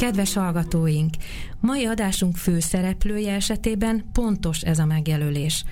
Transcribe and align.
Kedves 0.00 0.34
hallgatóink! 0.34 1.14
Mai 1.60 1.84
adásunk 1.84 2.36
főszereplője 2.36 3.34
esetében 3.34 4.04
pontos 4.12 4.60
ez 4.60 4.78
a 4.78 4.84
megjelölés. 4.84 5.64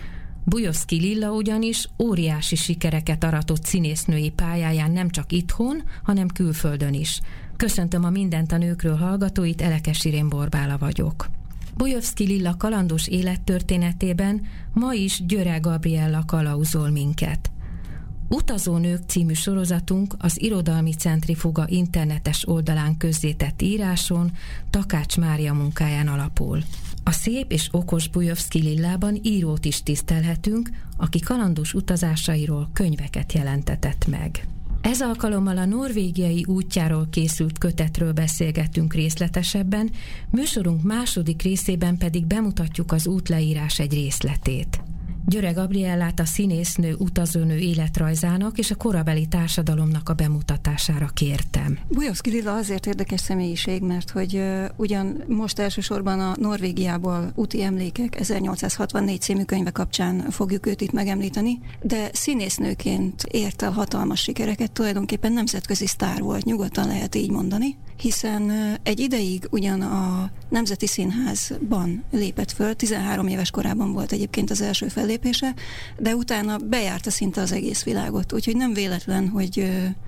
Bujovszki 0.45 0.97
Lilla 0.97 1.33
ugyanis 1.33 1.89
óriási 1.99 2.57
sikereket 2.57 3.25
aratott 3.25 3.65
színésznői 3.65 4.31
pályáján 4.31 4.91
nem 4.91 5.11
csak 5.11 5.33
itthon, 5.33 5.83
hanem 6.03 6.29
külföldön 6.29 6.95
is. 6.95 7.21
Köszöntöm 7.57 8.05
a 8.05 8.11
Mindent 8.11 8.53
a 8.53 8.57
nőkről 8.57 8.97
hallgatóit, 8.97 9.63
Elekes 9.63 10.05
Irén 10.05 10.29
Borbála 10.29 10.79
vagyok. 10.79 11.29
Bujovszki 11.77 12.25
Lilla 12.25 12.57
kalandos 12.57 13.07
élettörténetében 13.07 14.47
ma 14.73 14.93
is 14.93 15.27
Györe 15.27 15.59
Gabriella 15.59 16.25
kalauzol 16.27 16.91
minket. 16.91 17.51
Utazónők 18.29 19.03
című 19.07 19.33
sorozatunk 19.33 20.15
az 20.19 20.43
Irodalmi 20.43 20.93
Centrifuga 20.93 21.65
internetes 21.69 22.49
oldalán 22.49 22.97
közzétett 22.97 23.63
íráson 23.63 24.33
Takács 24.71 25.17
Mária 25.17 25.53
munkáján 25.53 26.09
alapul. 26.09 26.63
A 27.05 27.11
szép 27.11 27.53
és 27.53 27.69
okos 27.71 28.09
Bujovszki 28.09 28.61
Lillában 28.61 29.19
írót 29.23 29.65
is 29.65 29.83
tisztelhetünk, 29.83 30.71
aki 30.97 31.21
kalandos 31.21 31.75
utazásairól 31.75 32.71
könyveket 32.73 33.33
jelentetett 33.33 34.07
meg. 34.07 34.47
Ez 34.81 35.03
alkalommal 35.03 35.59
a 35.59 35.65
norvégiai 35.65 36.45
útjáról 36.49 37.09
készült 37.11 37.59
kötetről 37.59 38.13
beszélgettünk 38.13 38.95
részletesebben, 38.95 39.91
műsorunk 40.31 40.83
második 40.83 41.43
részében 41.43 41.99
pedig 41.99 42.27
bemutatjuk 42.27 42.93
az 42.93 43.07
útleírás 43.07 43.79
egy 43.79 43.93
részletét. 43.93 44.81
Györe 45.29 45.51
Gabriellát 45.51 46.21
a 46.21 46.25
színésznő 46.25 46.95
utazónő 46.99 47.57
életrajzának 47.57 48.59
és 48.59 48.71
a 48.71 48.75
korabeli 48.75 49.27
társadalomnak 49.27 50.09
a 50.09 50.15
bemutatására 50.15 51.11
kértem. 51.15 51.79
Bujovszki 51.89 52.31
Lilla 52.31 52.55
azért 52.55 52.87
érdekes 52.87 53.21
személyiség, 53.21 53.83
mert 53.83 54.11
hogy 54.11 54.35
uh, 54.35 54.65
ugyan 54.77 55.25
most 55.27 55.59
elsősorban 55.59 56.21
a 56.21 56.35
Norvégiából 56.39 57.33
úti 57.35 57.63
emlékek 57.63 58.21
1864 58.21 59.21
című 59.21 59.45
könyve 59.45 59.71
kapcsán 59.71 60.31
fogjuk 60.31 60.67
őt 60.67 60.81
itt 60.81 60.93
megemlíteni, 60.93 61.59
de 61.83 62.11
színésznőként 62.13 63.23
ért 63.23 63.63
el 63.63 63.71
hatalmas 63.71 64.21
sikereket, 64.21 64.73
tulajdonképpen 64.73 65.33
nemzetközi 65.33 65.87
sztár 65.87 66.21
volt, 66.21 66.45
nyugodtan 66.45 66.87
lehet 66.87 67.15
így 67.15 67.31
mondani, 67.31 67.77
hiszen 68.01 68.53
egy 68.83 69.01
ideig 69.01 69.47
ugyan 69.51 69.81
a 69.81 70.31
Nemzeti 70.49 70.87
Színházban 70.87 72.05
lépett 72.11 72.53
föl, 72.53 72.75
13 72.75 73.27
éves 73.27 73.51
korában 73.51 73.93
volt 73.93 74.13
egyébként 74.13 74.51
az 74.51 74.61
első 74.61 74.89
fellépés, 74.89 75.39
fellépése, 75.39 75.55
de 75.99 76.15
utána 76.15 76.57
bejárta 76.57 77.11
szinte 77.11 77.41
az 77.41 77.53
egész 77.53 77.85
világot, 77.85 78.33
úgyhogy 78.33 78.57
nem 78.57 78.73
véletlen, 78.73 79.29
hogy 79.29 79.59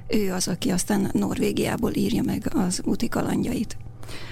ő 0.09 0.33
az, 0.33 0.49
aki 0.49 0.71
aztán 0.71 1.11
Norvégiából 1.13 1.95
írja 1.95 2.23
meg 2.23 2.51
az 2.55 2.81
úti 2.85 3.09
kalandjait. 3.09 3.77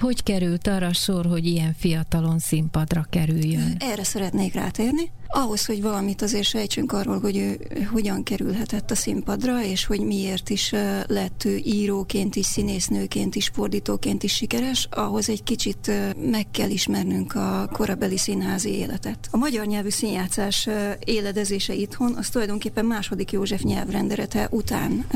Hogy 0.00 0.22
került 0.22 0.66
arra 0.66 0.92
sor, 0.92 1.26
hogy 1.26 1.46
ilyen 1.46 1.74
fiatalon 1.78 2.38
színpadra 2.38 3.06
kerüljön? 3.10 3.76
Erre 3.78 4.04
szeretnék 4.04 4.54
rátérni. 4.54 5.10
Ahhoz, 5.30 5.66
hogy 5.66 5.82
valamit 5.82 6.22
azért 6.22 6.44
sejtsünk 6.44 6.92
arról, 6.92 7.20
hogy 7.20 7.36
ő 7.36 7.58
hogyan 7.92 8.22
kerülhetett 8.22 8.90
a 8.90 8.94
színpadra, 8.94 9.64
és 9.64 9.84
hogy 9.84 10.00
miért 10.00 10.50
is 10.50 10.70
lett 11.06 11.44
ő 11.44 11.56
íróként 11.64 12.36
is, 12.36 12.46
színésznőként 12.46 13.34
is, 13.34 13.50
fordítóként 13.54 14.22
is 14.22 14.34
sikeres, 14.34 14.88
ahhoz 14.90 15.28
egy 15.28 15.42
kicsit 15.42 15.90
meg 16.30 16.50
kell 16.50 16.70
ismernünk 16.70 17.34
a 17.34 17.68
korabeli 17.72 18.16
színházi 18.16 18.70
életet. 18.70 19.28
A 19.30 19.36
magyar 19.36 19.66
nyelvű 19.66 19.88
színjátszás 19.88 20.68
éledezése 21.04 21.74
itthon, 21.74 22.14
az 22.14 22.28
tulajdonképpen 22.28 22.84
második 22.84 23.32
József 23.32 23.62
nyelvrenderete 23.62 24.48
után 24.50 25.06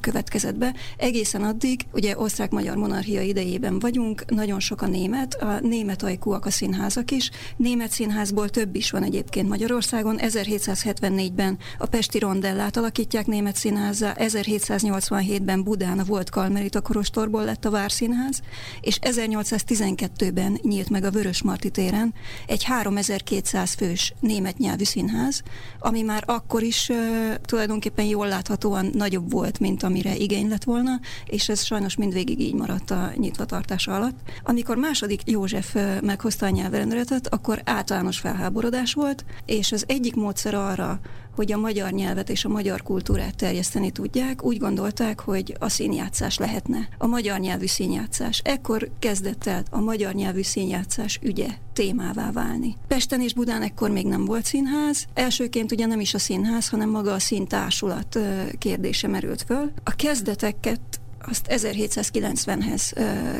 következett 0.00 0.56
be. 0.56 0.74
Egészen 0.96 1.42
addig, 1.42 1.80
ugye 1.92 2.18
osztrák-magyar 2.18 2.76
monarchia 2.76 3.20
idejében 3.20 3.78
vagyunk, 3.78 4.30
nagyon 4.30 4.60
sok 4.60 4.82
a 4.82 4.86
német, 4.86 5.34
a 5.34 5.60
német 5.60 6.02
ajkúak 6.02 6.46
a 6.46 6.50
színházak 6.50 7.10
is. 7.10 7.30
Német 7.56 7.90
színházból 7.90 8.48
több 8.48 8.74
is 8.74 8.90
van 8.90 9.02
egyébként 9.02 9.48
Magyarországon. 9.62 10.18
1774-ben 10.20 11.58
a 11.78 11.86
Pesti 11.86 12.18
Rondellát 12.18 12.76
alakítják 12.76 13.26
német 13.26 13.56
színházzá, 13.56 14.14
1787-ben 14.18 15.62
Budán 15.62 15.98
a 15.98 16.04
volt 16.04 16.30
Kalmerita 16.30 16.80
Korostorból 16.80 17.44
lett 17.44 17.64
a 17.64 17.70
Várszínház, 17.70 18.40
és 18.80 18.98
1812-ben 19.00 20.58
nyílt 20.62 20.90
meg 20.90 21.04
a 21.04 21.10
Vörös 21.10 21.42
Marti 21.42 21.70
téren 21.70 22.14
egy 22.46 22.64
3200 22.64 23.74
fős 23.74 24.14
német 24.20 24.58
nyelvű 24.58 24.84
színház, 24.84 25.42
ami 25.78 26.02
már 26.02 26.22
akkor 26.26 26.62
is 26.62 26.88
uh, 26.88 26.96
tulajdonképpen 27.44 28.04
jól 28.04 28.28
láthatóan 28.28 28.90
nagyobb 28.94 29.30
volt, 29.30 29.58
mint 29.58 29.82
amire 29.82 30.16
igény 30.16 30.48
lett 30.48 30.64
volna, 30.64 31.00
és 31.26 31.48
ez 31.48 31.64
sajnos 31.64 31.96
mindvégig 31.96 32.40
így 32.40 32.54
maradt 32.54 32.90
a 32.90 33.12
nyitvatartása 33.16 33.94
alatt. 33.94 34.18
Amikor 34.42 34.76
második 34.76 35.20
József 35.24 35.76
meghozta 36.00 36.46
a 36.46 36.50
nyelvrendeletet, 36.50 37.26
akkor 37.26 37.62
általános 37.64 38.18
felháborodás 38.18 38.94
volt, 38.94 39.24
és 39.52 39.72
az 39.72 39.84
egyik 39.88 40.14
módszer 40.14 40.54
arra, 40.54 41.00
hogy 41.34 41.52
a 41.52 41.58
magyar 41.58 41.90
nyelvet 41.90 42.30
és 42.30 42.44
a 42.44 42.48
magyar 42.48 42.82
kultúrát 42.82 43.36
terjeszteni 43.36 43.90
tudják, 43.90 44.44
úgy 44.44 44.58
gondolták, 44.58 45.20
hogy 45.20 45.56
a 45.58 45.68
színjátszás 45.68 46.38
lehetne. 46.38 46.88
A 46.98 47.06
magyar 47.06 47.38
nyelvű 47.38 47.66
színjátszás. 47.66 48.40
Ekkor 48.44 48.90
kezdett 48.98 49.46
el 49.46 49.62
a 49.70 49.80
magyar 49.80 50.14
nyelvű 50.14 50.42
színjátszás 50.42 51.18
ügye 51.22 51.48
témává 51.72 52.30
válni. 52.30 52.76
Pesten 52.88 53.20
és 53.20 53.34
Budán 53.34 53.62
ekkor 53.62 53.90
még 53.90 54.06
nem 54.06 54.24
volt 54.24 54.44
színház. 54.44 55.06
Elsőként 55.14 55.72
ugye 55.72 55.86
nem 55.86 56.00
is 56.00 56.14
a 56.14 56.18
színház, 56.18 56.68
hanem 56.68 56.90
maga 56.90 57.12
a 57.12 57.18
színtársulat 57.18 58.18
kérdése 58.58 59.08
merült 59.08 59.42
föl. 59.42 59.72
A 59.84 59.94
kezdeteket 59.94 60.80
azt 61.28 61.46
1790-hez 61.50 62.92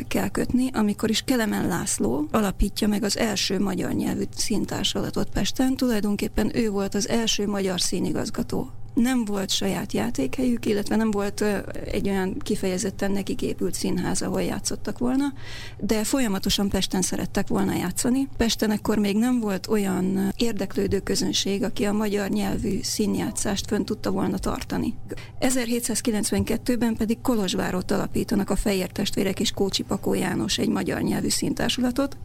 kell 0.07 0.29
kötni, 0.29 0.69
amikor 0.73 1.09
is 1.09 1.21
Kelemen 1.21 1.67
László 1.67 2.27
alapítja 2.31 2.87
meg 2.87 3.03
az 3.03 3.17
első 3.17 3.59
magyar 3.59 3.91
nyelvű 3.91 4.23
színtársulatot 4.35 5.29
Pesten. 5.29 5.75
Tulajdonképpen 5.75 6.55
ő 6.55 6.69
volt 6.69 6.95
az 6.95 7.09
első 7.09 7.47
magyar 7.47 7.81
színigazgató 7.81 8.71
nem 8.93 9.25
volt 9.25 9.49
saját 9.49 9.93
játékhelyük, 9.93 10.65
illetve 10.65 10.95
nem 10.95 11.11
volt 11.11 11.41
egy 11.85 12.09
olyan 12.09 12.37
kifejezetten 12.39 13.11
nekik 13.11 13.41
épült 13.41 13.73
színház, 13.73 14.21
ahol 14.21 14.41
játszottak 14.41 14.97
volna, 14.97 15.33
de 15.77 16.03
folyamatosan 16.03 16.69
Pesten 16.69 17.01
szerettek 17.01 17.47
volna 17.47 17.73
játszani. 17.75 18.27
Pesten 18.37 18.71
ekkor 18.71 18.97
még 18.97 19.17
nem 19.17 19.39
volt 19.39 19.67
olyan 19.67 20.33
érdeklődő 20.37 20.99
közönség, 20.99 21.63
aki 21.63 21.85
a 21.85 21.93
magyar 21.93 22.29
nyelvű 22.29 22.79
színjátszást 22.81 23.67
fönn 23.67 23.83
tudta 23.83 24.11
volna 24.11 24.37
tartani. 24.37 24.93
1792-ben 25.39 26.95
pedig 26.95 27.21
Kolozsvárot 27.21 27.91
alapítanak 27.91 28.49
a 28.49 28.55
Fejér 28.55 28.91
testvérek 28.91 29.39
és 29.39 29.51
Kócsi 29.51 29.83
Pakó 29.83 30.13
János 30.13 30.57
egy 30.57 30.69
magyar 30.69 31.01
nyelvű 31.01 31.29
színtársulatot, 31.29 32.17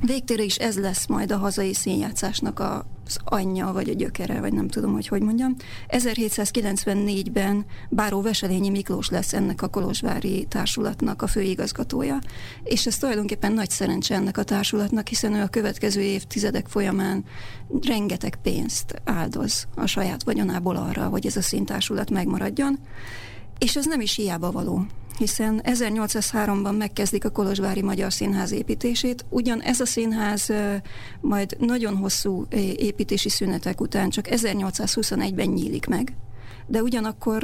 Végtére 0.00 0.42
is 0.42 0.56
ez 0.56 0.78
lesz 0.78 1.06
majd 1.06 1.32
a 1.32 1.36
hazai 1.36 1.74
színjátszásnak 1.74 2.60
az 2.60 3.18
anyja, 3.24 3.72
vagy 3.72 3.88
a 3.88 3.94
gyökere, 3.94 4.40
vagy 4.40 4.52
nem 4.52 4.68
tudom, 4.68 4.92
hogy 4.92 5.08
hogy 5.08 5.22
mondjam. 5.22 5.56
1794-ben 5.88 7.64
Báró 7.88 8.20
Veselényi 8.22 8.68
Miklós 8.68 9.08
lesz 9.08 9.32
ennek 9.32 9.62
a 9.62 9.68
Kolozsvári 9.68 10.46
társulatnak 10.48 11.22
a 11.22 11.26
főigazgatója, 11.26 12.18
és 12.62 12.86
ez 12.86 12.98
tulajdonképpen 12.98 13.52
nagy 13.52 13.70
szerencse 13.70 14.14
ennek 14.14 14.38
a 14.38 14.42
társulatnak, 14.42 15.08
hiszen 15.08 15.34
ő 15.34 15.42
a 15.42 15.48
következő 15.48 16.00
évtizedek 16.00 16.66
folyamán 16.68 17.24
rengeteg 17.86 18.38
pénzt 18.42 19.02
áldoz 19.04 19.66
a 19.74 19.86
saját 19.86 20.22
vagyonából 20.22 20.76
arra, 20.76 21.08
hogy 21.08 21.26
ez 21.26 21.36
a 21.36 21.42
színtársulat 21.42 22.10
megmaradjon, 22.10 22.78
és 23.58 23.76
ez 23.76 23.86
nem 23.86 24.00
is 24.00 24.14
hiába 24.14 24.50
való 24.50 24.86
hiszen 25.18 25.60
1803-ban 25.64 26.76
megkezdik 26.76 27.24
a 27.24 27.30
Kolozsvári 27.30 27.82
Magyar 27.82 28.12
Színház 28.12 28.52
építését. 28.52 29.24
Ugyan 29.28 29.60
ez 29.60 29.80
a 29.80 29.86
színház 29.86 30.52
majd 31.20 31.56
nagyon 31.58 31.96
hosszú 31.96 32.46
építési 32.76 33.28
szünetek 33.28 33.80
után 33.80 34.10
csak 34.10 34.26
1821-ben 34.30 35.48
nyílik 35.48 35.86
meg, 35.86 36.16
de 36.66 36.82
ugyanakkor 36.82 37.42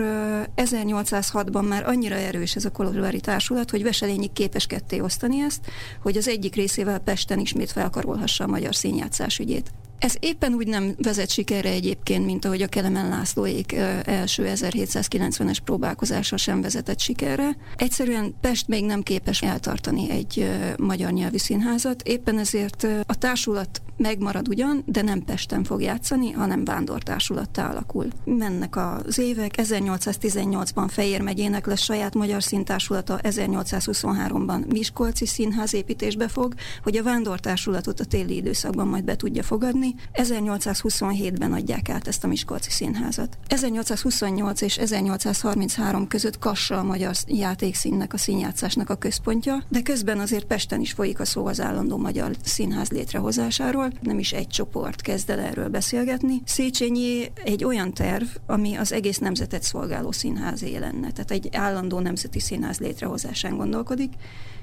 1806-ban 0.56 1.68
már 1.68 1.86
annyira 1.86 2.14
erős 2.14 2.56
ez 2.56 2.64
a 2.64 2.70
Kolozsvári 2.70 3.20
Társulat, 3.20 3.70
hogy 3.70 3.82
Veselényi 3.82 4.32
képes 4.32 4.66
ketté 4.66 5.00
osztani 5.00 5.40
ezt, 5.40 5.66
hogy 6.02 6.16
az 6.16 6.28
egyik 6.28 6.54
részével 6.54 6.98
Pesten 6.98 7.38
ismét 7.38 7.70
felkarolhassa 7.70 8.44
a 8.44 8.50
magyar 8.50 8.74
színjátszás 8.74 9.38
ügyét. 9.38 9.72
Ez 10.00 10.14
éppen 10.20 10.54
úgy 10.54 10.66
nem 10.66 10.94
vezet 11.02 11.30
sikerre 11.30 11.68
egyébként, 11.68 12.24
mint 12.24 12.44
ahogy 12.44 12.62
a 12.62 12.66
Kelemen 12.66 13.08
Lászlóék 13.08 13.72
első 14.04 14.52
1790-es 14.54 15.56
próbálkozása 15.64 16.36
sem 16.36 16.60
vezetett 16.60 16.98
sikerre. 16.98 17.56
Egyszerűen 17.76 18.34
Pest 18.40 18.68
még 18.68 18.84
nem 18.84 19.02
képes 19.02 19.42
eltartani 19.42 20.10
egy 20.10 20.50
magyar 20.78 21.12
nyelvi 21.12 21.38
színházat, 21.38 22.02
éppen 22.02 22.38
ezért 22.38 22.86
a 23.06 23.14
társulat 23.14 23.82
megmarad 23.96 24.48
ugyan, 24.48 24.82
de 24.86 25.02
nem 25.02 25.24
Pesten 25.24 25.64
fog 25.64 25.82
játszani, 25.82 26.30
hanem 26.30 26.64
vándortársulattá 26.64 27.70
alakul. 27.70 28.06
Mennek 28.24 28.76
az 28.76 29.18
évek, 29.18 29.54
1818-ban 29.56 30.86
Fejér 30.88 31.20
megyének 31.20 31.66
lesz 31.66 31.82
saját 31.82 32.14
magyar 32.14 32.42
színtársulata, 32.42 33.18
1823-ban 33.22 34.66
Miskolci 34.66 35.26
színház 35.26 35.74
építésbe 35.74 36.28
fog, 36.28 36.54
hogy 36.82 36.96
a 36.96 37.02
vándortársulatot 37.02 38.00
a 38.00 38.04
téli 38.04 38.36
időszakban 38.36 38.88
majd 38.88 39.04
be 39.04 39.16
tudja 39.16 39.42
fogadni. 39.42 39.89
1827-ben 40.14 41.52
adják 41.52 41.88
át 41.88 42.08
ezt 42.08 42.24
a 42.24 42.26
Miskolci 42.26 42.70
színházat. 42.70 43.38
1828 43.46 44.60
és 44.60 44.78
1833 44.78 46.08
között 46.08 46.38
Kassa 46.38 46.78
a 46.78 46.82
magyar 46.82 47.14
játékszínnek, 47.26 48.12
a 48.12 48.18
színjátszásnak 48.18 48.90
a 48.90 48.94
központja, 48.94 49.62
de 49.68 49.82
közben 49.82 50.18
azért 50.18 50.44
Pesten 50.44 50.80
is 50.80 50.92
folyik 50.92 51.20
a 51.20 51.24
szó 51.24 51.46
az 51.46 51.60
állandó 51.60 51.96
magyar 51.96 52.36
színház 52.42 52.88
létrehozásáról, 52.90 53.92
nem 54.02 54.18
is 54.18 54.32
egy 54.32 54.48
csoport 54.48 55.00
kezd 55.00 55.30
el 55.30 55.38
erről 55.38 55.68
beszélgetni. 55.68 56.42
Széchenyi 56.44 57.30
egy 57.44 57.64
olyan 57.64 57.94
terv, 57.94 58.26
ami 58.46 58.74
az 58.74 58.92
egész 58.92 59.18
nemzetet 59.18 59.62
szolgáló 59.62 60.12
színházé 60.12 60.76
lenne, 60.76 61.10
tehát 61.10 61.30
egy 61.30 61.48
állandó 61.52 61.98
nemzeti 61.98 62.40
színház 62.40 62.78
létrehozásán 62.78 63.56
gondolkodik, 63.56 64.12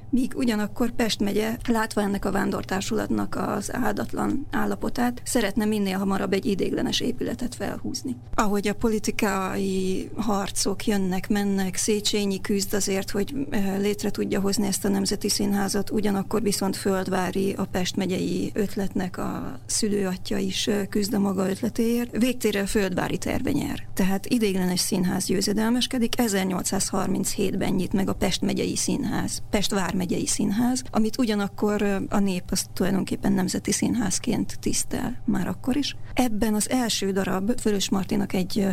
míg 0.09 0.33
ugyanakkor 0.35 0.91
Pest 0.91 1.19
megye, 1.19 1.57
látva 1.67 2.01
ennek 2.01 2.25
a 2.25 2.31
vándortársulatnak 2.31 3.35
az 3.35 3.75
áldatlan 3.75 4.47
állapotát, 4.51 5.21
szeretne 5.23 5.65
minél 5.65 5.97
hamarabb 5.97 6.33
egy 6.33 6.45
idéglenes 6.45 6.99
épületet 6.99 7.55
felhúzni. 7.55 8.15
Ahogy 8.35 8.67
a 8.67 8.73
politikai 8.73 10.09
harcok 10.15 10.85
jönnek, 10.85 11.29
mennek, 11.29 11.75
Széchenyi 11.75 12.41
küzd 12.41 12.73
azért, 12.73 13.11
hogy 13.11 13.47
eh, 13.49 13.79
létre 13.79 14.09
tudja 14.09 14.39
hozni 14.39 14.67
ezt 14.67 14.85
a 14.85 14.89
Nemzeti 14.89 15.29
Színházat, 15.29 15.89
ugyanakkor 15.89 16.41
viszont 16.41 16.75
Földvári, 16.75 17.53
a 17.53 17.65
Pest 17.65 17.95
megyei 17.95 18.51
ötletnek 18.53 19.17
a 19.17 19.59
szülőatja 19.65 20.37
is 20.37 20.67
eh, 20.67 20.85
küzd 20.89 21.13
a 21.13 21.19
maga 21.19 21.49
ötletéért. 21.49 22.17
Végtére 22.17 22.61
a 22.61 22.67
Földvári 22.67 23.17
terve 23.17 23.51
nyer. 23.51 23.87
Tehát 23.93 24.25
idéglenes 24.25 24.79
színház 24.79 25.25
győzedelmeskedik, 25.25 26.13
1837-ben 26.17 27.73
nyit 27.73 27.93
meg 27.93 28.09
a 28.09 28.13
Pest 28.13 28.41
megyei 28.41 28.75
színház. 28.75 29.41
Pest 29.49 29.71
vár 29.71 29.95
vármegyei 29.97 30.27
színház, 30.27 30.83
amit 30.91 31.17
ugyanakkor 31.17 31.81
a 32.09 32.19
nép 32.19 32.43
azt 32.49 32.69
tulajdonképpen 32.73 33.33
nemzeti 33.33 33.71
színházként 33.71 34.59
tisztel 34.59 35.21
már 35.25 35.47
akkor 35.47 35.75
is. 35.75 35.95
Ebben 36.13 36.53
az 36.53 36.69
első 36.69 37.11
darab 37.11 37.61
Vörös 37.63 37.89
Martinak 37.89 38.33
egy 38.33 38.67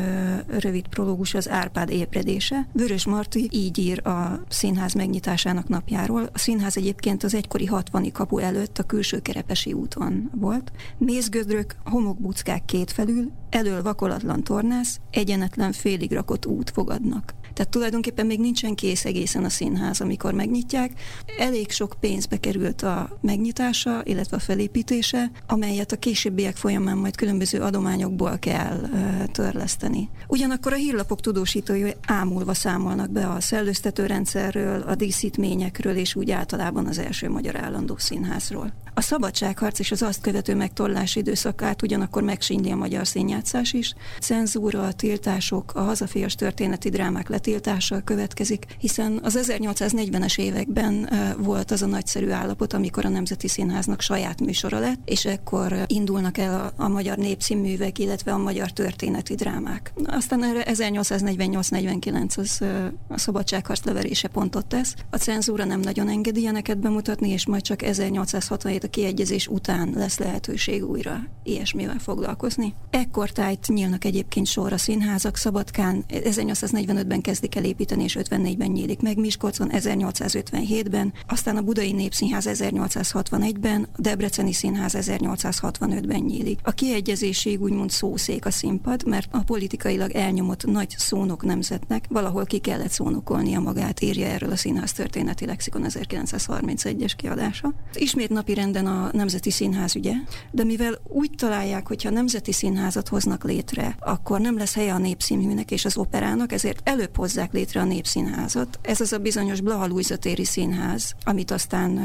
rövid 0.58 0.88
prológus 0.88 1.34
az 1.34 1.48
Árpád 1.48 1.90
ébredése. 1.90 2.68
Vörös 2.72 3.06
Marti 3.06 3.48
így 3.52 3.78
ír 3.78 4.06
a 4.06 4.44
színház 4.48 4.92
megnyitásának 4.92 5.68
napjáról. 5.68 6.28
A 6.32 6.38
színház 6.38 6.76
egyébként 6.76 7.22
az 7.22 7.34
egykori 7.34 7.66
60 7.66 8.12
kapu 8.12 8.38
előtt 8.38 8.78
a 8.78 8.82
külső 8.82 9.18
kerepesi 9.18 9.72
úton 9.72 10.30
volt. 10.34 10.72
Mézgödrök, 10.98 11.76
homokbuckák 11.84 12.64
kétfelül, 12.64 13.32
elől 13.50 13.82
vakolatlan 13.82 14.42
tornász, 14.42 15.00
egyenetlen 15.10 15.72
félig 15.72 16.12
rakott 16.12 16.46
út 16.46 16.70
fogadnak. 16.70 17.34
Tehát 17.54 17.70
tulajdonképpen 17.70 18.26
még 18.26 18.40
nincsen 18.40 18.74
kész 18.74 19.04
egészen 19.04 19.44
a 19.44 19.48
színház, 19.48 20.00
amikor 20.00 20.32
megnyitják. 20.32 20.92
Elég 21.38 21.70
sok 21.70 21.96
pénzbe 22.00 22.36
került 22.36 22.82
a 22.82 23.18
megnyitása, 23.20 24.00
illetve 24.04 24.36
a 24.36 24.40
felépítése, 24.40 25.30
amelyet 25.46 25.92
a 25.92 25.96
későbbiek 25.96 26.56
folyamán 26.56 26.96
majd 26.96 27.16
különböző 27.16 27.60
adományokból 27.60 28.38
kell 28.38 28.80
uh, 28.82 29.24
törleszteni. 29.24 30.08
Ugyanakkor 30.26 30.72
a 30.72 30.76
hírlapok 30.76 31.20
tudósítói 31.20 31.90
ámulva 32.06 32.54
számolnak 32.54 33.10
be 33.10 33.28
a 33.28 33.40
szellőztető 33.40 34.06
rendszerről, 34.06 34.80
a 34.80 34.94
díszítményekről 34.94 35.96
és 35.96 36.14
úgy 36.14 36.30
általában 36.30 36.86
az 36.86 36.98
első 36.98 37.30
magyar 37.30 37.56
állandó 37.56 37.96
színházról. 37.96 38.72
A 38.96 39.00
szabadságharc 39.00 39.78
és 39.78 39.90
az 39.90 40.02
azt 40.02 40.20
követő 40.20 40.54
megtorlás 40.54 41.16
időszakát 41.16 41.82
ugyanakkor 41.82 42.22
megsínli 42.22 42.70
a 42.70 42.76
magyar 42.76 43.06
színjátszás 43.06 43.72
is. 43.72 43.94
Cenzúra, 44.20 44.92
tiltások, 44.92 45.74
a 45.74 45.80
hazafias 45.80 46.34
történeti 46.34 46.88
drámák 46.88 47.28
letiltása 47.44 48.00
következik, 48.00 48.66
hiszen 48.78 49.20
az 49.22 49.38
1840-es 49.42 50.38
években 50.38 51.08
volt 51.38 51.70
az 51.70 51.82
a 51.82 51.86
nagyszerű 51.86 52.30
állapot, 52.30 52.72
amikor 52.72 53.04
a 53.04 53.08
Nemzeti 53.08 53.48
Színháznak 53.48 54.00
saját 54.00 54.40
műsora 54.40 54.78
lett, 54.78 55.00
és 55.04 55.24
ekkor 55.24 55.84
indulnak 55.86 56.38
el 56.38 56.72
a, 56.78 56.82
a 56.82 56.88
magyar 56.88 57.16
népszínművek, 57.16 57.98
illetve 57.98 58.32
a 58.32 58.38
magyar 58.38 58.70
történeti 58.70 59.34
drámák. 59.34 59.92
Aztán 60.04 60.44
erre 60.44 60.64
1848-49 60.66 62.38
az 62.38 62.60
a 63.08 63.18
szabadságharc 63.18 63.84
leverése 63.84 64.28
pontot 64.28 64.66
tesz. 64.66 64.94
A 65.10 65.16
cenzúra 65.16 65.64
nem 65.64 65.80
nagyon 65.80 66.08
engedi 66.08 66.40
ilyeneket 66.40 66.78
bemutatni, 66.78 67.28
és 67.28 67.46
majd 67.46 67.62
csak 67.62 67.82
1867 67.82 68.84
a 68.84 68.88
kiegyezés 68.88 69.46
után 69.46 69.92
lesz 69.94 70.18
lehetőség 70.18 70.84
újra 70.84 71.20
ilyesmivel 71.42 71.98
foglalkozni. 71.98 72.74
Ekkor 72.90 73.30
tájt 73.30 73.68
nyílnak 73.68 74.04
egyébként 74.04 74.46
sorra 74.46 74.78
színházak, 74.78 75.36
Szabadkán 75.36 76.04
1845-ben 76.08 77.20
kezdik 77.34 77.56
el 77.56 77.64
építeni, 77.64 78.02
és 78.02 78.18
54-ben 78.20 78.70
nyílik 78.70 79.00
meg 79.00 79.18
Miskolcon, 79.18 79.70
1857-ben, 79.72 81.12
aztán 81.28 81.56
a 81.56 81.62
Budai 81.62 81.92
Népszínház 81.92 82.46
1861-ben, 82.48 83.88
a 83.96 84.00
Debreceni 84.00 84.52
Színház 84.52 84.96
1865-ben 85.00 86.20
nyílik. 86.20 86.60
A 86.62 86.70
kiegyezésig 86.70 87.62
úgymond 87.62 87.90
szószék 87.90 88.46
a 88.46 88.50
színpad, 88.50 89.06
mert 89.06 89.28
a 89.30 89.42
politikailag 89.42 90.10
elnyomott 90.10 90.64
nagy 90.64 90.94
szónok 90.98 91.44
nemzetnek 91.44 92.04
valahol 92.08 92.44
ki 92.44 92.58
kellett 92.58 92.90
szónokolnia 92.90 93.60
magát, 93.60 94.00
írja 94.00 94.26
erről 94.26 94.50
a 94.50 94.56
Színház 94.56 94.92
történeti 94.92 95.46
lexikon 95.46 95.84
1931-es 95.88 97.12
kiadása. 97.16 97.74
Ismét 97.94 98.30
napi 98.30 98.54
rend 98.54 98.74
minden 98.74 98.92
a 98.92 99.10
Nemzeti 99.12 99.50
Színház 99.50 99.96
ügye, 99.96 100.12
de 100.50 100.64
mivel 100.64 100.98
úgy 101.08 101.30
találják, 101.36 101.88
hogyha 101.88 102.08
a 102.08 102.12
Nemzeti 102.12 102.52
Színházat 102.52 103.08
hoznak 103.08 103.44
létre, 103.44 103.96
akkor 103.98 104.40
nem 104.40 104.58
lesz 104.58 104.74
helye 104.74 104.92
a 104.92 104.98
népszínműnek 104.98 105.70
és 105.70 105.84
az 105.84 105.96
operának, 105.96 106.52
ezért 106.52 106.88
előbb 106.88 107.16
hozzák 107.24 107.52
létre 107.52 107.80
a 107.80 107.84
népszínházat. 107.84 108.78
Ez 108.82 109.00
az 109.00 109.12
a 109.12 109.18
bizonyos 109.18 109.60
Blaha 109.60 109.88
téri 110.18 110.44
színház, 110.44 111.14
amit 111.24 111.50
aztán 111.50 111.96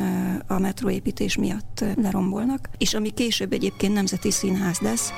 a 0.48 0.60
metróépítés 0.60 1.36
miatt 1.36 1.84
lerombolnak, 1.96 2.70
és 2.78 2.94
ami 2.94 3.10
később 3.10 3.54
egyébként 3.54 3.94
Nemzeti 3.94 4.32
Színház 4.32 4.80
lesz. 4.80 5.12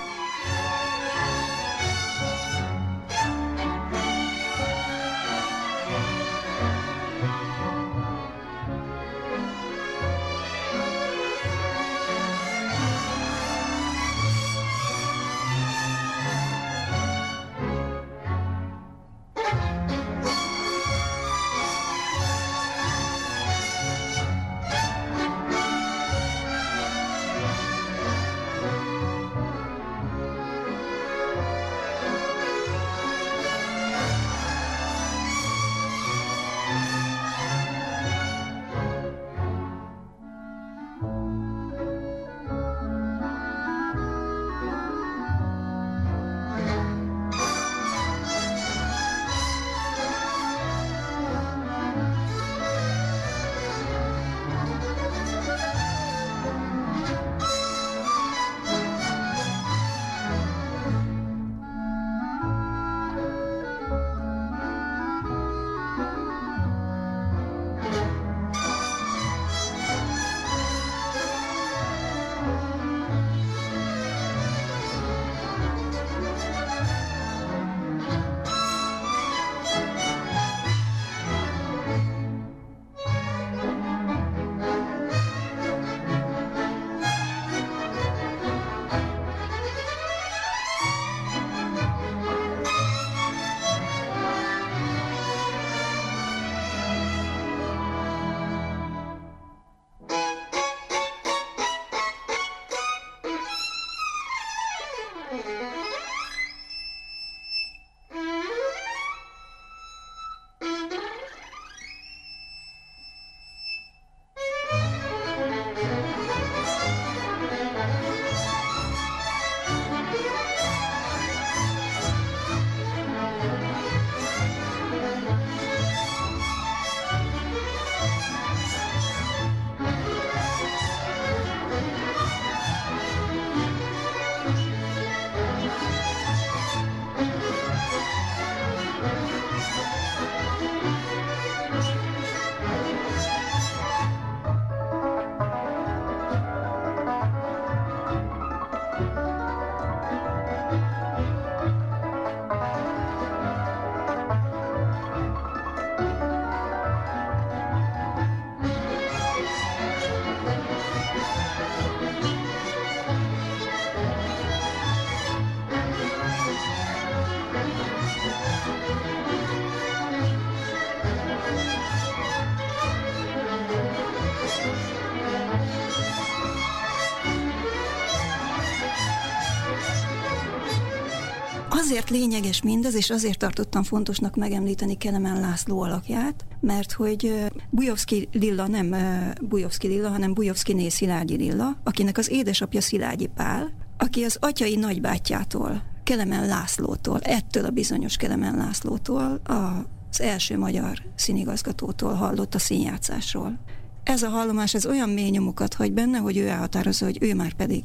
Azért 181.91 182.09
lényeges 182.09 182.61
mindez, 182.61 182.95
és 182.95 183.09
azért 183.09 183.37
tartottam 183.37 183.83
fontosnak 183.83 184.35
megemlíteni 184.35 184.97
Kelemen 184.97 185.39
László 185.39 185.81
alakját, 185.81 186.45
mert 186.59 186.91
hogy 186.91 187.45
Bujovszki 187.69 188.29
Lilla 188.31 188.67
nem 188.67 188.95
Bujovszki 189.41 189.87
Lilla, 189.87 190.09
hanem 190.09 190.33
Bujovszki 190.33 190.73
né 190.73 190.89
Szilágyi 190.89 191.35
Lilla, 191.35 191.77
akinek 191.83 192.17
az 192.17 192.29
édesapja 192.29 192.81
Szilágyi 192.81 193.27
Pál, 193.27 193.73
aki 193.97 194.23
az 194.23 194.37
atyai 194.39 194.75
nagybátyjától, 194.75 195.83
Kelemen 196.03 196.47
Lászlótól, 196.47 197.19
ettől 197.19 197.65
a 197.65 197.69
bizonyos 197.69 198.15
Kelemen 198.15 198.55
Lászlótól, 198.55 199.41
az 199.43 200.21
első 200.21 200.57
magyar 200.57 200.97
színigazgatótól 201.15 202.13
hallott 202.13 202.55
a 202.55 202.59
színjátszásról. 202.59 203.59
Ez 204.03 204.23
a 204.23 204.29
hallomás 204.29 204.73
ez 204.73 204.85
olyan 204.85 205.09
mély 205.09 205.29
nyomokat 205.29 205.73
hagy 205.73 205.93
benne, 205.93 206.17
hogy 206.17 206.37
ő 206.37 206.47
elhatározza, 206.47 207.05
hogy 207.05 207.17
ő 207.21 207.35
már 207.35 207.53
pedig 207.53 207.83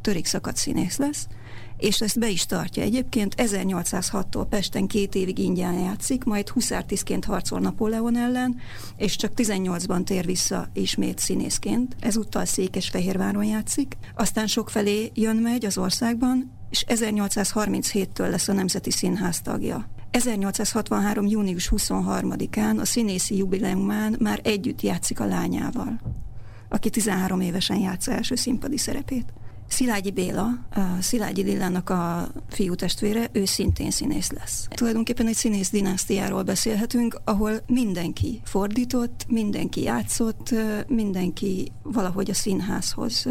törik 0.00 0.26
szakadt 0.26 0.56
színész 0.56 0.96
lesz, 0.96 1.26
és 1.76 2.00
ezt 2.00 2.18
be 2.18 2.28
is 2.28 2.46
tartja. 2.46 2.82
Egyébként 2.82 3.34
1806-tól 3.36 4.46
Pesten 4.48 4.86
két 4.86 5.14
évig 5.14 5.38
ingyen 5.38 5.74
játszik, 5.74 6.24
majd 6.24 6.48
huszártiszként 6.48 7.24
harcol 7.24 7.60
Napóleon 7.60 8.16
ellen, 8.16 8.56
és 8.96 9.16
csak 9.16 9.32
18-ban 9.36 10.04
tér 10.04 10.24
vissza 10.24 10.68
ismét 10.72 11.18
színészként. 11.18 11.96
Ezúttal 12.00 12.44
Székesfehérváron 12.44 13.44
játszik, 13.44 13.96
aztán 14.14 14.46
sokfelé 14.46 15.10
jön 15.14 15.36
megy 15.36 15.64
az 15.64 15.78
országban, 15.78 16.50
és 16.70 16.84
1837-től 16.88 18.30
lesz 18.30 18.48
a 18.48 18.52
Nemzeti 18.52 18.90
Színház 18.90 19.40
tagja. 19.40 19.88
1863. 20.10 21.26
június 21.26 21.72
23-án 21.76 22.80
a 22.80 22.84
színészi 22.84 23.36
jubileumán 23.36 24.16
már 24.18 24.40
együtt 24.42 24.80
játszik 24.80 25.20
a 25.20 25.26
lányával, 25.26 26.00
aki 26.68 26.90
13 26.90 27.40
évesen 27.40 27.76
játsza 27.76 28.12
első 28.12 28.34
színpadi 28.34 28.78
szerepét. 28.78 29.32
Szilágyi 29.68 30.10
Béla, 30.10 30.48
a 30.70 30.80
Szilágyi 31.00 31.42
Lillának 31.42 31.90
a 31.90 32.28
fiú 32.48 32.74
testvére, 32.74 33.28
ő 33.32 33.44
szintén 33.44 33.90
színész 33.90 34.30
lesz. 34.30 34.68
Tulajdonképpen 34.70 35.26
egy 35.26 35.34
színész 35.34 35.70
dinasztiáról 35.70 36.42
beszélhetünk, 36.42 37.20
ahol 37.24 37.52
mindenki 37.66 38.40
fordított, 38.44 39.26
mindenki 39.28 39.82
játszott, 39.82 40.54
mindenki 40.88 41.72
valahogy 41.82 42.30
a 42.30 42.34
színházhoz 42.34 43.26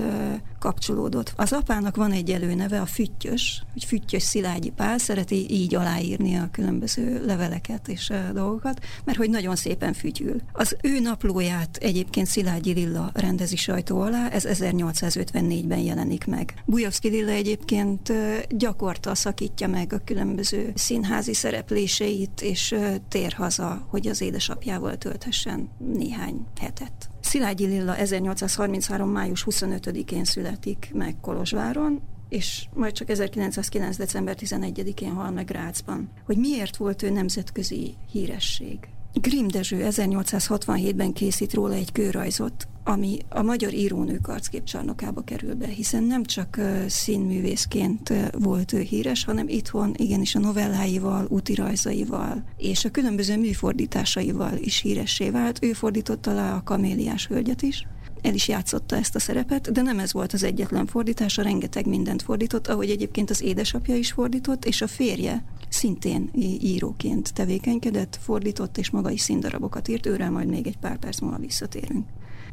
kapcsolódott. 0.65 1.34
Az 1.36 1.53
apának 1.53 1.95
van 1.95 2.12
egy 2.12 2.31
előneve, 2.31 2.81
a 2.81 2.86
Füttyös, 2.86 3.63
hogy 3.74 3.84
Füttyös 3.84 4.24
Szilágyi 4.24 4.69
Pál, 4.69 4.98
szereti 4.98 5.51
így 5.51 5.75
aláírni 5.75 6.36
a 6.36 6.50
különböző 6.51 7.25
leveleket 7.25 7.88
és 7.88 8.10
a 8.10 8.31
dolgokat, 8.34 8.79
mert 9.03 9.17
hogy 9.17 9.29
nagyon 9.29 9.55
szépen 9.55 9.93
fütyül. 9.93 10.41
Az 10.51 10.77
ő 10.81 11.00
naplóját 11.00 11.77
egyébként 11.77 12.27
Szilágyi 12.27 12.74
Lilla 12.74 13.12
rendezi 13.13 13.55
sajtó 13.55 14.01
alá, 14.01 14.29
ez 14.29 14.45
1854-ben 14.48 15.79
jelenik 15.79 16.25
meg. 16.25 16.53
Bujovszki 16.65 17.10
Lilla 17.10 17.31
egyébként 17.31 18.12
gyakorta 18.50 19.15
szakítja 19.15 19.67
meg 19.67 19.93
a 19.93 20.01
különböző 20.05 20.72
színházi 20.75 21.34
szerepléseit, 21.34 22.41
és 22.41 22.75
tér 23.10 23.34
haza, 23.34 23.86
hogy 23.89 24.07
az 24.07 24.22
édesapjával 24.22 24.98
tölthessen 24.98 25.69
néhány 25.77 26.45
hetet. 26.60 27.10
Szilágyi 27.25 27.65
Lilla 27.65 27.96
1833. 27.96 29.10
május 29.10 29.46
25-én 29.50 30.24
születik 30.24 30.91
meg 30.94 31.15
Kolozsváron, 31.22 32.01
és 32.29 32.65
majd 32.74 32.94
csak 32.94 33.10
1909. 33.10 33.98
december 33.98 34.36
11-én 34.39 35.12
hal 35.12 35.32
meg 35.32 35.46
Grácsban. 35.46 36.10
Hogy 36.25 36.38
miért 36.38 36.75
volt 36.75 37.03
ő 37.03 37.10
nemzetközi 37.10 37.96
híresség? 38.12 38.79
Grimm 39.22 39.48
Dezső 39.48 39.88
1867-ben 39.89 41.13
készít 41.13 41.53
róla 41.53 41.74
egy 41.74 41.91
kőrajzot, 41.91 42.67
ami 42.84 43.17
a 43.29 43.41
magyar 43.41 43.74
írónők 43.74 44.27
arcképcsarnokába 44.27 45.22
kerül 45.22 45.55
be, 45.55 45.67
hiszen 45.67 46.03
nem 46.03 46.24
csak 46.24 46.60
színművészként 46.88 48.13
volt 48.31 48.74
ő 48.74 48.79
híres, 48.79 49.24
hanem 49.25 49.48
itthon 49.48 49.93
igenis 49.95 50.36
a 50.36 50.39
novelláival, 50.39 51.25
útirajzaival 51.29 52.43
és 52.57 52.86
a 52.86 52.91
különböző 52.91 53.38
műfordításaival 53.38 54.57
is 54.57 54.81
híressé 54.81 55.29
vált. 55.29 55.63
Ő 55.63 55.74
fordította 55.74 56.34
le 56.34 56.51
a 56.51 56.63
Kaméliás 56.63 57.27
hölgyet 57.27 57.62
is, 57.62 57.88
el 58.22 58.34
is 58.34 58.48
játszotta 58.48 58.95
ezt 58.95 59.15
a 59.15 59.19
szerepet, 59.19 59.72
de 59.72 59.81
nem 59.81 60.00
ez 60.00 60.13
volt 60.13 60.34
az 60.34 60.43
egyetlen 60.43 60.86
fordítása, 60.86 61.41
rengeteg 61.41 61.88
mindent 61.88 62.22
fordított, 62.22 62.67
ahogy 62.67 62.89
egyébként 62.89 63.29
az 63.29 63.41
édesapja 63.41 63.95
is 63.95 64.12
fordított, 64.12 64.65
és 64.65 64.81
a 64.81 64.88
férje 64.88 65.43
szintén 65.75 66.29
íróként 66.62 67.34
tevékenykedett, 67.34 68.20
fordított, 68.22 68.77
és 68.77 68.89
maga 68.89 69.10
is 69.10 69.22
színdarabokat 69.22 69.88
írt, 69.88 70.05
őre 70.05 70.29
majd 70.29 70.48
még 70.48 70.67
egy 70.67 70.77
pár 70.77 70.98
perc 70.98 71.20
múlva 71.20 71.38
visszatérünk. 71.38 72.08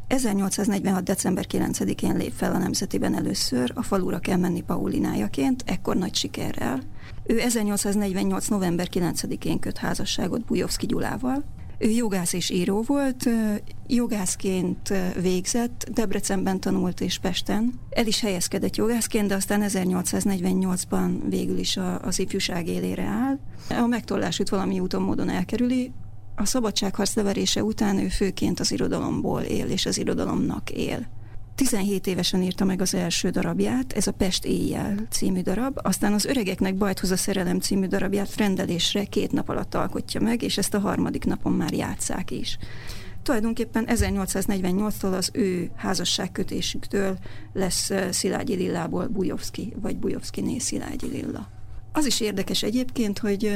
1846. 0.07 1.03
december 1.03 1.45
9-én 1.51 2.17
lép 2.17 2.31
fel 2.31 2.53
a 2.53 2.57
Nemzetiben 2.57 3.15
először, 3.15 3.71
a 3.75 3.83
falura 3.83 4.19
kell 4.19 4.37
menni 4.37 4.61
Paulinájaként, 4.61 5.63
ekkor 5.65 5.95
nagy 5.95 6.15
sikerrel. 6.15 6.81
Ő 7.25 7.39
1848. 7.39 8.47
november 8.47 8.87
9-én 8.91 9.59
köt 9.59 9.77
házasságot 9.77 10.45
Bujovszki 10.45 10.85
Gyulával, 10.85 11.43
ő 11.83 11.89
jogász 11.89 12.33
és 12.33 12.49
író 12.49 12.81
volt, 12.81 13.29
jogászként 13.87 14.93
végzett, 15.21 15.89
Debrecenben 15.93 16.59
tanult 16.59 17.01
és 17.01 17.17
Pesten. 17.17 17.79
El 17.89 18.07
is 18.07 18.19
helyezkedett 18.19 18.75
jogászként, 18.75 19.27
de 19.27 19.35
aztán 19.35 19.63
1848-ban 19.67 21.11
végül 21.29 21.57
is 21.57 21.79
az 22.01 22.19
ifjúság 22.19 22.67
élére 22.67 23.03
áll. 23.03 23.39
A 23.83 23.87
megtollásút 23.87 24.49
valami 24.49 24.79
úton 24.79 25.01
módon 25.01 25.29
elkerüli, 25.29 25.91
a 26.35 26.45
szabadságharc 26.45 27.15
leverése 27.15 27.63
után 27.63 27.97
ő 27.97 28.07
főként 28.07 28.59
az 28.59 28.71
irodalomból 28.71 29.41
él, 29.41 29.65
és 29.69 29.85
az 29.85 29.97
irodalomnak 29.97 30.69
él. 30.69 31.07
17 31.55 32.07
évesen 32.07 32.41
írta 32.41 32.65
meg 32.65 32.81
az 32.81 32.93
első 32.93 33.29
darabját, 33.29 33.93
ez 33.93 34.07
a 34.07 34.11
Pest 34.11 34.45
éjjel 34.45 34.95
című 35.09 35.41
darab, 35.41 35.79
aztán 35.81 36.13
az 36.13 36.25
Öregeknek 36.25 36.75
bajt 36.75 36.99
hoz 36.99 37.11
a 37.11 37.17
szerelem 37.17 37.59
című 37.59 37.87
darabját 37.87 38.35
rendelésre 38.35 39.03
két 39.03 39.31
nap 39.31 39.49
alatt 39.49 39.75
alkotja 39.75 40.21
meg, 40.21 40.41
és 40.41 40.57
ezt 40.57 40.73
a 40.73 40.79
harmadik 40.79 41.25
napon 41.25 41.53
már 41.53 41.73
játszák 41.73 42.31
is. 42.31 42.57
Tulajdonképpen 43.23 43.87
1848-tól 43.89 45.17
az 45.17 45.29
ő 45.33 45.71
házasságkötésüktől 45.75 47.17
lesz 47.53 47.89
eh, 47.89 48.11
Szilágyi 48.11 48.55
Lillából 48.55 49.07
Bujovszki, 49.07 49.73
vagy 49.81 49.97
Bujovszki 49.97 50.59
Szilágyi 50.59 51.07
Lilla. 51.07 51.62
Az 51.95 52.05
is 52.05 52.19
érdekes 52.19 52.63
egyébként, 52.63 53.19
hogy 53.19 53.51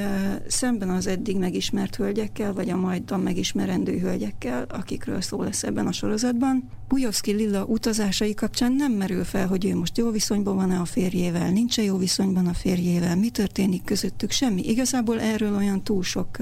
szemben 0.47 0.89
az 0.89 1.07
eddig 1.07 1.37
megismert 1.37 1.95
hölgyekkel, 1.95 2.53
vagy 2.53 2.69
a 2.69 2.77
majdan 2.77 3.19
megismerendő 3.19 3.97
hölgyekkel, 3.99 4.65
akikről 4.69 5.21
szó 5.21 5.41
lesz 5.41 5.63
ebben 5.63 5.87
a 5.87 5.91
sorozatban, 5.91 6.69
Bujovszki 6.87 7.31
Lilla 7.31 7.65
utazásai 7.65 8.33
kapcsán 8.33 8.71
nem 8.71 8.91
merül 8.91 9.23
fel, 9.23 9.47
hogy 9.47 9.65
ő 9.65 9.75
most 9.75 9.97
jó 9.97 10.11
viszonyban 10.11 10.55
van-e 10.55 10.79
a 10.79 10.85
férjével, 10.85 11.51
nincs-e 11.51 11.81
jó 11.81 11.97
viszonyban 11.97 12.47
a 12.47 12.53
férjével, 12.53 13.15
mi 13.15 13.29
történik 13.29 13.83
közöttük, 13.83 14.31
semmi. 14.31 14.69
Igazából 14.69 15.19
erről 15.19 15.55
olyan 15.55 15.83
túl 15.83 16.03
sok 16.03 16.37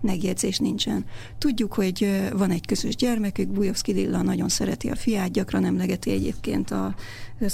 megjegyzés 0.00 0.58
nincsen. 0.58 1.04
Tudjuk, 1.38 1.74
hogy 1.74 2.28
van 2.32 2.50
egy 2.50 2.66
közös 2.66 2.96
gyermekük, 2.96 3.48
Bujovszki 3.48 3.92
Lilla 3.92 4.22
nagyon 4.22 4.48
szereti 4.48 4.88
a 4.88 4.96
fiát, 4.96 5.30
gyakran 5.30 5.64
emlegeti 5.64 6.10
egyébként 6.10 6.70
a 6.70 6.94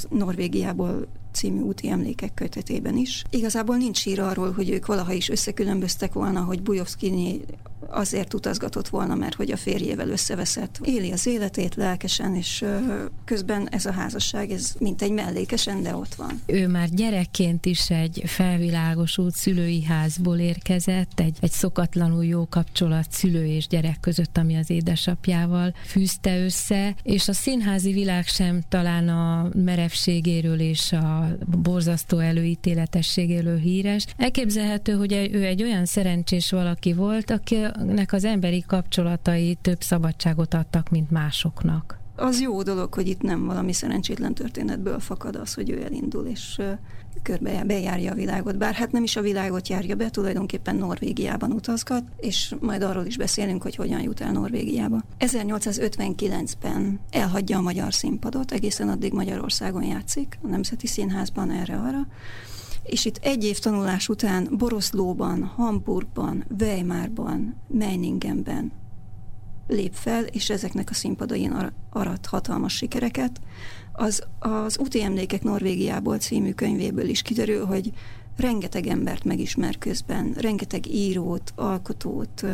Norvégiából 0.08 1.08
című 1.34 1.60
úti 1.60 1.88
emlékek 1.88 2.34
kötetében 2.34 2.96
is. 2.96 3.24
Igazából 3.30 3.76
nincs 3.76 4.02
hír 4.02 4.20
arról, 4.20 4.52
hogy 4.52 4.70
ők 4.70 4.86
valaha 4.86 5.12
is 5.12 5.28
összekülönböztek 5.28 6.12
volna, 6.12 6.40
hogy 6.40 6.62
Bujovszki 6.62 7.40
azért 7.90 8.34
utazgatott 8.34 8.88
volna, 8.88 9.14
mert 9.14 9.34
hogy 9.34 9.50
a 9.50 9.56
férjével 9.56 10.08
összeveszett. 10.08 10.80
Éli 10.82 11.12
az 11.12 11.26
életét 11.26 11.74
lelkesen, 11.74 12.34
és 12.34 12.64
közben 13.24 13.68
ez 13.68 13.86
a 13.86 13.92
házasság, 13.92 14.50
ez 14.50 14.72
mint 14.78 15.02
egy 15.02 15.12
mellékesen, 15.12 15.82
de 15.82 15.94
ott 15.96 16.14
van. 16.14 16.40
Ő 16.46 16.68
már 16.68 16.88
gyerekként 16.88 17.66
is 17.66 17.90
egy 17.90 18.22
felvilágosult 18.26 19.34
szülői 19.34 19.84
házból 19.84 20.38
érkezett, 20.38 21.20
egy, 21.20 21.36
egy 21.40 21.50
szokatlanul 21.50 22.24
jó 22.24 22.46
kapcsolat 22.48 23.06
szülő 23.10 23.46
és 23.46 23.66
gyerek 23.66 24.00
között, 24.00 24.38
ami 24.38 24.56
az 24.56 24.70
édesapjával 24.70 25.74
fűzte 25.86 26.38
össze, 26.38 26.94
és 27.02 27.28
a 27.28 27.32
színházi 27.32 27.92
világ 27.92 28.26
sem 28.26 28.62
talán 28.68 29.08
a 29.08 29.48
merevségéről 29.54 30.60
és 30.60 30.92
a 30.92 31.36
borzasztó 31.46 32.18
előítéletességéről 32.18 33.58
híres. 33.58 34.06
Elképzelhető, 34.16 34.92
hogy 34.92 35.12
ő 35.32 35.44
egy 35.44 35.62
olyan 35.62 35.84
szerencsés 35.84 36.50
valaki 36.50 36.92
volt, 36.92 37.30
akinek 37.80 38.12
az 38.12 38.24
emberi 38.24 38.64
kapcsolatai 38.66 39.58
több 39.60 39.82
szabadságot 39.82 40.54
adtak, 40.54 40.90
mint 40.90 41.10
másoknak. 41.10 41.98
Az 42.16 42.40
jó 42.40 42.62
dolog, 42.62 42.94
hogy 42.94 43.08
itt 43.08 43.22
nem 43.22 43.46
valami 43.46 43.72
szerencsétlen 43.72 44.34
történetből 44.34 45.00
fakad 45.00 45.36
az, 45.36 45.54
hogy 45.54 45.70
ő 45.70 45.82
elindul, 45.82 46.26
és 46.26 46.60
körbe 47.22 47.64
bejárja 47.64 48.12
a 48.12 48.14
világot. 48.14 48.58
Bár 48.58 48.74
hát 48.74 48.92
nem 48.92 49.02
is 49.02 49.16
a 49.16 49.20
világot 49.20 49.68
járja 49.68 49.94
be, 49.94 50.10
tulajdonképpen 50.10 50.76
Norvégiában 50.76 51.52
utazgat, 51.52 52.04
és 52.16 52.54
majd 52.60 52.82
arról 52.82 53.04
is 53.04 53.16
beszélünk, 53.16 53.62
hogy 53.62 53.74
hogyan 53.76 54.00
jut 54.00 54.20
el 54.20 54.32
Norvégiába. 54.32 55.02
1859-ben 55.18 57.00
elhagyja 57.10 57.58
a 57.58 57.62
magyar 57.62 57.94
színpadot, 57.94 58.52
egészen 58.52 58.88
addig 58.88 59.12
Magyarországon 59.12 59.82
játszik, 59.82 60.38
a 60.42 60.46
Nemzeti 60.46 60.86
Színházban 60.86 61.50
erre-arra, 61.50 62.06
és 62.84 63.04
itt 63.04 63.16
egy 63.16 63.44
év 63.44 63.58
tanulás 63.58 64.08
után 64.08 64.48
Boroszlóban, 64.50 65.44
Hamburgban, 65.44 66.44
Weimarban, 66.60 67.54
Meiningenben 67.68 68.72
lép 69.68 69.92
fel, 69.92 70.24
és 70.24 70.50
ezeknek 70.50 70.90
a 70.90 70.94
színpadain 70.94 71.72
arat 71.90 72.26
hatalmas 72.26 72.76
sikereket. 72.76 73.40
Az, 73.92 74.22
az 74.38 74.78
Úti 74.78 75.02
Emlékek 75.02 75.42
Norvégiából 75.42 76.18
című 76.18 76.52
könyvéből 76.52 77.08
is 77.08 77.22
kiderül, 77.22 77.64
hogy 77.64 77.92
rengeteg 78.36 78.86
embert 78.86 79.24
megismer 79.24 79.78
közben, 79.78 80.32
rengeteg 80.32 80.86
írót, 80.86 81.52
alkotót, 81.56 82.44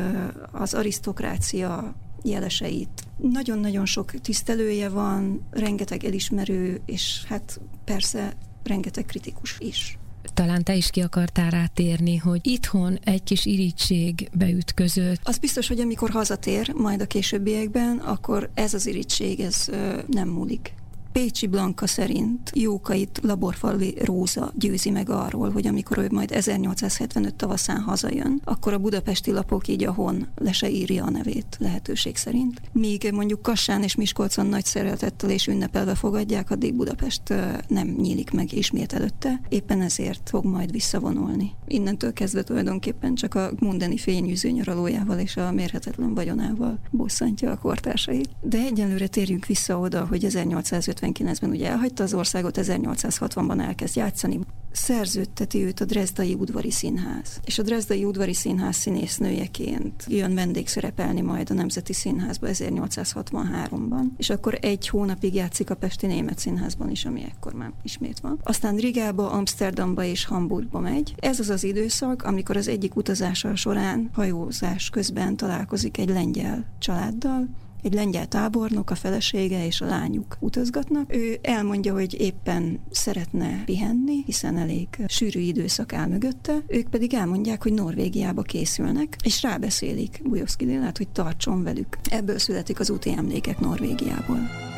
az 0.53 0.75
arisztokrácia 0.75 1.95
jeleseit. 2.23 3.05
Nagyon-nagyon 3.17 3.87
sok 3.87 4.11
tisztelője 4.11 4.89
van, 4.89 5.47
rengeteg 5.51 6.05
elismerő, 6.05 6.81
és 6.87 7.25
hát 7.29 7.61
persze 7.85 8.37
rengeteg 8.63 9.05
kritikus 9.05 9.57
is 9.59 10.00
talán 10.41 10.65
te 10.65 10.75
is 10.75 10.91
ki 10.91 11.01
akartál 11.01 11.51
rátérni, 11.51 12.17
hogy 12.17 12.41
itthon 12.43 12.99
egy 13.05 13.23
kis 13.23 13.45
irítség 13.45 14.29
beütközött. 14.33 15.21
Az 15.23 15.39
biztos, 15.39 15.69
hogy 15.69 15.81
amikor 15.81 16.11
hazatér, 16.11 16.73
majd 16.75 17.01
a 17.01 17.07
későbbiekben, 17.07 17.99
akkor 17.99 18.51
ez 18.55 18.75
az 18.75 18.87
irítség, 18.87 19.41
ez 19.41 19.67
nem 20.07 20.29
múlik. 20.29 20.73
Pécsi 21.13 21.47
Blanka 21.47 21.87
szerint 21.87 22.51
Jókait 22.55 23.21
laborfalvi 23.23 23.95
Róza 24.05 24.53
győzi 24.55 24.91
meg 24.91 25.09
arról, 25.11 25.51
hogy 25.51 25.67
amikor 25.67 25.99
ő 25.99 26.09
majd 26.11 26.31
1875 26.31 27.35
tavaszán 27.35 27.81
hazajön, 27.81 28.41
akkor 28.45 28.73
a 28.73 28.79
budapesti 28.79 29.31
lapok 29.31 29.69
így 29.69 29.85
a 29.85 29.93
hon 29.93 30.27
le 30.37 30.53
se 30.53 30.71
írja 30.71 31.05
a 31.05 31.11
nevét 31.11 31.57
lehetőség 31.59 32.17
szerint. 32.17 32.61
Míg 32.73 33.11
mondjuk 33.13 33.43
Kassán 33.43 33.83
és 33.83 33.95
Miskolcon 33.95 34.47
nagy 34.47 34.65
szeretettel 34.65 35.31
és 35.31 35.47
ünnepelve 35.47 35.95
fogadják, 35.95 36.51
addig 36.51 36.75
Budapest 36.75 37.23
nem 37.69 37.89
nyílik 37.89 38.31
meg 38.31 38.53
ismét 38.53 38.93
előtte, 38.93 39.41
éppen 39.49 39.81
ezért 39.81 40.29
fog 40.29 40.45
majd 40.45 40.71
visszavonulni. 40.71 41.53
Innentől 41.67 42.13
kezdve 42.13 42.43
tulajdonképpen 42.43 43.15
csak 43.15 43.35
a 43.35 43.51
mundani 43.59 43.97
fényűző 43.97 44.51
nyaralójával 44.51 45.19
és 45.19 45.37
a 45.37 45.53
mérhetetlen 45.53 46.15
vagyonával 46.15 46.79
bosszantja 46.91 47.51
a 47.51 47.59
kortársait. 47.59 48.29
De 48.41 48.59
egyelőre 48.59 49.07
térjünk 49.07 49.47
vissza 49.47 49.79
oda, 49.79 50.07
hogy 50.07 50.25
1850 50.25 51.00
1959-ben 51.01 51.51
ugye 51.51 51.69
elhagyta 51.69 52.03
az 52.03 52.15
országot, 52.15 52.59
1860-ban 52.61 53.61
elkezd 53.61 53.97
játszani. 53.97 54.41
Szerződteti 54.73 55.65
őt 55.65 55.81
a 55.81 55.85
Dresdai 55.85 56.35
Udvari 56.35 56.71
Színház. 56.71 57.41
És 57.45 57.59
a 57.59 57.63
Dresdai 57.63 58.05
Udvari 58.05 58.35
Színház 58.35 58.77
színésznőjeként 58.77 60.05
jön 60.09 60.35
vendégszerepelni 60.35 61.21
majd 61.21 61.51
a 61.51 61.55
Nemzeti 61.55 61.93
Színházba 61.93 62.47
1863-ban. 62.51 64.03
És 64.17 64.31
akkor 64.31 64.59
egy 64.61 64.89
hónapig 64.89 65.35
játszik 65.35 65.71
a 65.71 65.75
Pesti 65.75 66.07
Német 66.07 66.39
Színházban 66.39 66.91
is, 66.91 67.05
ami 67.05 67.23
ekkor 67.23 67.53
már 67.53 67.73
ismét 67.83 68.21
van. 68.21 68.41
Aztán 68.43 68.77
Rigába, 68.77 69.31
Amsterdamba 69.31 70.05
és 70.05 70.25
Hamburgba 70.25 70.79
megy. 70.79 71.15
Ez 71.19 71.41
az 71.41 71.51
az 71.51 71.65
időszak, 71.65 72.23
amikor 72.23 72.57
az 72.57 72.69
egyik 72.69 72.97
utazása 72.97 73.57
során 73.57 74.11
hajózás 74.13 74.91
közben 74.91 75.37
találkozik 75.37 75.99
egy 75.99 76.09
lengyel 76.09 76.65
családdal, 76.79 77.49
egy 77.83 77.95
lengyel 77.95 78.27
tábornok, 78.27 78.91
a 78.91 78.95
felesége 78.95 79.67
és 79.67 79.81
a 79.81 79.87
lányuk 79.87 80.37
utazgatnak. 80.41 81.15
Ő 81.15 81.39
elmondja, 81.43 81.93
hogy 81.93 82.21
éppen 82.21 82.81
szeretne 82.91 83.63
pihenni, 83.65 84.23
hiszen 84.27 84.57
elég 84.57 84.89
sűrű 85.07 85.41
időszak 85.41 85.93
áll 85.93 86.09
mögötte, 86.09 86.63
ők 86.67 86.89
pedig 86.89 87.15
elmondják, 87.15 87.63
hogy 87.63 87.73
Norvégiába 87.73 88.43
készülnek, 88.43 89.17
és 89.25 89.43
rábeszélik 89.43 90.21
Bujovszki 90.25 90.65
Lilát, 90.65 90.97
hogy 90.97 91.09
tartson 91.09 91.63
velük. 91.63 91.99
Ebből 92.11 92.39
születik 92.39 92.81
az 92.81 92.91
úti 92.91 93.13
emlékek 93.13 93.61
Norvégiából. 93.61 94.70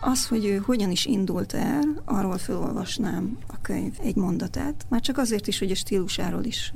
Az, 0.00 0.26
hogy 0.26 0.44
ő 0.44 0.56
hogyan 0.56 0.90
is 0.90 1.04
indult 1.04 1.52
el, 1.52 2.02
arról 2.04 2.38
felolvasnám 2.38 3.38
a 3.46 3.60
könyv 3.60 3.94
egy 4.02 4.16
mondatát, 4.16 4.86
már 4.88 5.00
csak 5.00 5.18
azért 5.18 5.46
is, 5.46 5.58
hogy 5.58 5.70
a 5.70 5.74
stílusáról 5.74 6.44
is 6.44 6.72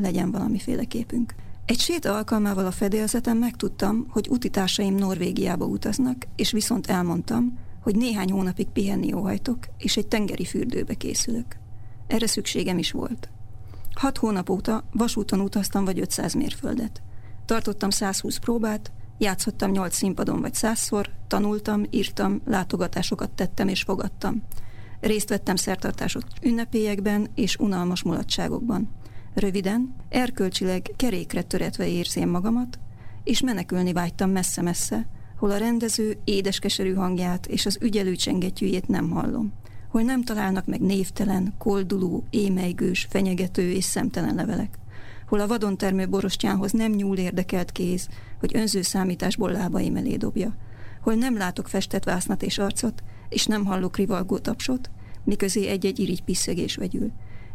legyen 0.00 0.30
valamiféle 0.30 0.84
képünk. 0.84 1.34
Egy 1.64 1.78
sét 1.78 2.04
alkalmával 2.04 2.66
a 2.66 2.70
fedélzeten 2.70 3.36
megtudtam, 3.36 4.06
hogy 4.08 4.28
utitársaim 4.30 4.94
Norvégiába 4.94 5.64
utaznak, 5.64 6.26
és 6.36 6.50
viszont 6.50 6.86
elmondtam, 6.86 7.58
hogy 7.82 7.96
néhány 7.96 8.30
hónapig 8.30 8.68
pihenni 8.68 9.12
óhajtok, 9.12 9.58
és 9.78 9.96
egy 9.96 10.06
tengeri 10.06 10.44
fürdőbe 10.44 10.94
készülök. 10.94 11.56
Erre 12.06 12.26
szükségem 12.26 12.78
is 12.78 12.90
volt. 12.90 13.28
Hat 13.94 14.18
hónap 14.18 14.50
óta 14.50 14.84
vasúton 14.92 15.40
utaztam 15.40 15.84
vagy 15.84 16.00
500 16.00 16.34
mérföldet. 16.34 17.02
Tartottam 17.44 17.90
120 17.90 18.36
próbát, 18.36 18.92
Játszottam 19.22 19.70
nyolc 19.70 19.94
színpadon 19.94 20.40
vagy 20.40 20.54
százszor, 20.54 21.10
tanultam, 21.32 21.82
írtam, 21.90 22.40
látogatásokat 22.46 23.30
tettem 23.30 23.68
és 23.68 23.82
fogadtam. 23.82 24.42
Részt 25.00 25.28
vettem 25.28 25.56
szertartások 25.56 26.22
ünnepélyekben 26.42 27.28
és 27.34 27.56
unalmas 27.56 28.02
mulatságokban. 28.02 28.90
Röviden, 29.34 29.94
erkölcsileg 30.08 30.90
kerékre 30.96 31.42
töretve 31.42 31.88
érzém 31.88 32.28
magamat, 32.28 32.78
és 33.24 33.40
menekülni 33.40 33.92
vágytam 33.92 34.30
messze-messze, 34.30 35.06
hol 35.36 35.50
a 35.50 35.56
rendező 35.56 36.18
édeskeserű 36.24 36.94
hangját 36.94 37.46
és 37.46 37.66
az 37.66 37.78
ügyelő 37.80 38.14
csengettyűjét 38.14 38.88
nem 38.88 39.10
hallom, 39.10 39.52
hol 39.88 40.02
nem 40.02 40.22
találnak 40.22 40.66
meg 40.66 40.80
névtelen, 40.80 41.54
kolduló, 41.58 42.24
émeigős, 42.30 43.06
fenyegető 43.10 43.70
és 43.70 43.84
szemtelen 43.84 44.34
levelek, 44.34 44.78
hol 45.28 45.40
a 45.40 45.46
vadon 45.46 45.76
termő 45.76 46.08
borostyánhoz 46.08 46.72
nem 46.72 46.92
nyúl 46.92 47.16
érdekelt 47.16 47.72
kéz, 47.72 48.08
hogy 48.40 48.56
önző 48.56 48.82
számításból 48.82 49.50
lábaim 49.50 49.96
elé 49.96 50.16
dobja, 50.16 50.54
hol 51.02 51.14
nem 51.14 51.36
látok 51.36 51.68
festett 51.68 52.04
vásznat 52.04 52.42
és 52.42 52.58
arcot, 52.58 53.02
és 53.28 53.46
nem 53.46 53.64
hallok 53.64 53.96
rivalgó 53.96 54.38
tapsot, 54.38 54.90
miközé 55.24 55.66
egy-egy 55.68 55.98
irigy 55.98 56.22
piszegés 56.22 56.76
vegyül. 56.76 57.10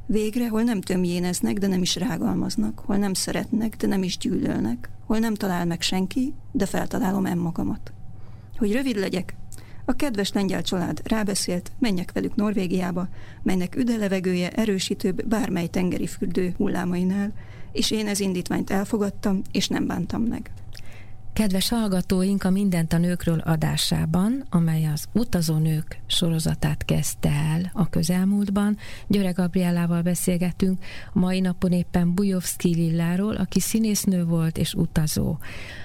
Végre, 0.05 0.49
hol 0.49 0.61
nem 0.61 0.81
tömjéneznek, 0.81 1.57
de 1.57 1.67
nem 1.67 1.81
is 1.81 1.95
rágalmaznak, 1.95 2.79
hol 2.85 2.97
nem 2.97 3.13
szeretnek, 3.13 3.75
de 3.75 3.87
nem 3.87 4.03
is 4.03 4.17
gyűlölnek, 4.17 4.89
hol 5.05 5.17
nem 5.17 5.33
talál 5.33 5.65
meg 5.65 5.81
senki, 5.81 6.33
de 6.51 6.65
feltalálom 6.65 7.39
magamat. 7.39 7.93
Hogy 8.57 8.71
rövid 8.71 8.97
legyek, 8.97 9.35
a 9.85 9.93
kedves 9.93 10.31
lengyel 10.31 10.61
család 10.61 11.01
rábeszélt, 11.03 11.71
menjek 11.79 12.11
velük 12.11 12.35
Norvégiába, 12.35 13.07
melynek 13.43 13.75
üde 13.75 13.97
levegője 13.97 14.49
erősítőbb 14.49 15.27
bármely 15.27 15.67
tengeri 15.67 16.07
fürdő 16.07 16.53
hullámainál, 16.57 17.33
és 17.71 17.91
én 17.91 18.07
ez 18.07 18.19
indítványt 18.19 18.69
elfogadtam, 18.69 19.41
és 19.51 19.67
nem 19.67 19.87
bántam 19.87 20.21
meg. 20.21 20.51
Kedves 21.37 21.69
hallgatóink, 21.69 22.43
a 22.43 22.49
Mindent 22.49 22.93
a 22.93 22.97
nőkről 22.97 23.39
adásában, 23.39 24.45
amely 24.49 24.85
az 24.85 25.05
Utazó 25.13 25.57
nők 25.57 25.99
sorozatát 26.07 26.85
kezdte 26.85 27.29
el 27.29 27.71
a 27.73 27.89
közelmúltban, 27.89 28.77
Györe 29.07 29.31
Gabriellával 29.31 30.01
beszélgetünk, 30.01 30.83
mai 31.13 31.39
napon 31.39 31.71
éppen 31.71 32.13
Bujovszki 32.13 32.75
Lilláról, 32.75 33.35
aki 33.35 33.59
színésznő 33.59 34.25
volt 34.25 34.57
és 34.57 34.73
utazó. 34.73 35.37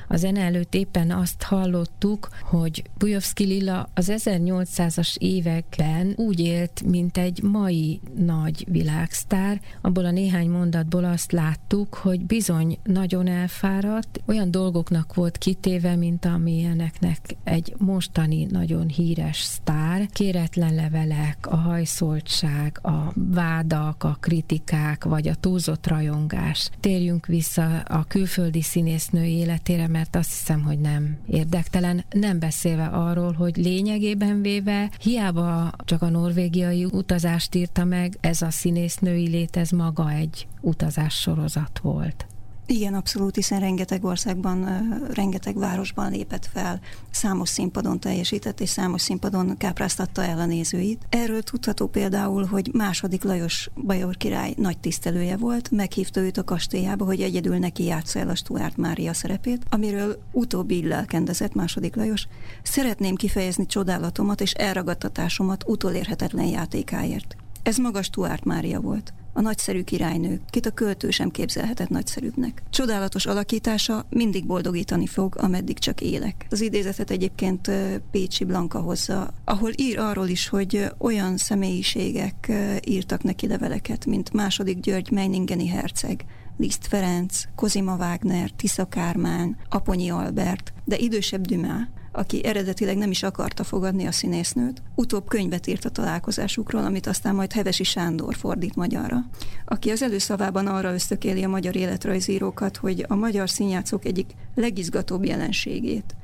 A 0.08 0.16
zene 0.16 0.40
előtt 0.40 0.74
éppen 0.74 1.10
azt 1.10 1.42
hallottuk, 1.42 2.28
hogy 2.42 2.82
Bujovszki 2.98 3.44
Lilla 3.44 3.88
az 3.94 4.12
1800-as 4.14 5.16
években 5.16 6.12
úgy 6.16 6.40
élt, 6.40 6.82
mint 6.86 7.18
egy 7.18 7.42
mai 7.42 8.00
nagy 8.16 8.66
világsztár. 8.68 9.60
Abból 9.80 10.04
a 10.04 10.10
néhány 10.10 10.50
mondatból 10.50 11.04
azt 11.04 11.32
láttuk, 11.32 11.94
hogy 11.94 12.24
bizony 12.24 12.78
nagyon 12.82 13.26
elfáradt, 13.26 14.20
olyan 14.26 14.50
dolgoknak 14.50 15.14
volt 15.14 15.38
kitéve, 15.42 15.96
mint 15.96 16.24
amilyeneknek 16.24 17.36
egy 17.44 17.74
mostani 17.78 18.44
nagyon 18.44 18.88
híres 18.88 19.40
sztár. 19.40 20.06
Kéretlen 20.06 20.74
levelek, 20.74 21.46
a 21.46 21.56
hajszoltság, 21.56 22.78
a 22.82 23.12
vádak, 23.14 24.04
a 24.04 24.16
kritikák, 24.20 25.04
vagy 25.04 25.28
a 25.28 25.34
túlzott 25.34 25.86
rajongás. 25.86 26.70
Térjünk 26.80 27.26
vissza 27.26 27.78
a 27.80 28.04
külföldi 28.04 28.62
színésznő 28.62 29.24
életére, 29.24 29.88
mert 29.88 30.16
azt 30.16 30.30
hiszem, 30.30 30.62
hogy 30.62 30.78
nem 30.78 31.16
érdektelen, 31.26 32.04
nem 32.10 32.38
beszélve 32.38 32.86
arról, 32.86 33.32
hogy 33.32 33.56
lényegében 33.56 34.42
véve 34.42 34.90
hiába 35.00 35.72
csak 35.84 36.02
a 36.02 36.08
norvégiai 36.08 36.84
utazást 36.84 37.54
írta 37.54 37.84
meg, 37.84 38.16
ez 38.20 38.42
a 38.42 38.50
színésznői 38.50 39.28
lét, 39.28 39.56
ez 39.56 39.70
maga 39.70 40.10
egy 40.10 40.46
utazás 40.60 41.14
sorozat 41.14 41.78
volt. 41.78 42.26
Igen, 42.72 42.94
abszolút, 42.94 43.34
hiszen 43.34 43.60
rengeteg 43.60 44.04
országban, 44.04 44.68
rengeteg 45.14 45.58
városban 45.58 46.10
lépett 46.10 46.46
fel, 46.52 46.80
számos 47.10 47.48
színpadon 47.48 48.00
teljesített, 48.00 48.60
és 48.60 48.68
számos 48.68 49.02
színpadon 49.02 49.56
kápráztatta 49.56 50.24
el 50.24 50.38
a 50.38 50.46
nézőit. 50.46 51.06
Erről 51.08 51.42
tudható 51.42 51.86
például, 51.86 52.44
hogy 52.44 52.70
második 52.72 53.24
Lajos 53.24 53.70
Bajor 53.74 54.16
király 54.16 54.54
nagy 54.56 54.78
tisztelője 54.78 55.36
volt, 55.36 55.70
meghívta 55.70 56.20
őt 56.20 56.36
a 56.36 56.44
kastélyába, 56.44 57.04
hogy 57.04 57.20
egyedül 57.20 57.56
neki 57.58 57.84
játsza 57.84 58.18
el 58.18 58.28
a 58.28 58.34
Stuart 58.34 58.76
Mária 58.76 59.12
szerepét, 59.12 59.62
amiről 59.70 60.22
utóbbi 60.30 60.86
lelkendezett 60.88 61.54
második 61.54 61.96
Lajos. 61.96 62.26
Szeretném 62.62 63.14
kifejezni 63.14 63.66
csodálatomat 63.66 64.40
és 64.40 64.52
elragadtatásomat 64.52 65.64
utolérhetetlen 65.66 66.46
játékáért. 66.46 67.36
Ez 67.62 67.76
magas 67.76 68.06
Stuart 68.06 68.44
Mária 68.44 68.80
volt 68.80 69.12
a 69.32 69.40
nagyszerű 69.40 69.82
királynő, 69.82 70.40
kit 70.50 70.66
a 70.66 70.70
költő 70.70 71.10
sem 71.10 71.30
képzelhetett 71.30 71.88
nagyszerűbbnek. 71.88 72.62
Csodálatos 72.70 73.26
alakítása 73.26 74.06
mindig 74.08 74.46
boldogítani 74.46 75.06
fog, 75.06 75.34
ameddig 75.38 75.78
csak 75.78 76.00
élek. 76.00 76.46
Az 76.50 76.60
idézetet 76.60 77.10
egyébként 77.10 77.70
Pécsi 78.10 78.44
Blanka 78.44 78.80
hozza, 78.80 79.34
ahol 79.44 79.70
ír 79.76 79.98
arról 79.98 80.28
is, 80.28 80.48
hogy 80.48 80.92
olyan 80.98 81.36
személyiségek 81.36 82.52
írtak 82.84 83.22
neki 83.22 83.46
leveleket, 83.46 84.06
mint 84.06 84.32
második 84.32 84.80
György 84.80 85.10
Meiningeni 85.10 85.68
herceg, 85.68 86.24
Liszt 86.56 86.86
Ferenc, 86.86 87.42
Kozima 87.54 87.96
Wagner, 87.96 88.50
Tisza 88.50 88.84
Kármán, 88.84 89.56
Aponyi 89.68 90.10
Albert, 90.10 90.72
de 90.84 90.96
idősebb 90.96 91.46
Dümá, 91.46 91.88
aki 92.12 92.44
eredetileg 92.44 92.96
nem 92.96 93.10
is 93.10 93.22
akarta 93.22 93.64
fogadni 93.64 94.06
a 94.06 94.12
színésznőt, 94.12 94.82
utóbb 94.94 95.28
könyvet 95.28 95.66
írt 95.66 95.84
a 95.84 95.90
találkozásukról, 95.90 96.84
amit 96.84 97.06
aztán 97.06 97.34
majd 97.34 97.52
Hevesi 97.52 97.84
Sándor 97.84 98.34
fordít 98.34 98.76
magyarra, 98.76 99.24
aki 99.64 99.90
az 99.90 100.02
előszavában 100.02 100.66
arra 100.66 100.92
ösztökéli 100.92 101.44
a 101.44 101.48
magyar 101.48 101.76
életrajzírókat, 101.76 102.76
hogy 102.76 103.04
a 103.08 103.14
magyar 103.14 103.50
színjátszók 103.50 104.04
egyik 104.04 104.30
legizgatóbb 104.54 105.24
jelenségét, 105.24 106.14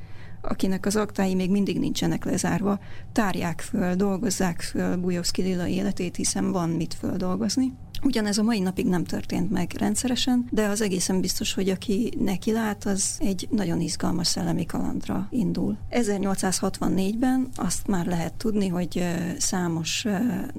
akinek 0.41 0.87
az 0.87 0.97
aktái 0.97 1.35
még 1.35 1.51
mindig 1.51 1.79
nincsenek 1.79 2.25
lezárva, 2.25 2.79
tárják 3.13 3.61
föl, 3.61 3.95
dolgozzák 3.95 4.61
föl 4.61 4.97
Bujovszki 4.97 5.43
Lilla 5.43 5.67
életét, 5.67 6.17
hiszen 6.17 6.53
van 6.53 6.71
mit 6.71 6.95
földolgozni. 6.95 7.73
Ugyanez 8.03 8.39
a 8.39 8.43
mai 8.43 8.61
napig 8.61 8.87
nem 8.87 9.05
történt 9.05 9.51
meg 9.51 9.75
rendszeresen, 9.79 10.47
de 10.51 10.67
az 10.67 10.81
egészen 10.81 11.21
biztos, 11.21 11.55
hogy 11.55 11.69
aki 11.69 12.13
neki 12.19 12.53
lát, 12.53 12.85
az 12.85 13.17
egy 13.21 13.49
nagyon 13.51 13.81
izgalmas 13.81 14.27
szellemi 14.27 14.67
kalandra 14.67 15.29
indul. 15.31 15.77
1864-ben 15.91 17.49
azt 17.55 17.87
már 17.87 18.07
lehet 18.07 18.35
tudni, 18.35 18.69
hogy 18.69 19.05
számos 19.39 20.07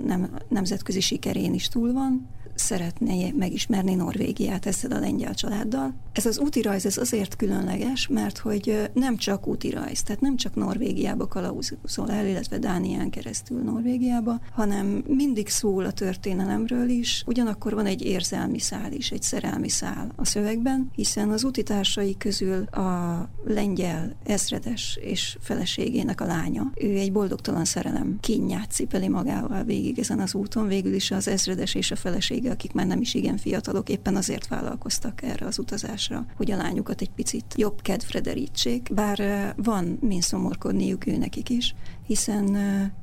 nem, 0.05 0.29
nemzetközi 0.47 0.99
sikerén 0.99 1.53
is 1.53 1.67
túl 1.67 1.93
van, 1.93 2.27
szeretné 2.59 3.33
megismerni 3.37 3.95
Norvégiát 3.95 4.65
ezzel 4.65 4.91
a 4.91 4.99
lengyel 4.99 5.33
családdal. 5.33 5.93
Ez 6.11 6.25
az 6.25 6.39
útirajz 6.39 6.85
ez 6.85 6.97
azért 6.97 7.35
különleges, 7.35 8.07
mert 8.07 8.37
hogy 8.37 8.89
nem 8.93 9.17
csak 9.17 9.47
útirajz, 9.47 10.03
tehát 10.03 10.21
nem 10.21 10.35
csak 10.35 10.55
Norvégiába 10.55 11.27
kalauzol 11.27 12.09
el, 12.09 12.27
illetve 12.27 12.57
Dánián 12.57 13.09
keresztül 13.09 13.61
Norvégiába, 13.61 14.39
hanem 14.51 15.03
mindig 15.07 15.49
szól 15.49 15.85
a 15.85 15.91
történelemről 15.91 16.89
is, 16.89 17.23
ugyanakkor 17.27 17.73
van 17.73 17.85
egy 17.85 18.01
érzelmi 18.01 18.59
szál 18.59 18.91
is, 18.91 19.11
egy 19.11 19.21
szerelmi 19.21 19.69
szál 19.69 20.11
a 20.15 20.25
szövegben, 20.25 20.89
hiszen 20.95 21.29
az 21.29 21.43
utitársai 21.43 22.17
közül 22.17 22.63
a 22.63 23.29
lengyel 23.45 24.15
ezredes 24.25 24.99
és 25.01 25.37
feleségének 25.41 26.21
a 26.21 26.25
lánya, 26.25 26.71
ő 26.75 26.97
egy 26.97 27.11
boldogtalan 27.11 27.65
szerelem 27.65 28.17
kínját 28.19 28.71
cipeli 28.71 29.07
magával 29.07 29.63
végig 29.63 29.99
ezen 29.99 30.19
az 30.19 30.33
úton, 30.33 30.67
végül 30.67 30.93
is 30.93 31.11
az 31.11 31.27
ezredes 31.27 31.75
és 31.75 31.91
a 31.91 31.95
felesége 31.95 32.48
akik 32.49 32.73
már 32.73 32.87
nem 32.87 33.01
is 33.01 33.13
igen 33.13 33.37
fiatalok, 33.37 33.89
éppen 33.89 34.15
azért 34.15 34.47
vállalkoztak 34.47 35.21
erre 35.21 35.45
az 35.45 35.59
utazásra, 35.59 36.25
hogy 36.35 36.51
a 36.51 36.57
lányukat 36.57 37.01
egy 37.01 37.11
picit 37.11 37.53
jobb 37.55 37.81
kedvre 37.81 38.19
derítsék, 38.19 38.89
bár 38.93 39.53
van 39.57 39.97
min 40.01 40.21
szomorkodniuk 40.21 41.07
ő 41.07 41.17
nekik 41.17 41.49
is, 41.49 41.75
hiszen 42.09 42.57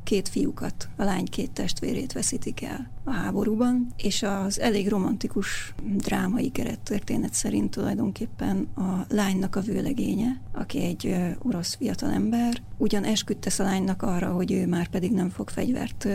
két 0.05 0.29
fiúkat, 0.29 0.89
a 0.97 1.05
lány 1.05 1.25
két 1.25 1.51
testvérét 1.51 2.13
veszítik 2.13 2.63
el 2.63 2.91
a 3.05 3.11
háborúban, 3.11 3.87
és 3.97 4.23
az 4.23 4.61
elég 4.61 4.89
romantikus 4.89 5.75
drámai 5.97 6.51
kerettörténet 6.51 7.35
szerint 7.35 7.71
tulajdonképpen 7.71 8.69
a 8.77 9.05
lánynak 9.09 9.57
a 9.57 9.61
vőlegénye, 9.61 10.41
aki 10.53 10.83
egy 10.83 11.17
orosz 11.43 11.75
fiatalember, 11.75 12.63
ugyan 12.79 13.05
esküdt 13.05 13.41
tesz 13.41 13.59
a 13.59 13.65
lánynak 13.65 14.03
arra, 14.03 14.33
hogy 14.33 14.53
ő 14.53 14.67
már 14.67 14.89
pedig 14.89 15.13
nem 15.13 15.31
fog 15.31 15.51
fegyvert 15.51 16.09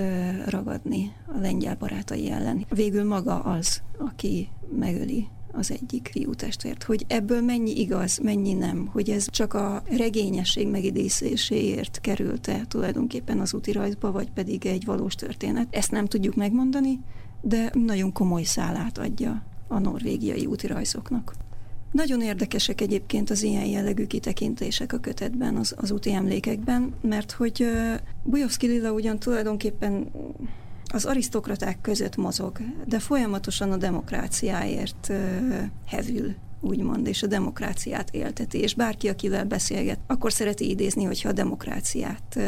ragadni 0.47 1.11
a 1.25 1.39
lengyel 1.39 1.75
barátai 1.75 2.29
ellen. 2.29 2.65
Végül 2.69 3.03
maga 3.03 3.39
az, 3.39 3.81
aki 3.97 4.49
megöli 4.79 5.27
az 5.53 5.71
egyik 5.71 6.09
fiú 6.11 6.33
testvért, 6.33 6.83
hogy 6.83 7.05
ebből 7.07 7.41
mennyi 7.41 7.79
igaz, 7.79 8.17
mennyi 8.17 8.53
nem, 8.53 8.87
hogy 8.91 9.09
ez 9.09 9.29
csak 9.29 9.53
a 9.53 9.83
regényesség 9.97 10.67
megidézéséért 10.67 11.99
került-e 12.01 12.65
tulajdonképpen 12.67 13.39
az 13.39 13.53
útirajzba, 13.53 14.11
vagy 14.11 14.31
pedig 14.31 14.65
egy 14.65 14.85
valós 14.85 15.15
történet. 15.15 15.67
Ezt 15.69 15.91
nem 15.91 16.05
tudjuk 16.05 16.35
megmondani, 16.35 16.99
de 17.41 17.71
nagyon 17.73 18.11
komoly 18.11 18.43
szálát 18.43 18.97
adja 18.97 19.43
a 19.67 19.79
norvégiai 19.79 20.45
útirajzoknak. 20.45 21.33
Nagyon 21.91 22.21
érdekesek 22.21 22.81
egyébként 22.81 23.29
az 23.29 23.43
ilyen 23.43 23.65
jellegű 23.65 24.05
kitekintések 24.05 24.93
a 24.93 24.97
kötetben, 24.97 25.55
az, 25.55 25.73
az 25.77 25.91
úti 25.91 26.13
emlékekben, 26.13 26.93
mert 27.01 27.31
hogy 27.31 27.61
uh, 27.61 27.95
Bujovszki 28.23 28.67
Lilla 28.67 28.91
ugyan 28.91 29.19
tulajdonképpen 29.19 30.11
az 30.91 31.05
arisztokraták 31.05 31.81
között 31.81 32.15
mozog, 32.15 32.57
de 32.85 32.99
folyamatosan 32.99 33.71
a 33.71 33.77
demokráciáért 33.77 35.11
hevül 35.87 36.35
úgymond, 36.61 37.07
és 37.07 37.23
a 37.23 37.27
demokráciát 37.27 38.09
élteti, 38.11 38.57
és 38.57 38.73
bárki, 38.73 39.07
akivel 39.07 39.45
beszélget, 39.45 39.99
akkor 40.07 40.31
szereti 40.31 40.69
idézni, 40.69 41.03
hogyha 41.03 41.29
a 41.29 41.33
demokráciát 41.33 42.39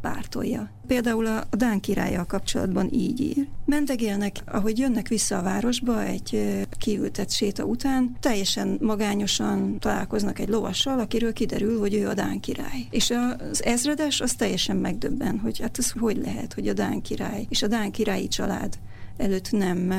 pártolja. 0.00 0.70
Például 0.86 1.26
a 1.26 1.46
Dán 1.50 1.80
királlyal 1.80 2.24
kapcsolatban 2.24 2.88
így 2.92 3.20
ír. 3.20 3.46
Mentegélnek, 3.64 4.36
ahogy 4.46 4.78
jönnek 4.78 5.08
vissza 5.08 5.38
a 5.38 5.42
városba 5.42 6.02
egy 6.02 6.58
kiültett 6.78 7.30
séta 7.30 7.64
után, 7.64 8.16
teljesen 8.20 8.78
magányosan 8.80 9.78
találkoznak 9.78 10.38
egy 10.38 10.48
lovassal, 10.48 10.98
akiről 10.98 11.32
kiderül, 11.32 11.78
hogy 11.78 11.94
ő 11.94 12.08
a 12.08 12.14
Dán 12.14 12.40
király. 12.40 12.86
És 12.90 13.12
az 13.50 13.64
ezredes 13.64 14.20
az 14.20 14.34
teljesen 14.34 14.76
megdöbben, 14.76 15.38
hogy 15.38 15.60
hát 15.60 15.78
ez 15.78 15.90
hogy 15.90 16.16
lehet, 16.16 16.52
hogy 16.52 16.68
a 16.68 16.72
Dán 16.72 17.02
király 17.02 17.46
és 17.48 17.62
a 17.62 17.66
Dán 17.66 17.90
királyi 17.90 18.28
család 18.28 18.78
előtt 19.16 19.50
nem 19.50 19.92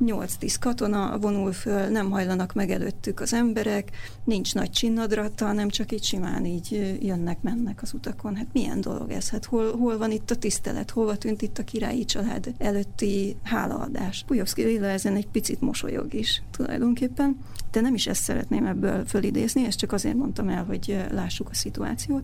8-10 0.00 0.54
katona 0.60 1.18
vonul 1.18 1.52
föl, 1.52 1.88
nem 1.88 2.10
hajlanak 2.10 2.52
meg 2.52 2.70
előttük 2.70 3.20
az 3.20 3.32
emberek, 3.32 3.90
nincs 4.24 4.54
nagy 4.54 4.70
csinnadratta, 4.70 5.52
nem 5.52 5.68
csak 5.68 5.92
így 5.92 6.04
simán 6.04 6.44
így 6.44 6.98
jönnek-mennek 7.02 7.82
az 7.82 7.92
utakon. 7.92 8.36
Hát 8.36 8.46
milyen 8.52 8.80
dolog 8.80 9.10
ez? 9.10 9.30
Hát 9.30 9.44
hol, 9.44 9.76
hol 9.76 9.98
van 9.98 10.10
itt 10.10 10.30
a 10.30 10.36
tisztelet? 10.36 10.90
Hova 10.90 11.16
tűnt 11.16 11.42
itt 11.42 11.58
a 11.58 11.64
királyi 11.64 12.04
család 12.04 12.54
előtti 12.58 13.36
hálaadás? 13.42 14.24
Pujovszki 14.26 14.62
Lilla 14.62 14.86
ezen 14.86 15.16
egy 15.16 15.28
picit 15.28 15.60
mosolyog 15.60 16.14
is 16.14 16.42
tulajdonképpen, 16.50 17.36
de 17.70 17.80
nem 17.80 17.94
is 17.94 18.06
ezt 18.06 18.22
szeretném 18.22 18.66
ebből 18.66 19.04
fölidézni, 19.06 19.64
ezt 19.64 19.78
csak 19.78 19.92
azért 19.92 20.16
mondtam 20.16 20.48
el, 20.48 20.64
hogy 20.64 21.04
lássuk 21.10 21.48
a 21.48 21.54
szituációt. 21.54 22.22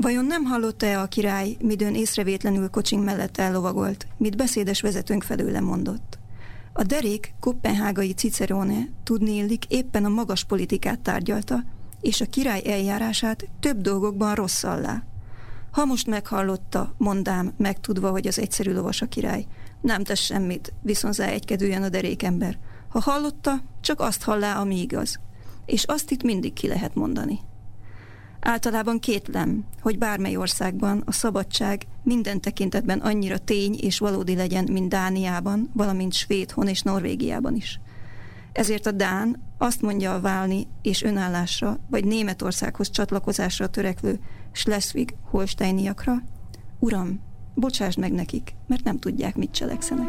Vajon 0.00 0.24
nem 0.24 0.44
hallotta-e 0.44 1.00
a 1.00 1.06
király, 1.06 1.56
midőn 1.60 1.94
észrevétlenül 1.94 2.68
kocsink 2.70 3.04
mellett 3.04 3.38
ellovagolt, 3.38 4.06
mit 4.16 4.36
beszédes 4.36 4.80
vezetőnk 4.80 5.22
felőle 5.22 5.60
mondott? 5.60 6.17
A 6.78 6.82
derék 6.82 7.34
kopenhágai 7.40 8.12
Cicerone 8.12 8.88
tudni 9.02 9.34
illik 9.34 9.64
éppen 9.64 10.04
a 10.04 10.08
magas 10.08 10.44
politikát 10.44 11.00
tárgyalta, 11.00 11.64
és 12.00 12.20
a 12.20 12.26
király 12.26 12.62
eljárását 12.64 13.48
több 13.60 13.80
dolgokban 13.80 14.34
rosszallá. 14.34 15.02
Ha 15.70 15.84
most 15.84 16.06
meghallotta, 16.06 16.94
mondám, 16.96 17.52
megtudva, 17.56 18.10
hogy 18.10 18.26
az 18.26 18.38
egyszerű 18.38 18.72
lovas 18.72 19.02
a 19.02 19.06
király, 19.06 19.46
nem 19.80 20.04
tesz 20.04 20.20
semmit, 20.20 20.72
viszont 20.82 21.18
egykedően 21.18 21.82
a 21.82 21.88
derékember. 21.88 22.58
Ha 22.88 23.00
hallotta, 23.00 23.62
csak 23.80 24.00
azt 24.00 24.22
hallá, 24.22 24.60
ami 24.60 24.80
igaz. 24.80 25.20
És 25.66 25.84
azt 25.84 26.10
itt 26.10 26.22
mindig 26.22 26.52
ki 26.52 26.66
lehet 26.66 26.94
mondani. 26.94 27.40
Általában 28.48 28.98
kétlem, 28.98 29.64
hogy 29.80 29.98
bármely 29.98 30.36
országban 30.36 31.02
a 31.06 31.12
szabadság 31.12 31.86
minden 32.02 32.40
tekintetben 32.40 32.98
annyira 32.98 33.38
tény 33.38 33.78
és 33.80 33.98
valódi 33.98 34.34
legyen, 34.34 34.68
mint 34.72 34.88
Dániában, 34.88 35.70
valamint 35.72 36.12
Svédhon 36.12 36.68
és 36.68 36.82
Norvégiában 36.82 37.54
is. 37.54 37.80
Ezért 38.52 38.86
a 38.86 38.90
Dán 38.90 39.42
azt 39.58 39.82
mondja 39.82 40.14
a 40.14 40.20
válni 40.20 40.66
és 40.82 41.02
önállásra, 41.02 41.78
vagy 41.90 42.04
Németországhoz 42.04 42.90
csatlakozásra 42.90 43.66
törekvő 43.66 44.20
Schleswig-Holsteiniakra, 44.52 46.22
Uram, 46.78 47.20
bocsásd 47.54 47.98
meg 47.98 48.12
nekik, 48.12 48.54
mert 48.66 48.84
nem 48.84 48.98
tudják, 48.98 49.36
mit 49.36 49.50
cselekszenek. 49.50 50.08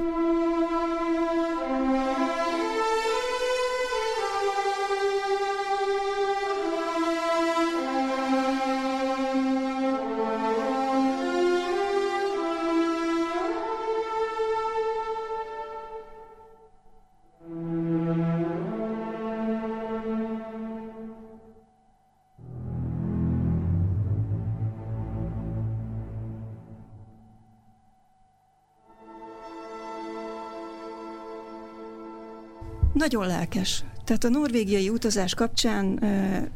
Nagyon 32.99 33.27
lelkes. 33.27 33.83
Tehát 34.03 34.23
a 34.23 34.29
norvégiai 34.29 34.89
utazás 34.89 35.33
kapcsán 35.33 36.03
e, 36.03 36.47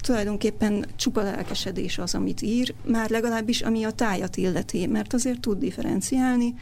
tulajdonképpen 0.00 0.86
csupa 0.96 1.22
lelkesedés 1.22 1.98
az, 1.98 2.14
amit 2.14 2.42
ír, 2.42 2.74
már 2.86 3.10
legalábbis 3.10 3.60
ami 3.60 3.84
a 3.84 3.90
tájat 3.90 4.36
illeti, 4.36 4.86
mert 4.86 5.12
azért 5.12 5.40
tud 5.40 5.58
differenciálni, 5.58 6.54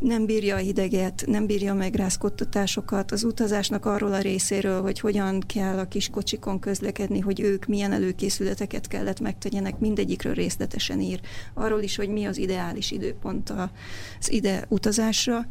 nem 0.00 0.26
bírja 0.26 0.54
a 0.54 0.58
hideget, 0.58 1.24
nem 1.26 1.46
bírja 1.46 1.72
a 1.72 1.74
megrázkodtatásokat, 1.76 3.12
az 3.12 3.24
utazásnak 3.24 3.84
arról 3.84 4.12
a 4.12 4.20
részéről, 4.20 4.82
hogy 4.82 5.00
hogyan 5.00 5.40
kell 5.40 5.78
a 5.78 5.88
kis 5.88 6.08
kocsikon 6.08 6.58
közlekedni, 6.58 7.20
hogy 7.20 7.40
ők 7.40 7.66
milyen 7.66 7.92
előkészületeket 7.92 8.88
kellett 8.88 9.20
megtegyenek, 9.20 9.78
mindegyikről 9.78 10.34
részletesen 10.34 11.00
ír. 11.00 11.20
Arról 11.54 11.82
is, 11.82 11.96
hogy 11.96 12.08
mi 12.08 12.24
az 12.24 12.38
ideális 12.38 12.90
időpont 12.90 13.50
az 13.50 14.32
ide 14.32 14.64
utazásra, 14.68 15.46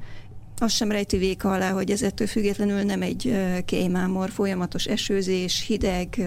azt 0.57 0.75
sem 0.75 0.91
rejti 0.91 1.17
véka 1.17 1.51
alá, 1.51 1.71
hogy 1.71 1.91
ez 1.91 2.01
ettől 2.01 2.27
függetlenül 2.27 2.81
nem 2.81 3.01
egy 3.01 3.37
kémámor, 3.65 4.29
folyamatos 4.29 4.85
esőzés, 4.85 5.65
hideg, 5.67 6.21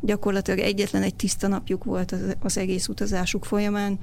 gyakorlatilag 0.00 0.58
egyetlen 0.58 1.02
egy 1.02 1.14
tiszta 1.14 1.48
napjuk 1.48 1.84
volt 1.84 2.14
az, 2.40 2.56
egész 2.56 2.88
utazásuk 2.88 3.44
folyamán. 3.44 3.98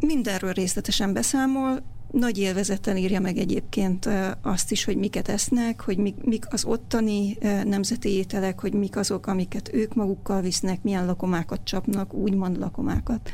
Mindenről 0.00 0.52
részletesen 0.52 1.12
beszámol, 1.12 1.82
nagy 2.10 2.38
élvezettel 2.38 2.96
írja 2.96 3.20
meg 3.20 3.36
egyébként 3.36 4.08
azt 4.42 4.70
is, 4.70 4.84
hogy 4.84 4.96
miket 4.96 5.28
esznek, 5.28 5.80
hogy 5.80 5.96
mik, 5.96 6.24
mik 6.24 6.44
az 6.50 6.64
ottani 6.64 7.38
nemzeti 7.64 8.08
ételek, 8.08 8.60
hogy 8.60 8.72
mik 8.72 8.96
azok, 8.96 9.26
amiket 9.26 9.70
ők 9.74 9.94
magukkal 9.94 10.40
visznek, 10.40 10.82
milyen 10.82 11.06
lakomákat 11.06 11.60
csapnak, 11.64 12.14
úgymond 12.14 12.58
lakomákat. 12.58 13.30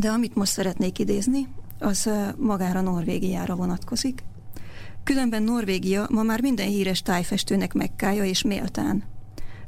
De 0.00 0.08
amit 0.08 0.34
most 0.34 0.52
szeretnék 0.52 0.98
idézni, 0.98 1.48
az 1.82 2.10
magára 2.38 2.80
Norvégiára 2.80 3.54
vonatkozik. 3.54 4.22
Különben 5.04 5.42
Norvégia 5.42 6.06
ma 6.10 6.22
már 6.22 6.40
minden 6.40 6.66
híres 6.66 7.02
tájfestőnek 7.02 7.72
megkája 7.72 8.24
és 8.24 8.42
méltán. 8.42 9.04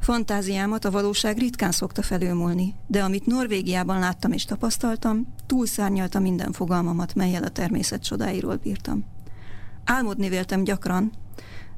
Fantáziámat 0.00 0.84
a 0.84 0.90
valóság 0.90 1.38
ritkán 1.38 1.70
szokta 1.70 2.02
felülmúlni, 2.02 2.74
de 2.86 3.02
amit 3.02 3.26
Norvégiában 3.26 3.98
láttam 3.98 4.32
és 4.32 4.44
tapasztaltam, 4.44 5.34
túlszárnyalta 5.46 6.18
minden 6.18 6.52
fogalmamat, 6.52 7.14
melyel 7.14 7.42
a 7.42 7.48
természet 7.48 8.02
csodáiról 8.02 8.56
bírtam. 8.56 9.04
Álmodni 9.84 10.28
véltem 10.28 10.64
gyakran, 10.64 11.12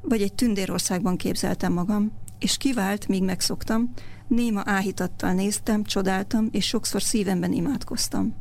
vagy 0.00 0.22
egy 0.22 0.34
tündérországban 0.34 1.16
képzeltem 1.16 1.72
magam, 1.72 2.12
és 2.38 2.56
kivált, 2.56 3.08
míg 3.08 3.22
megszoktam, 3.22 3.92
néma 4.26 4.62
áhítattal 4.64 5.32
néztem, 5.32 5.84
csodáltam, 5.84 6.48
és 6.50 6.66
sokszor 6.66 7.02
szívemben 7.02 7.52
imádkoztam. 7.52 8.34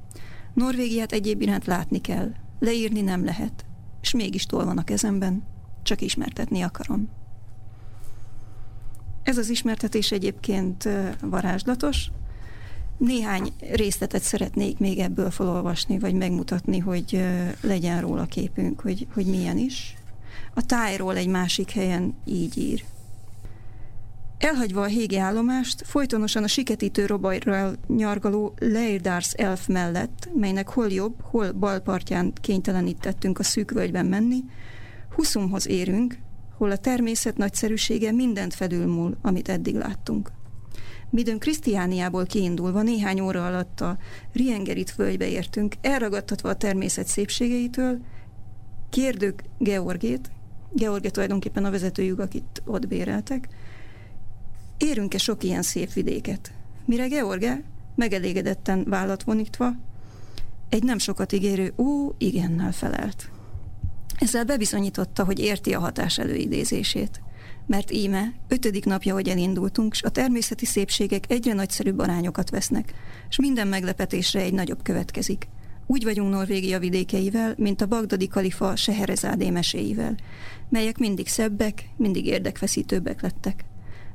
Norvégiát 0.55 1.11
egyéb 1.11 1.41
iránt 1.41 1.65
látni 1.65 2.01
kell, 2.01 2.31
leírni 2.59 3.01
nem 3.01 3.25
lehet, 3.25 3.65
és 4.01 4.13
mégis 4.13 4.45
tol 4.45 4.65
van 4.65 4.77
a 4.77 4.83
kezemben, 4.83 5.43
csak 5.83 6.01
ismertetni 6.01 6.61
akarom. 6.61 7.09
Ez 9.23 9.37
az 9.37 9.49
ismertetés 9.49 10.11
egyébként 10.11 10.89
varázslatos. 11.21 12.11
Néhány 12.97 13.53
részletet 13.71 14.21
szeretnék 14.21 14.79
még 14.79 14.99
ebből 14.99 15.31
felolvasni, 15.31 15.99
vagy 15.99 16.13
megmutatni, 16.13 16.79
hogy 16.79 17.25
legyen 17.61 18.01
róla 18.01 18.25
képünk, 18.25 18.79
hogy, 18.79 19.07
hogy 19.13 19.25
milyen 19.25 19.57
is. 19.57 19.95
A 20.53 20.65
tájról 20.65 21.15
egy 21.15 21.27
másik 21.27 21.71
helyen 21.71 22.15
így 22.25 22.57
ír. 22.57 22.83
Elhagyva 24.37 24.81
a 24.81 24.85
hégi 24.85 25.17
állomást, 25.17 25.85
folytonosan 25.85 26.43
a 26.43 26.47
siketítő 26.47 27.05
robajral 27.05 27.75
nyargaló 27.87 28.53
Leirdars 28.59 29.33
elf 29.33 29.67
mellett, 29.67 30.29
melynek 30.33 30.69
hol 30.69 30.87
jobb, 30.87 31.15
hol 31.21 31.51
bal 31.51 31.79
partján 31.79 32.33
kénytelenítettünk 32.41 33.39
a 33.39 33.43
szűk 33.43 33.71
völgyben 33.71 34.05
menni, 34.05 34.43
Huszumhoz 35.15 35.67
érünk, 35.67 36.17
hol 36.57 36.71
a 36.71 36.77
természet 36.77 37.37
nagyszerűsége 37.37 38.11
mindent 38.11 38.53
felülmúl, 38.53 39.17
amit 39.21 39.49
eddig 39.49 39.75
láttunk. 39.75 40.31
Midőn 41.09 41.39
Krisztiániából 41.39 42.25
kiindulva 42.25 42.81
néhány 42.81 43.19
óra 43.19 43.45
alatt 43.45 43.81
a 43.81 43.97
Riengerit 44.33 44.95
völgybe 44.95 45.27
értünk, 45.27 45.75
elragadtatva 45.81 46.49
a 46.49 46.55
természet 46.55 47.07
szépségeitől, 47.07 47.99
kérdők 48.89 49.43
Georgét, 49.57 50.31
George 50.71 51.09
tulajdonképpen 51.09 51.65
a 51.65 51.71
vezetőjük, 51.71 52.19
akit 52.19 52.61
ott 52.65 52.87
béreltek, 52.87 53.47
Érünk-e 54.77 55.17
sok 55.17 55.43
ilyen 55.43 55.61
szép 55.61 55.93
vidéket? 55.93 56.53
Mire 56.85 57.07
George, 57.07 57.63
megelégedetten 57.95 58.83
vállat 58.87 59.23
vonítva, 59.23 59.71
egy 60.69 60.83
nem 60.83 60.97
sokat 60.97 61.31
ígérő 61.31 61.73
ó, 61.77 62.11
igennel 62.17 62.71
felelt. 62.71 63.29
Ezzel 64.19 64.43
bebizonyította, 64.43 65.23
hogy 65.23 65.39
érti 65.39 65.73
a 65.73 65.79
hatás 65.79 66.17
előidézését. 66.17 67.21
Mert 67.67 67.91
íme, 67.91 68.33
ötödik 68.47 68.85
napja, 68.85 69.13
hogy 69.13 69.27
elindultunk, 69.27 69.93
s 69.93 70.03
a 70.03 70.09
természeti 70.09 70.65
szépségek 70.65 71.23
egyre 71.27 71.53
nagyszerűbb 71.53 71.99
arányokat 71.99 72.49
vesznek, 72.49 72.93
és 73.29 73.39
minden 73.39 73.67
meglepetésre 73.67 74.39
egy 74.39 74.53
nagyobb 74.53 74.83
következik. 74.83 75.47
Úgy 75.87 76.03
vagyunk 76.03 76.31
Norvégia 76.33 76.79
vidékeivel, 76.79 77.53
mint 77.57 77.81
a 77.81 77.85
bagdadi 77.85 78.27
kalifa 78.27 78.75
Seherezádé 78.75 79.49
meséivel, 79.49 80.15
melyek 80.69 80.97
mindig 80.97 81.27
szebbek, 81.27 81.89
mindig 81.97 82.25
érdekfeszítőbbek 82.25 83.21
lettek. 83.21 83.65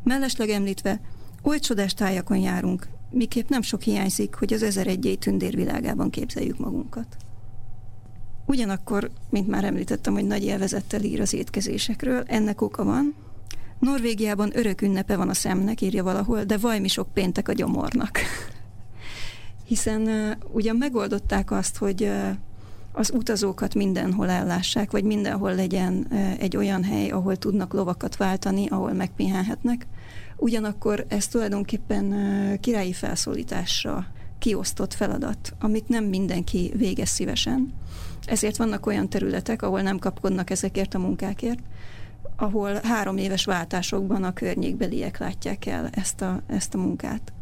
Mellesleg 0.02 0.48
említve, 0.48 1.00
oly 1.42 1.58
csodás 1.58 1.94
tájakon 1.94 2.38
járunk, 2.38 2.88
miképp 3.10 3.48
nem 3.48 3.62
sok 3.62 3.82
hiányzik, 3.82 4.34
hogy 4.34 4.52
az 4.52 4.62
ezer 4.62 4.86
egyély 4.86 5.16
tündérvilágában 5.16 6.10
képzeljük 6.10 6.58
magunkat. 6.58 7.16
Ugyanakkor, 8.46 9.10
mint 9.30 9.48
már 9.48 9.64
említettem, 9.64 10.12
hogy 10.12 10.26
nagy 10.26 10.44
élvezettel 10.44 11.02
ír 11.02 11.20
az 11.20 11.32
étkezésekről, 11.32 12.22
ennek 12.26 12.60
oka 12.60 12.84
van. 12.84 13.14
Norvégiában 13.78 14.50
örök 14.54 14.82
ünnepe 14.82 15.16
van 15.16 15.28
a 15.28 15.34
szemnek, 15.34 15.80
írja 15.80 16.02
valahol, 16.02 16.44
de 16.44 16.56
vajmi 16.56 16.88
sok 16.88 17.12
péntek 17.12 17.48
a 17.48 17.52
gyomornak. 17.52 18.18
Hiszen 19.66 20.00
uh, 20.02 20.30
ugyan 20.52 20.76
megoldották 20.76 21.50
azt, 21.50 21.76
hogy 21.76 22.02
uh, 22.02 22.30
az 22.92 23.12
utazókat 23.14 23.74
mindenhol 23.74 24.30
ellássák, 24.30 24.90
vagy 24.90 25.04
mindenhol 25.04 25.54
legyen 25.54 26.06
egy 26.38 26.56
olyan 26.56 26.84
hely, 26.84 27.08
ahol 27.08 27.36
tudnak 27.36 27.72
lovakat 27.72 28.16
váltani, 28.16 28.66
ahol 28.68 28.92
megpihenhetnek. 28.92 29.86
Ugyanakkor 30.36 31.04
ez 31.08 31.26
tulajdonképpen 31.26 32.14
királyi 32.60 32.92
felszólításra 32.92 34.06
kiosztott 34.38 34.94
feladat, 34.94 35.54
amit 35.60 35.88
nem 35.88 36.04
mindenki 36.04 36.72
végez 36.76 37.08
szívesen. 37.08 37.72
Ezért 38.24 38.56
vannak 38.56 38.86
olyan 38.86 39.08
területek, 39.08 39.62
ahol 39.62 39.80
nem 39.80 39.98
kapkodnak 39.98 40.50
ezekért 40.50 40.94
a 40.94 40.98
munkákért, 40.98 41.58
ahol 42.36 42.80
három 42.82 43.16
éves 43.16 43.44
váltásokban 43.44 44.24
a 44.24 44.32
környékbeliek 44.32 45.18
látják 45.18 45.66
el 45.66 45.88
ezt 45.88 46.20
a, 46.20 46.42
ezt 46.46 46.74
a 46.74 46.78
munkát. 46.78 47.32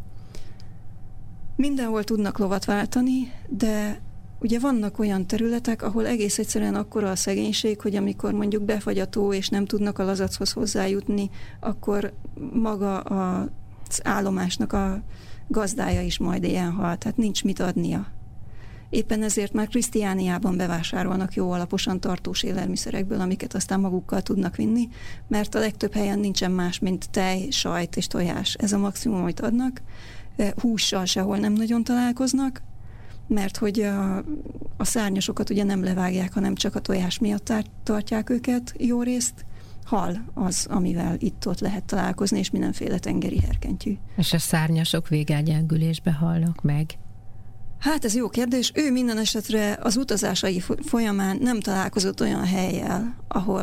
Mindenhol 1.57 2.05
tudnak 2.05 2.39
lovat 2.39 2.65
váltani, 2.65 3.33
de 3.49 4.01
Ugye 4.41 4.59
vannak 4.59 4.99
olyan 4.99 5.27
területek, 5.27 5.83
ahol 5.83 6.07
egész 6.07 6.39
egyszerűen 6.39 6.75
akkora 6.75 7.11
a 7.11 7.17
szegénység, 7.17 7.81
hogy 7.81 7.97
amikor 7.97 8.33
mondjuk 8.33 8.63
befagy 8.63 8.99
a 8.99 9.07
tó, 9.07 9.33
és 9.33 9.49
nem 9.49 9.65
tudnak 9.65 9.99
a 9.99 10.05
lazachoz 10.05 10.53
hozzájutni, 10.53 11.31
akkor 11.61 12.13
maga 12.53 13.01
az 13.01 14.01
állomásnak 14.03 14.73
a 14.73 15.03
gazdája 15.49 16.03
is 16.03 16.19
majd 16.19 16.45
ilyen 16.45 16.73
hal, 16.73 16.97
tehát 16.97 17.17
nincs 17.17 17.45
mit 17.45 17.61
adnia. 17.61 18.07
Éppen 18.91 19.23
ezért 19.23 19.53
már 19.53 19.69
Krisztiániában 19.69 20.57
bevásárolnak 20.57 21.35
jó 21.35 21.51
alaposan 21.51 22.01
tartós 22.01 22.43
élelmiszerekből, 22.43 23.21
amiket 23.21 23.55
aztán 23.55 23.81
magukkal 23.81 24.23
tudnak 24.23 24.57
vinni, 24.57 24.89
mert 25.29 25.55
a 25.55 25.59
legtöbb 25.59 25.93
helyen 25.93 26.19
nincsen 26.19 26.51
más, 26.51 26.79
mint 26.79 27.11
tej, 27.11 27.51
sajt 27.51 27.97
és 27.97 28.07
tojás. 28.07 28.55
Ez 28.55 28.73
a 28.73 28.79
maximum, 28.79 29.21
amit 29.21 29.41
adnak. 29.41 29.83
Hússal 30.61 31.05
sehol 31.05 31.39
nem 31.39 31.53
nagyon 31.53 31.85
találkoznak, 31.85 32.63
mert 33.29 33.57
hogy 33.57 33.81
a, 33.81 34.17
a 34.77 34.85
szárnyasokat 34.85 35.51
ugye 35.51 35.65
nem 35.65 35.85
levágják, 35.85 36.33
hanem 36.33 36.55
csak 36.55 36.75
a 36.75 36.81
tojás 36.81 37.19
miatt 37.19 37.53
tartják 37.83 38.31
őket 38.31 38.75
jó 38.79 39.03
részt. 39.03 39.47
Hal 39.85 40.25
az, 40.35 40.67
amivel 40.71 41.17
itt-ott 41.19 41.61
lehet 41.61 41.85
találkozni, 41.85 42.39
és 42.39 42.51
mindenféle 42.51 42.99
tengeri 42.99 43.41
herkentyű. 43.41 43.97
És 44.17 44.33
a 44.33 44.39
szárnyasok 44.39 45.09
végelgyengülésbe 45.09 46.13
halnak 46.13 46.63
meg? 46.63 46.99
Hát 47.79 48.05
ez 48.05 48.15
jó 48.15 48.29
kérdés. 48.29 48.73
Ő 48.75 48.93
minden 48.93 49.19
esetre 49.19 49.79
az 49.83 49.97
utazásai 49.97 50.63
folyamán 50.83 51.39
nem 51.41 51.61
találkozott 51.61 52.21
olyan 52.21 52.45
helyjel, 52.45 53.15
ahol 53.29 53.63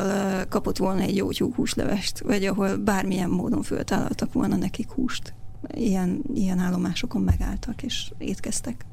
kapott 0.49 0.78
volna 0.78 1.01
egy 1.01 1.15
jó 1.15 1.54
húslevest, 1.56 2.19
vagy 2.19 2.45
ahol 2.45 2.78
bármilyen 2.78 3.30
módon 3.30 3.62
föltállaltak 3.62 4.34
volna 4.34 4.56
nekik 4.56 4.91
húst. 4.91 5.34
Ilyen, 5.73 6.21
ilyen 6.34 6.60
állomásokon 6.60 7.21
megálltak 7.21 7.84
és 7.84 8.12
étkeztek 8.17 8.86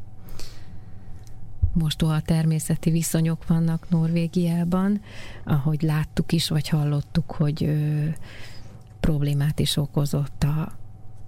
mostoha 1.75 2.21
természeti 2.21 2.91
viszonyok 2.91 3.47
vannak 3.47 3.91
Norvégiában, 3.91 5.01
ahogy 5.45 5.83
láttuk 5.83 6.33
is, 6.33 6.49
vagy 6.49 6.69
hallottuk, 6.69 7.31
hogy 7.31 7.65
ö, 7.65 8.07
problémát 9.01 9.59
is 9.59 9.77
okozott 9.77 10.43
a, 10.43 10.73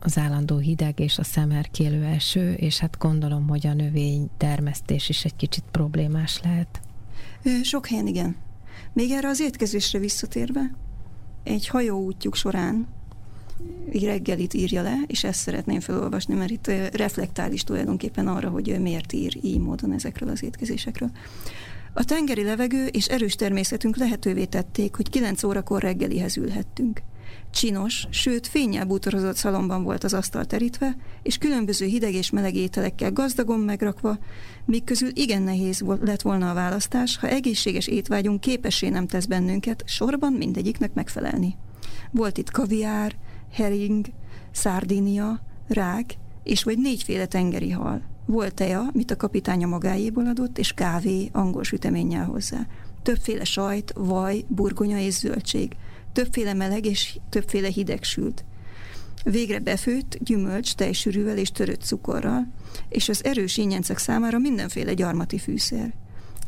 az 0.01 0.19
állandó 0.19 0.59
hideg 0.59 1.01
és 1.01 1.19
a 1.19 1.25
szemerkélő 1.25 2.05
eső, 2.05 2.53
és 2.53 2.79
hát 2.79 2.99
gondolom, 2.99 3.49
hogy 3.49 3.67
a 3.67 3.75
növény 3.75 4.31
termesztés 4.37 5.09
is 5.09 5.25
egy 5.25 5.37
kicsit 5.37 5.65
problémás 5.71 6.41
lehet. 6.43 6.81
Sok 7.63 7.87
helyen 7.87 8.07
igen. 8.07 8.37
Még 8.93 9.11
erre 9.11 9.29
az 9.29 9.41
étkezésre 9.41 9.99
visszatérve, 9.99 10.71
egy 11.43 11.69
hajó 11.69 12.05
útjuk 12.05 12.35
során 12.35 12.87
reggelit 13.93 14.55
írja 14.55 14.83
le, 14.83 14.97
és 15.07 15.25
ezt 15.25 15.41
szeretném 15.41 15.81
felolvasni, 15.81 16.35
mert 16.35 16.51
itt 16.51 16.71
reflektál 16.93 17.53
is 17.53 17.65
tulajdonképpen 17.65 18.27
arra, 18.27 18.49
hogy 18.49 18.81
miért 18.81 19.13
ír 19.13 19.39
így 19.43 19.61
módon 19.61 19.93
ezekről 19.93 20.29
az 20.29 20.43
étkezésekről. 20.43 21.11
A 21.93 22.05
tengeri 22.05 22.43
levegő 22.43 22.87
és 22.87 23.07
erős 23.07 23.35
természetünk 23.35 23.97
lehetővé 23.97 24.45
tették, 24.45 24.95
hogy 24.95 25.11
9 25.11 25.43
órakor 25.43 25.83
reggelihez 25.83 26.37
ülhettünk. 26.37 27.03
Csinos, 27.51 28.07
sőt 28.11 28.47
fényel 28.47 28.85
bútorozott 28.85 29.37
szalomban 29.37 29.83
volt 29.83 30.05
az 30.05 30.15
asztal 30.15 30.45
terítve, 30.45 30.97
és 31.23 31.39
különböző 31.39 31.87
hideg 31.87 32.15
és 32.15 32.31
meleg 32.31 32.55
ételekkel 32.55 33.13
gazdagon 33.13 33.61
megrakva, 33.61 34.19
míg 34.65 34.85
közül 34.85 35.11
igen 35.13 35.43
nehéz 35.43 35.85
lett 36.01 36.23
volna 36.23 36.51
a 36.51 36.55
választás, 36.55 37.19
ha 37.19 37.29
egészséges 37.29 37.87
étvágyunk 37.87 38.41
képessé 38.41 38.89
nem 38.89 39.07
tesz 39.07 39.25
bennünket 39.27 39.83
sorban 39.87 40.33
mindegyiknek 40.33 40.95
megfelelni. 40.95 41.57
Volt 42.11 42.39
itt 42.39 42.51
kaviár, 42.51 43.17
hering, 43.55 44.07
szárdinia, 44.51 45.41
rák, 45.69 46.15
és 46.43 46.63
vagy 46.63 46.79
négyféle 46.79 47.27
tengeri 47.27 47.71
hal. 47.71 48.03
Volt 48.27 48.55
teja, 48.55 48.91
mit 48.93 49.11
a 49.11 49.17
kapitánya 49.17 49.67
magáéból 49.67 50.27
adott, 50.27 50.59
és 50.59 50.73
kávé 50.73 51.29
angol 51.33 51.65
süteménnyel 51.65 52.25
hozzá. 52.25 52.67
Többféle 53.03 53.45
sajt, 53.45 53.93
vaj, 53.97 54.45
burgonya 54.49 54.99
és 54.99 55.15
zöldség. 55.15 55.77
Többféle 56.13 56.55
meleg 56.55 56.87
és 56.87 57.19
többféle 57.29 57.69
hideg 57.69 58.03
sült. 58.03 58.45
Végre 59.25 59.59
befőtt, 59.59 60.19
gyümölcs, 60.21 60.75
tejsűrűvel 60.75 61.39
és 61.39 61.51
törött 61.51 61.83
cukorral, 61.83 62.53
és 62.89 63.09
az 63.09 63.25
erős 63.25 63.57
ínyencek 63.57 63.99
számára 63.99 64.39
mindenféle 64.39 64.95
gyarmati 64.95 65.39
fűszer. 65.39 65.95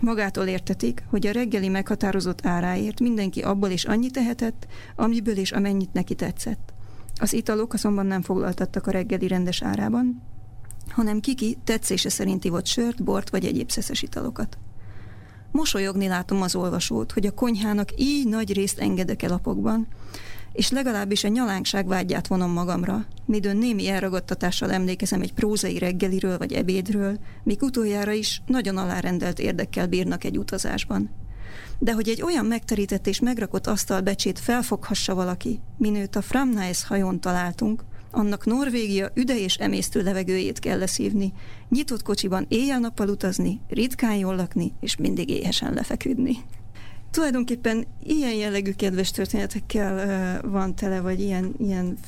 Magától 0.01 0.47
értetik, 0.47 1.03
hogy 1.11 1.27
a 1.27 1.33
reggeli 1.33 1.69
meghatározott 1.69 2.47
áráért 2.47 3.01
mindenki 3.01 3.41
abból 3.41 3.71
is 3.71 3.85
annyit 3.85 4.13
tehetett, 4.13 4.67
amiből 4.97 5.37
és 5.37 5.53
amennyit 5.53 5.93
neki 5.93 6.15
tetszett. 6.15 6.75
Az 7.19 7.33
italok 7.33 7.73
azonban 7.73 8.07
nem 8.07 8.23
foglaltattak 8.23 8.87
a 8.87 8.91
reggeli 8.91 9.29
rendes 9.29 9.63
árában, 9.63 10.23
hanem 10.89 11.21
kiki 11.21 11.59
tetszése 11.65 12.09
szerint 12.09 12.45
ivott 12.45 12.67
sört, 12.67 13.05
bort 13.05 13.31
vagy 13.31 13.45
egyéb 13.45 13.71
szeszes 13.71 14.03
italokat. 14.03 14.59
Mosolyogni 15.51 16.07
látom 16.07 16.43
az 16.43 16.55
olvasót, 16.55 17.13
hogy 17.13 17.27
a 17.27 17.35
konyhának 17.35 17.89
így 17.97 18.29
nagy 18.29 18.53
részt 18.53 18.79
engedek 18.79 19.23
el 19.23 19.31
lapokban, 19.31 19.87
és 20.53 20.71
legalábbis 20.71 21.25
a 21.25 21.29
nyalánkság 21.29 21.87
vágyát 21.87 22.27
vonom 22.27 22.51
magamra, 22.51 23.07
midőn 23.25 23.57
némi 23.57 23.89
elragadtatással 23.89 24.73
emlékezem 24.73 25.21
egy 25.21 25.33
prózai 25.33 25.79
reggeliről 25.79 26.39
vagy 26.39 26.53
ebédről, 26.53 27.19
míg 27.43 27.63
utoljára 27.63 28.13
is 28.13 28.43
nagyon 28.47 28.77
alárendelt 28.77 29.39
érdekkel 29.39 29.87
bírnak 29.87 30.25
egy 30.25 30.39
utazásban 30.39 31.11
de 31.79 31.93
hogy 31.93 32.09
egy 32.09 32.23
olyan 32.23 32.47
megterített 32.47 33.07
és 33.07 33.21
megrakott 33.21 33.67
asztalbecsét 33.67 34.39
felfoghassa 34.39 35.15
valaki, 35.15 35.61
minőt 35.77 36.17
a 36.17 36.23
Framnais 36.23 36.85
hajón 36.85 37.21
találtunk, 37.21 37.85
annak 38.11 38.45
Norvégia 38.45 39.11
üde 39.15 39.39
és 39.39 39.55
emésztő 39.55 40.03
levegőjét 40.03 40.59
kell 40.59 40.79
leszívni, 40.79 41.33
nyitott 41.69 42.03
kocsiban 42.03 42.47
éjjel-nappal 42.49 43.09
utazni, 43.09 43.61
ritkán 43.69 44.15
jól 44.17 44.37
lakni, 44.37 44.73
és 44.81 44.97
mindig 44.97 45.29
éhesen 45.31 45.75
lefeküdni. 45.75 46.37
Tulajdonképpen 47.11 47.87
ilyen 48.03 48.35
jellegű 48.35 48.73
kedves 48.73 49.11
történetekkel 49.11 49.95
uh, 50.45 50.51
van 50.51 50.75
tele, 50.75 51.01
vagy 51.01 51.21
ilyen, 51.21 51.55
ilyen 51.59 51.99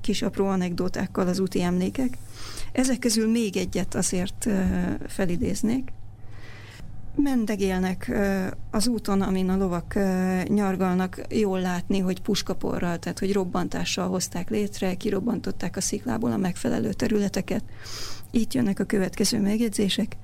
kis 0.00 0.22
apró 0.22 0.46
anekdótákkal 0.46 1.28
az 1.28 1.38
úti 1.38 1.62
emlékek. 1.62 2.18
Ezek 2.72 2.98
közül 2.98 3.30
még 3.30 3.56
egyet 3.56 3.94
azért 3.94 4.44
uh, 4.46 4.54
felidéznék 5.06 5.92
mendegélnek 7.16 8.12
az 8.70 8.86
úton, 8.86 9.20
amin 9.22 9.48
a 9.48 9.56
lovak 9.56 9.94
nyargalnak, 10.48 11.20
jól 11.28 11.60
látni, 11.60 11.98
hogy 11.98 12.22
puskaporral, 12.22 12.98
tehát 12.98 13.18
hogy 13.18 13.32
robbantással 13.32 14.08
hozták 14.08 14.50
létre, 14.50 14.94
kirobbantották 14.94 15.76
a 15.76 15.80
sziklából 15.80 16.32
a 16.32 16.36
megfelelő 16.36 16.92
területeket. 16.92 17.64
Itt 18.30 18.52
jönnek 18.54 18.80
a 18.80 18.84
következő 18.84 19.40
megjegyzések. 19.40 20.16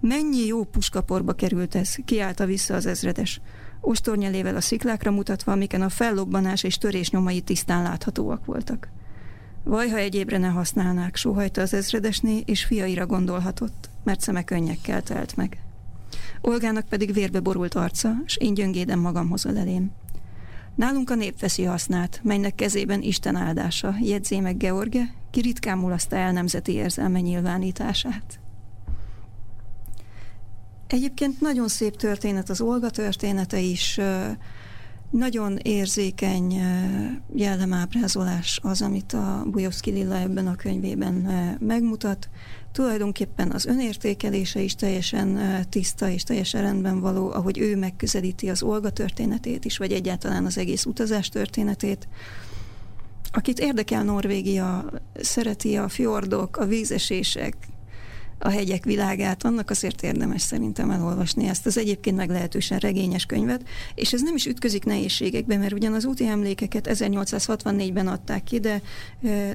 Mennyi 0.00 0.46
jó 0.46 0.64
puskaporba 0.64 1.32
került 1.32 1.74
ez, 1.74 1.94
kiállta 2.04 2.46
vissza 2.46 2.74
az 2.74 2.86
ezredes. 2.86 3.40
Ostornyelével 3.80 4.56
a 4.56 4.60
sziklákra 4.60 5.10
mutatva, 5.10 5.52
amiken 5.52 5.82
a 5.82 5.88
fellobbanás 5.88 6.62
és 6.62 6.78
törés 6.78 7.10
nyomai 7.10 7.40
tisztán 7.40 7.82
láthatóak 7.82 8.44
voltak. 8.44 8.88
Vaj, 9.64 9.88
ha 9.88 9.96
egyébre 9.96 10.38
ne 10.38 10.48
használnák, 10.48 11.16
sóhajta 11.16 11.60
az 11.60 11.74
ezredesné, 11.74 12.42
és 12.44 12.64
fiaira 12.64 13.06
gondolhatott, 13.06 13.90
mert 14.04 14.20
szeme 14.20 14.44
könnyekkel 14.44 15.02
telt 15.02 15.36
meg. 15.36 15.65
Olgának 16.40 16.84
pedig 16.88 17.12
vérbe 17.12 17.40
borult 17.40 17.74
arca, 17.74 18.12
és 18.26 18.36
én 18.36 18.54
gyöngéden 18.54 18.98
magam 18.98 19.28
hozol 19.28 19.58
elém. 19.58 19.90
Nálunk 20.74 21.10
a 21.10 21.14
nép 21.14 21.40
veszi 21.40 21.62
hasznát, 21.62 22.20
melynek 22.22 22.54
kezében 22.54 23.02
Isten 23.02 23.36
áldása, 23.36 23.94
jegyzé 24.00 24.40
meg 24.40 24.56
George, 24.56 25.14
ki 25.30 25.40
ritkán 25.40 25.78
mulaszta 25.78 26.16
el 26.16 26.32
nemzeti 26.32 26.72
érzelme 26.72 27.20
nyilvánítását. 27.20 28.40
Egyébként 30.86 31.40
nagyon 31.40 31.68
szép 31.68 31.96
történet 31.96 32.50
az 32.50 32.60
Olga 32.60 32.90
története 32.90 33.58
is, 33.58 34.00
nagyon 35.10 35.56
érzékeny 35.62 36.60
jellemábrázolás 37.34 38.60
az, 38.62 38.82
amit 38.82 39.12
a 39.12 39.42
Bujovszki 39.46 39.90
Lilla 39.90 40.18
ebben 40.18 40.46
a 40.46 40.54
könyvében 40.54 41.14
megmutat. 41.60 42.28
Tulajdonképpen 42.76 43.50
az 43.50 43.66
önértékelése 43.66 44.60
is 44.60 44.74
teljesen 44.74 45.40
tiszta 45.68 46.08
és 46.08 46.22
teljesen 46.22 46.62
rendben 46.62 47.00
való, 47.00 47.30
ahogy 47.30 47.58
ő 47.58 47.76
megközelíti 47.76 48.48
az 48.48 48.62
Olga 48.62 48.90
történetét 48.90 49.64
is, 49.64 49.78
vagy 49.78 49.92
egyáltalán 49.92 50.44
az 50.44 50.58
egész 50.58 50.84
utazás 50.84 51.28
történetét. 51.28 52.08
Akit 53.30 53.58
érdekel 53.58 54.04
Norvégia, 54.04 54.90
szereti 55.20 55.76
a 55.76 55.88
fjordok, 55.88 56.56
a 56.56 56.66
vízesések, 56.66 57.56
a 58.38 58.48
hegyek 58.48 58.84
világát, 58.84 59.44
annak 59.44 59.70
azért 59.70 60.02
érdemes 60.02 60.42
szerintem 60.42 60.90
elolvasni 60.90 61.48
ezt. 61.48 61.66
Az 61.66 61.78
egyébként 61.78 62.16
meglehetősen 62.16 62.78
regényes 62.78 63.26
könyvet, 63.26 63.62
és 63.94 64.12
ez 64.12 64.22
nem 64.22 64.34
is 64.34 64.46
ütközik 64.46 64.84
nehézségekbe, 64.84 65.56
mert 65.56 65.72
ugyan 65.72 65.94
az 65.94 66.04
úti 66.04 66.26
emlékeket 66.26 66.88
1864-ben 66.92 68.06
adták 68.06 68.44
ki, 68.44 68.60
de 68.60 68.82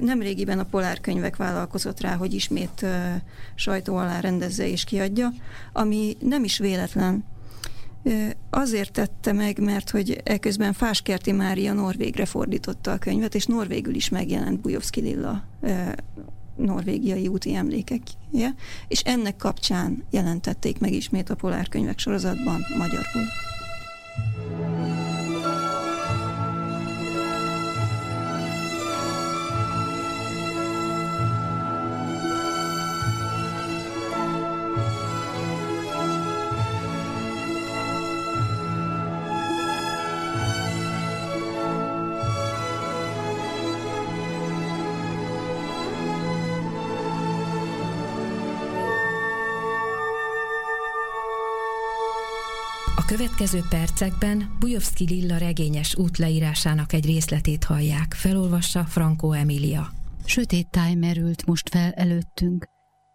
nem 0.00 0.20
régiben 0.20 0.58
a 0.58 0.64
Polár 0.64 1.00
könyvek 1.00 1.36
vállalkozott 1.36 2.00
rá, 2.00 2.14
hogy 2.14 2.34
ismét 2.34 2.86
sajtó 3.54 3.96
alá 3.96 4.20
rendezze 4.20 4.68
és 4.68 4.84
kiadja, 4.84 5.32
ami 5.72 6.16
nem 6.20 6.44
is 6.44 6.58
véletlen, 6.58 7.24
Azért 8.50 8.92
tette 8.92 9.32
meg, 9.32 9.58
mert 9.58 9.90
hogy 9.90 10.20
eközben 10.24 10.72
Fáskerti 10.72 11.32
Mária 11.32 11.72
norvégre 11.72 12.26
fordította 12.26 12.92
a 12.92 12.98
könyvet, 12.98 13.34
és 13.34 13.46
norvégül 13.46 13.94
is 13.94 14.08
megjelent 14.08 14.60
Bujovszki 14.60 15.00
Lilla 15.00 15.44
norvégiai 16.56 17.28
úti 17.28 17.54
emlékekje, 17.54 18.54
és 18.88 19.00
ennek 19.00 19.36
kapcsán 19.36 20.04
jelentették 20.10 20.78
meg 20.78 20.92
ismét 20.92 21.30
a 21.30 21.34
polárkönyvek 21.34 21.98
sorozatban 21.98 22.66
magyarul. 22.78 23.26
Következő 53.42 53.76
percekben 53.78 54.56
Bujovszki 54.58 55.04
Lilla 55.04 55.36
regényes 55.36 55.96
útleírásának 55.96 56.92
egy 56.92 57.04
részletét 57.04 57.64
hallják. 57.64 58.14
Felolvassa 58.14 58.84
Franco 58.84 59.32
Emilia. 59.32 59.92
Sötét 60.24 60.70
táj 60.70 60.94
merült 60.94 61.46
most 61.46 61.68
fel 61.68 61.92
előttünk, 61.92 62.68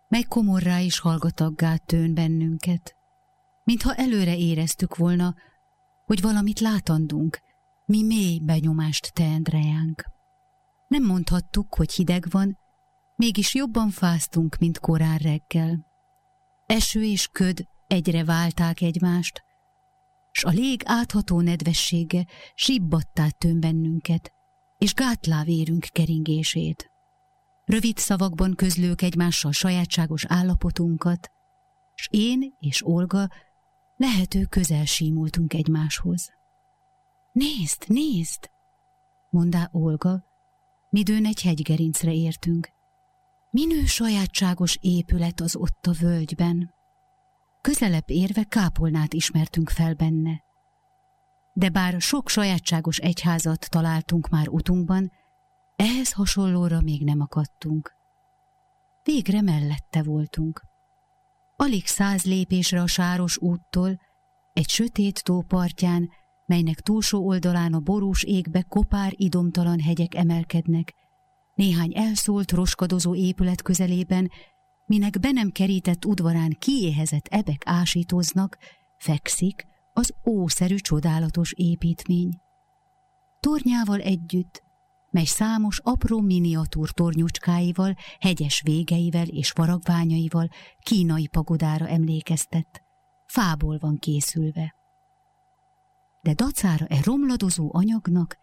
mely 0.07 0.21
komorrá 0.21 0.79
is 0.79 0.99
hallgataggá 0.99 1.75
tőn 1.75 2.13
bennünket. 2.13 2.95
Mintha 3.63 3.93
előre 3.93 4.37
éreztük 4.37 4.95
volna, 4.95 5.35
hogy 6.05 6.21
valamit 6.21 6.59
látandunk, 6.59 7.39
mi 7.85 8.03
mély 8.03 8.39
benyomást 8.39 9.13
teend 9.13 9.49
rejánk. 9.49 10.03
Nem 10.87 11.03
mondhattuk, 11.03 11.75
hogy 11.75 11.93
hideg 11.93 12.25
van, 12.29 12.57
mégis 13.15 13.55
jobban 13.55 13.89
fáztunk, 13.89 14.57
mint 14.59 14.79
korán 14.79 15.17
reggel. 15.17 15.85
Eső 16.65 17.03
és 17.03 17.27
köd 17.31 17.67
egyre 17.87 18.23
válták 18.23 18.81
egymást, 18.81 19.45
s 20.37 20.43
a 20.43 20.49
lég 20.49 20.81
átható 20.85 21.41
nedvessége 21.41 22.25
sibbattá 22.55 23.29
tön 23.29 23.59
bennünket, 23.59 24.31
és 24.77 24.93
gátlá 24.93 25.43
vérünk 25.43 25.87
keringését. 25.91 26.91
Rövid 27.65 27.97
szavakban 27.97 28.55
közlők 28.55 29.01
egymással 29.01 29.51
sajátságos 29.51 30.25
állapotunkat, 30.25 31.31
s 31.95 32.07
én 32.11 32.55
és 32.59 32.85
Olga 32.85 33.29
lehető 33.95 34.45
közel 34.45 34.85
símultunk 34.85 35.53
egymáshoz. 35.53 36.31
Nézd, 37.31 37.83
nézd! 37.87 38.49
mondá 39.29 39.69
Olga, 39.71 40.23
midőn 40.89 41.25
egy 41.25 41.41
hegygerincre 41.41 42.13
értünk. 42.13 42.69
Minő 43.49 43.85
sajátságos 43.85 44.77
épület 44.81 45.39
az 45.39 45.55
ott 45.55 45.87
a 45.87 45.91
völgyben. 45.91 46.75
Közelebb 47.67 48.09
érve 48.09 48.43
kápolnát 48.43 49.13
ismertünk 49.13 49.69
fel 49.69 49.93
benne. 49.93 50.43
De 51.53 51.69
bár 51.69 52.01
sok 52.01 52.29
sajátságos 52.29 52.97
egyházat 52.97 53.69
találtunk 53.69 54.29
már 54.29 54.47
utunkban, 54.47 55.11
ehhez 55.75 56.11
hasonlóra 56.11 56.81
még 56.81 57.03
nem 57.03 57.19
akadtunk. 57.19 57.93
Végre 59.03 59.41
mellette 59.41 60.03
voltunk. 60.03 60.61
Alig 61.55 61.85
száz 61.85 62.25
lépésre 62.25 62.81
a 62.81 62.87
sáros 62.87 63.37
úttól, 63.37 63.99
egy 64.53 64.69
sötét 64.69 65.23
tó 65.23 65.41
partján, 65.41 66.09
melynek 66.45 66.79
túlsó 66.79 67.27
oldalán 67.27 67.73
a 67.73 67.79
borús 67.79 68.23
égbe 68.23 68.61
kopár 68.61 69.13
idomtalan 69.15 69.79
hegyek 69.79 70.15
emelkednek, 70.15 70.93
néhány 71.55 71.91
elszólt, 71.95 72.51
roskadozó 72.51 73.15
épület 73.15 73.61
közelében 73.61 74.29
minek 74.87 75.19
be 75.19 75.31
nem 75.31 75.49
kerített 75.49 76.05
udvarán 76.05 76.55
kiéhezett 76.59 77.27
ebek 77.27 77.61
ásítoznak, 77.65 78.57
fekszik 78.97 79.65
az 79.93 80.13
ószerű 80.25 80.75
csodálatos 80.75 81.51
építmény. 81.51 82.39
Tornyával 83.39 83.99
együtt, 83.99 84.63
mely 85.09 85.25
számos 85.25 85.79
apró 85.83 86.21
miniatúr 86.21 86.91
tornyucskáival, 86.91 87.95
hegyes 88.19 88.61
végeivel 88.61 89.27
és 89.27 89.51
faragványaival 89.51 90.49
kínai 90.79 91.27
pagodára 91.27 91.87
emlékeztett, 91.87 92.81
fából 93.25 93.77
van 93.77 93.97
készülve. 93.97 94.75
De 96.21 96.33
dacára 96.33 96.85
e 96.85 96.99
romladozó 97.03 97.69
anyagnak 97.73 98.37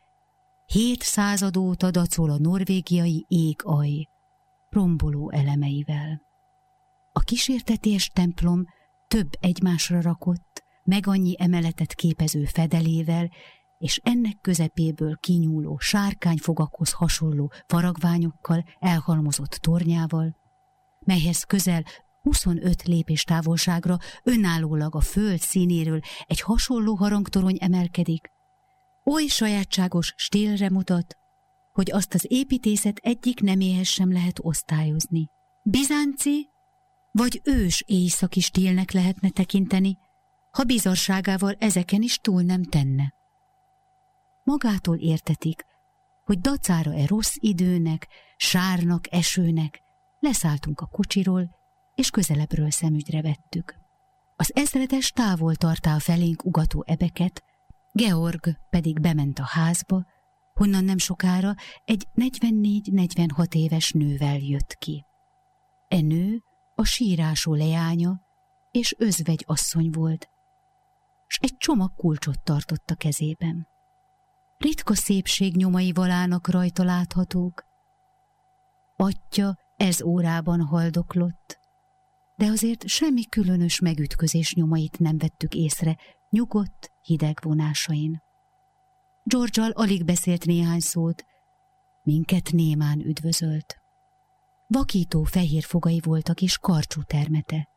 hét 0.67 1.03
század 1.03 1.57
óta 1.57 1.91
dacol 1.91 2.31
a 2.31 2.39
norvégiai 2.39 3.27
aj, 3.63 4.09
romboló 4.69 5.31
elemeivel. 5.31 6.23
A 7.17 7.21
kísértetés 7.21 8.09
templom 8.09 8.65
több 9.09 9.29
egymásra 9.41 10.01
rakott, 10.01 10.63
meg 10.85 11.07
annyi 11.07 11.35
emeletet 11.39 11.95
képező 11.95 12.45
fedelével, 12.45 13.31
és 13.79 14.01
ennek 14.03 14.39
közepéből 14.41 15.17
kinyúló 15.17 15.79
sárkányfogakhoz 15.79 16.93
hasonló 16.93 17.53
faragványokkal 17.67 18.65
elhalmozott 18.79 19.51
tornyával, 19.51 20.37
melyhez 20.99 21.43
közel 21.43 21.85
25 22.21 22.83
lépés 22.83 23.25
távolságra 23.25 23.97
önállólag 24.23 24.95
a 24.95 25.01
föld 25.01 25.41
színéről 25.41 26.01
egy 26.27 26.41
hasonló 26.41 26.95
harangtorony 26.95 27.57
emelkedik, 27.61 28.31
oly 29.05 29.27
sajátságos 29.27 30.13
stílre 30.17 30.71
mutat, 30.71 31.17
hogy 31.73 31.91
azt 31.93 32.15
az 32.15 32.27
építészet 32.29 32.97
egyik 32.97 33.41
neméhez 33.41 33.87
sem 33.87 34.13
lehet 34.13 34.39
osztályozni. 34.43 35.29
Bizánci 35.63 36.53
vagy 37.15 37.41
ős 37.45 37.83
éjszaki 37.87 38.41
stílnek 38.41 38.91
lehetne 38.91 39.31
tekinteni, 39.31 39.99
ha 40.51 40.65
bizarságával 40.65 41.57
ezeken 41.59 42.03
is 42.03 42.19
túl 42.19 42.43
nem 42.43 42.63
tenne. 42.63 43.15
Magától 44.45 44.97
értetik, 44.97 45.65
hogy 46.25 46.39
dacára-e 46.39 47.07
rossz 47.07 47.35
időnek, 47.35 48.09
sárnak, 48.37 49.13
esőnek, 49.13 49.83
leszálltunk 50.21 50.81
a 50.81 50.87
kocsiról, 50.87 51.51
és 51.95 52.11
közelebbről 52.11 52.71
szemügyre 52.71 53.23
vettük. 53.23 53.75
Az 54.37 54.51
ezredes 54.55 55.11
távol 55.11 55.55
tartál 55.55 55.99
felénk 55.99 56.45
ugató 56.45 56.85
ebeket, 56.87 57.43
Georg 57.93 58.57
pedig 58.71 59.01
bement 59.01 59.39
a 59.39 59.47
házba, 59.47 60.07
honnan 60.55 60.85
nem 60.85 60.99
sokára 60.99 61.55
egy 61.85 62.07
44-46 62.17 63.55
éves 63.55 63.93
nővel 63.93 64.39
jött 64.39 64.75
ki. 64.79 65.05
E 65.89 66.01
nő 66.01 66.43
a 66.75 66.85
sírásó 66.85 67.55
leánya 67.55 68.21
és 68.71 68.95
özvegy 68.99 69.45
asszony 69.47 69.91
volt, 69.91 70.29
s 71.27 71.39
egy 71.41 71.57
csomag 71.57 71.95
kulcsot 71.97 72.43
tartott 72.43 72.91
a 72.91 72.95
kezében. 72.95 73.67
Ritka 74.59 74.95
szépség 74.95 75.57
nyomai 75.57 75.93
valának 75.93 76.49
rajta 76.49 76.85
láthatók. 76.85 77.65
Atya 78.97 79.59
ez 79.77 80.03
órában 80.03 80.61
haldoklott, 80.61 81.59
de 82.37 82.47
azért 82.47 82.87
semmi 82.89 83.25
különös 83.25 83.81
megütközés 83.81 84.55
nyomait 84.55 84.99
nem 84.99 85.19
vettük 85.19 85.55
észre 85.55 85.97
nyugodt, 86.31 86.91
hideg 87.03 87.39
vonásain. 87.43 88.23
george 89.23 89.63
alig 89.73 90.05
beszélt 90.05 90.45
néhány 90.45 90.81
szót, 90.81 91.25
minket 92.03 92.51
némán 92.53 93.01
üdvözölt. 93.01 93.84
Vakító 94.75 95.23
fehér 95.23 95.63
fogai 95.63 96.01
voltak 96.05 96.41
és 96.41 96.59
karcsú 96.59 97.03
termete. 97.03 97.69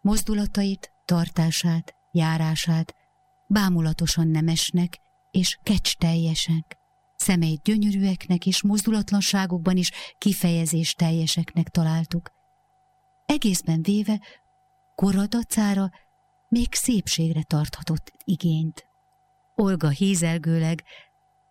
Mozdulatait, 0.00 0.92
tartását, 1.04 1.94
járását 2.10 2.94
bámulatosan 3.46 4.28
nemesnek 4.28 5.00
és 5.30 5.58
kecs 5.62 5.96
teljesek, 5.96 6.76
szemeit 7.16 7.62
gyönyörűeknek 7.62 8.46
és 8.46 8.62
mozdulatlanságokban 8.62 9.76
is 9.76 9.90
kifejezés 10.18 10.92
teljeseknek 10.92 11.68
találtuk. 11.68 12.30
Egészben 13.26 13.82
véve 13.82 14.20
koradacára 14.94 15.90
még 16.48 16.74
szépségre 16.74 17.42
tarthatott 17.42 18.12
igényt. 18.24 18.86
Olga 19.54 19.88
hízelgőleg 19.88 20.84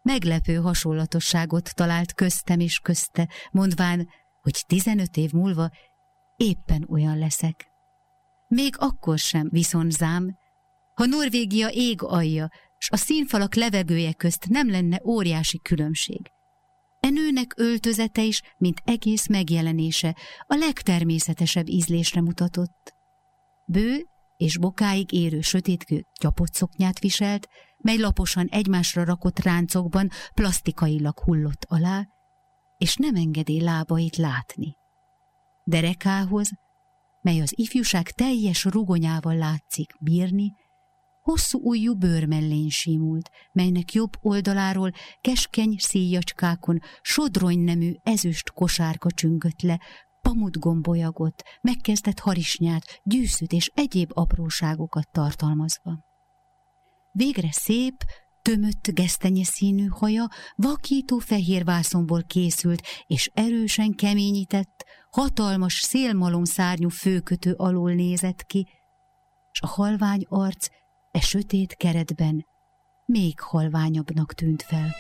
meglepő 0.01 0.55
hasonlatosságot 0.55 1.75
talált 1.75 2.13
köztem 2.13 2.59
és 2.59 2.79
közte, 2.79 3.29
mondván, 3.51 4.07
hogy 4.47 4.63
15 4.67 5.17
év 5.17 5.31
múlva 5.31 5.69
éppen 6.35 6.87
olyan 6.89 7.17
leszek. 7.17 7.67
Még 8.47 8.75
akkor 8.77 9.17
sem 9.17 9.47
viszont 9.51 9.91
zám, 9.91 10.37
ha 10.93 11.05
Norvégia 11.05 11.67
ég 11.67 12.03
alja, 12.03 12.49
s 12.77 12.89
a 12.89 12.95
színfalak 12.95 13.55
levegője 13.55 14.13
közt 14.13 14.47
nem 14.49 14.69
lenne 14.69 15.01
óriási 15.05 15.59
különbség. 15.59 16.31
E 16.99 17.09
nőnek 17.09 17.53
öltözete 17.57 18.23
is, 18.23 18.41
mint 18.57 18.81
egész 18.83 19.27
megjelenése, 19.27 20.15
a 20.45 20.55
legtermészetesebb 20.55 21.69
ízlésre 21.69 22.21
mutatott. 22.21 22.93
Bő 23.65 24.05
és 24.37 24.57
bokáig 24.57 25.11
érő 25.11 25.41
sötétkő 25.41 26.05
gyapott 26.21 26.53
szoknyát 26.53 26.99
viselt, 26.99 27.47
mely 27.77 27.97
laposan 27.97 28.47
egymásra 28.47 29.03
rakott 29.03 29.39
ráncokban 29.39 30.09
plastikailag 30.33 31.19
hullott 31.19 31.65
alá, 31.67 32.07
és 32.77 32.95
nem 32.95 33.15
engedi 33.15 33.61
lábait 33.61 34.15
látni. 34.15 34.75
derekához, 35.63 36.49
mely 37.21 37.41
az 37.41 37.53
ifjúság 37.55 38.11
teljes 38.11 38.63
rugonyával 38.63 39.35
látszik 39.35 39.93
bírni, 39.99 40.53
hosszú 41.21 41.59
ujjú 41.63 41.95
bőrmellény 41.95 42.69
simult, 42.69 43.29
melynek 43.51 43.93
jobb 43.93 44.11
oldaláról 44.21 44.91
keskeny 45.21 45.75
szíjacskákon 45.77 46.79
sodrony 47.01 47.59
nemű 47.59 47.93
ezüst 48.03 48.51
kosárka 48.51 49.11
csüngött 49.11 49.61
le, 49.61 49.81
pamut 50.21 50.59
gombolyagot, 50.59 51.43
megkezdett 51.61 52.19
harisnyát, 52.19 53.01
gyűszűt 53.03 53.51
és 53.51 53.71
egyéb 53.73 54.11
apróságokat 54.13 55.11
tartalmazva. 55.11 55.99
Végre 57.11 57.51
szép, 57.51 58.03
tömött 58.47 58.87
gesztenye 58.93 59.43
színű 59.43 59.85
haja 59.85 60.27
vakító 60.55 61.17
fehér 61.17 61.63
vászonból 61.63 62.23
készült, 62.23 62.81
és 63.07 63.29
erősen 63.33 63.91
keményített, 63.91 64.85
hatalmas 65.09 65.73
szélmalom 65.73 66.43
szárnyú 66.43 66.89
főkötő 66.89 67.53
alól 67.53 67.93
nézett 67.93 68.43
ki, 68.43 68.67
s 69.51 69.61
a 69.61 69.67
halvány 69.67 70.25
arc 70.29 70.67
e 71.11 71.19
sötét 71.19 71.75
keretben 71.75 72.45
még 73.05 73.39
halványabbnak 73.39 74.33
tűnt 74.33 74.63
fel. 74.63 74.95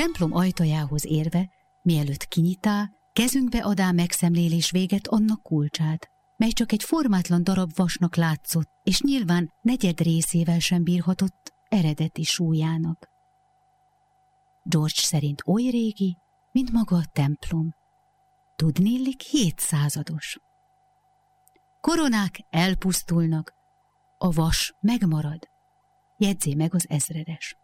Templom 0.00 0.32
ajtajához 0.32 1.06
érve, 1.06 1.50
mielőtt 1.82 2.24
kinyitá, 2.24 2.90
kezünkbe 3.12 3.58
adá 3.58 3.90
megszemlélés 3.90 4.70
véget 4.70 5.06
annak 5.06 5.42
kulcsát, 5.42 6.08
mely 6.36 6.50
csak 6.50 6.72
egy 6.72 6.82
formátlan 6.82 7.44
darab 7.44 7.70
vasnak 7.74 8.16
látszott, 8.16 8.68
és 8.82 9.00
nyilván 9.00 9.52
negyed 9.60 10.00
részével 10.00 10.58
sem 10.58 10.82
bírhatott 10.82 11.52
eredeti 11.68 12.22
súlyának. 12.22 13.08
George 14.62 14.92
szerint 14.94 15.42
oly 15.46 15.62
régi, 15.62 16.16
mint 16.52 16.72
maga 16.72 16.96
a 16.96 17.10
templom. 17.12 17.74
Tudnélik 18.56 19.20
hétszázados. 19.20 20.38
Koronák 21.80 22.40
elpusztulnak, 22.50 23.52
a 24.18 24.30
vas 24.30 24.74
megmarad. 24.80 25.48
Jegyzé 26.16 26.54
meg 26.54 26.74
az 26.74 26.86
ezredes. 26.88 27.59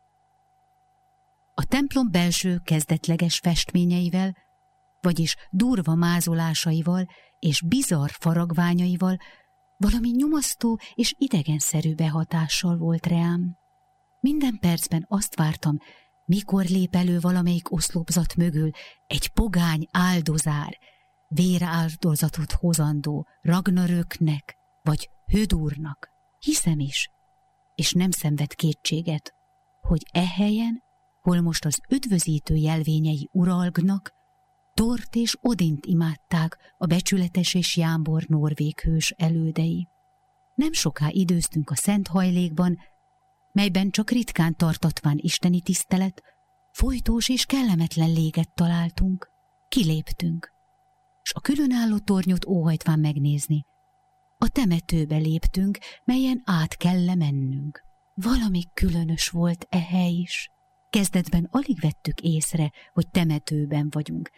A 1.58 1.64
templom 1.64 2.10
belső 2.10 2.58
kezdetleges 2.64 3.38
festményeivel, 3.38 4.36
vagyis 5.00 5.36
durva 5.50 5.94
mázolásaival 5.94 7.06
és 7.38 7.62
bizarr 7.62 8.10
faragványaival 8.10 9.16
valami 9.76 10.10
nyomasztó 10.10 10.80
és 10.94 11.14
idegenszerű 11.18 11.94
behatással 11.94 12.76
volt 12.76 13.06
reám. 13.06 13.56
Minden 14.20 14.58
percben 14.58 15.04
azt 15.08 15.36
vártam, 15.36 15.76
mikor 16.24 16.64
lép 16.64 16.94
elő 16.94 17.18
valamelyik 17.20 17.72
oszlopzat 17.72 18.36
mögül 18.36 18.70
egy 19.06 19.28
pogány 19.28 19.86
áldozár, 19.90 20.78
véráldozatot 21.28 22.52
hozandó 22.52 23.26
Ragnaröknek 23.40 24.56
vagy 24.82 25.10
Hödúrnak. 25.26 26.08
Hiszem 26.38 26.78
is, 26.78 27.10
és 27.74 27.92
nem 27.92 28.10
szenved 28.10 28.54
kétséget, 28.54 29.34
hogy 29.80 30.06
e 30.12 30.26
helyen 30.26 30.84
hol 31.26 31.40
most 31.40 31.64
az 31.64 31.80
üdvözítő 31.88 32.54
jelvényei 32.54 33.28
uralgnak, 33.32 34.12
Tort 34.74 35.14
és 35.14 35.36
Odint 35.40 35.86
imádták 35.86 36.58
a 36.78 36.86
becsületes 36.86 37.54
és 37.54 37.76
jámbor 37.76 38.24
norvég 38.26 38.80
hős 38.80 39.10
elődei. 39.10 39.88
Nem 40.54 40.72
soká 40.72 41.06
időztünk 41.10 41.70
a 41.70 41.74
szent 41.74 42.08
hajlékban, 42.08 42.78
melyben 43.52 43.90
csak 43.90 44.10
ritkán 44.10 44.56
tartatván 44.56 45.16
isteni 45.20 45.60
tisztelet, 45.60 46.22
folytós 46.72 47.28
és 47.28 47.44
kellemetlen 47.44 48.12
léget 48.12 48.54
találtunk. 48.54 49.28
Kiléptünk, 49.68 50.52
s 51.22 51.32
a 51.34 51.40
különálló 51.40 51.98
tornyot 51.98 52.46
óhajtván 52.46 52.98
megnézni. 52.98 53.64
A 54.38 54.48
temetőbe 54.48 55.16
léptünk, 55.16 55.78
melyen 56.04 56.42
át 56.44 56.76
kell 56.76 57.14
mennünk. 57.14 57.82
Valami 58.14 58.62
különös 58.74 59.28
volt 59.28 59.66
e 59.68 59.80
hely 59.80 60.12
is. 60.12 60.50
Kezdetben 60.90 61.48
alig 61.50 61.80
vettük 61.80 62.20
észre, 62.20 62.72
hogy 62.92 63.08
temetőben 63.10 63.88
vagyunk, 63.90 64.30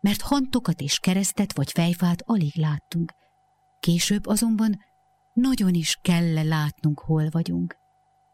mert 0.00 0.20
hantokat 0.20 0.80
és 0.80 0.98
keresztet 0.98 1.56
vagy 1.56 1.70
fejfát 1.70 2.22
alig 2.24 2.56
láttunk. 2.56 3.12
Később 3.80 4.26
azonban 4.26 4.78
nagyon 5.32 5.74
is 5.74 5.98
kell 6.02 6.46
látnunk, 6.48 7.00
hol 7.00 7.28
vagyunk. 7.30 7.76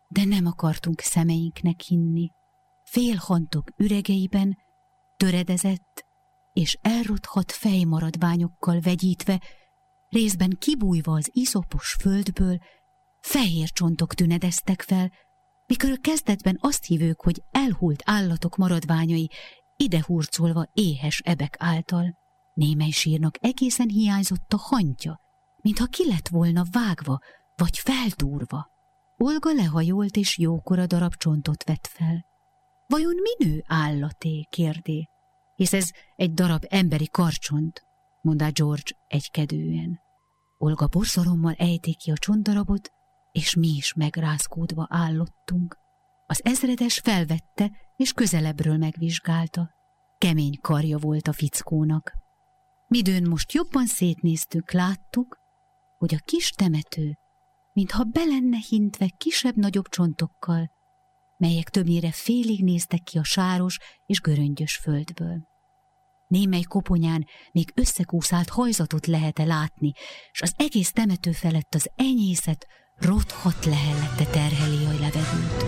De 0.08 0.24
nem 0.24 0.46
akartunk 0.46 1.00
szemeinknek 1.00 1.80
hinni. 1.80 2.30
Félhantok 2.82 3.70
üregeiben, 3.76 4.58
töredezett 5.16 6.04
és 6.52 6.78
elrothat 6.80 7.52
fejmaradványokkal 7.52 8.80
vegyítve, 8.80 9.40
részben 10.08 10.56
kibújva 10.58 11.12
az 11.12 11.28
iszopos 11.32 11.96
földből, 12.00 12.58
fehér 13.20 13.68
csontok 13.68 14.14
tünedeztek 14.14 14.82
fel, 14.82 15.10
mikor 15.66 15.98
kezdetben 16.00 16.58
azt 16.60 16.84
hívők, 16.84 17.20
hogy 17.20 17.42
elhult 17.50 18.02
állatok 18.04 18.56
maradványai, 18.56 19.30
ide 19.76 20.02
hurcolva 20.06 20.66
éhes 20.72 21.20
ebek 21.24 21.56
által. 21.58 22.20
Némely 22.54 22.90
sírnak 22.90 23.36
egészen 23.40 23.88
hiányzott 23.88 24.52
a 24.52 24.56
hantja, 24.56 25.20
mintha 25.56 25.86
ki 25.86 26.08
lett 26.08 26.28
volna 26.28 26.62
vágva, 26.70 27.18
vagy 27.56 27.78
feltúrva. 27.78 28.70
Olga 29.16 29.52
lehajolt 29.52 30.16
és 30.16 30.38
jókora 30.38 30.86
darab 30.86 31.14
csontot 31.14 31.64
vett 31.64 31.86
fel. 31.86 32.24
Vajon 32.86 33.14
minő 33.38 33.64
állaté, 33.66 34.46
kérdé? 34.50 35.08
Hisz 35.54 35.72
ez 35.72 35.90
egy 36.16 36.32
darab 36.32 36.64
emberi 36.68 37.08
karcsont, 37.08 37.82
mondta 38.20 38.50
George 38.50 38.90
egykedően. 39.06 40.00
Olga 40.58 40.86
borszorommal 40.86 41.54
ejték 41.56 41.96
ki 41.96 42.10
a 42.10 42.16
csontdarabot, 42.16 42.92
és 43.32 43.54
mi 43.54 43.68
is 43.68 43.94
megrázkódva 43.94 44.86
állottunk. 44.90 45.78
Az 46.26 46.40
ezredes 46.44 46.98
felvette, 46.98 47.70
és 47.96 48.12
közelebbről 48.12 48.76
megvizsgálta. 48.76 49.70
Kemény 50.18 50.58
karja 50.60 50.98
volt 50.98 51.28
a 51.28 51.32
fickónak. 51.32 52.12
Midőn 52.86 53.28
most 53.28 53.52
jobban 53.52 53.86
szétnéztük, 53.86 54.72
láttuk, 54.72 55.38
hogy 55.98 56.14
a 56.14 56.22
kis 56.24 56.50
temető, 56.50 57.18
mintha 57.72 58.04
belenne 58.04 58.58
hintve 58.68 59.08
kisebb-nagyobb 59.16 59.88
csontokkal, 59.88 60.70
melyek 61.36 61.68
többnyire 61.68 62.12
félig 62.12 62.64
néztek 62.64 63.02
ki 63.02 63.18
a 63.18 63.24
sáros 63.24 63.78
és 64.06 64.20
göröngyös 64.20 64.76
földből. 64.76 65.50
Némely 66.26 66.62
koponyán 66.62 67.26
még 67.52 67.72
összekúszált 67.74 68.48
hajzatot 68.48 69.06
lehet-e 69.06 69.44
látni, 69.44 69.92
és 70.32 70.42
az 70.42 70.52
egész 70.56 70.92
temető 70.92 71.32
felett 71.32 71.74
az 71.74 71.90
enyészet 71.94 72.66
rothat 73.04 73.64
lehellette 73.64 74.24
terheli 74.24 74.84
a 74.84 74.92
levegőt. 75.00 75.64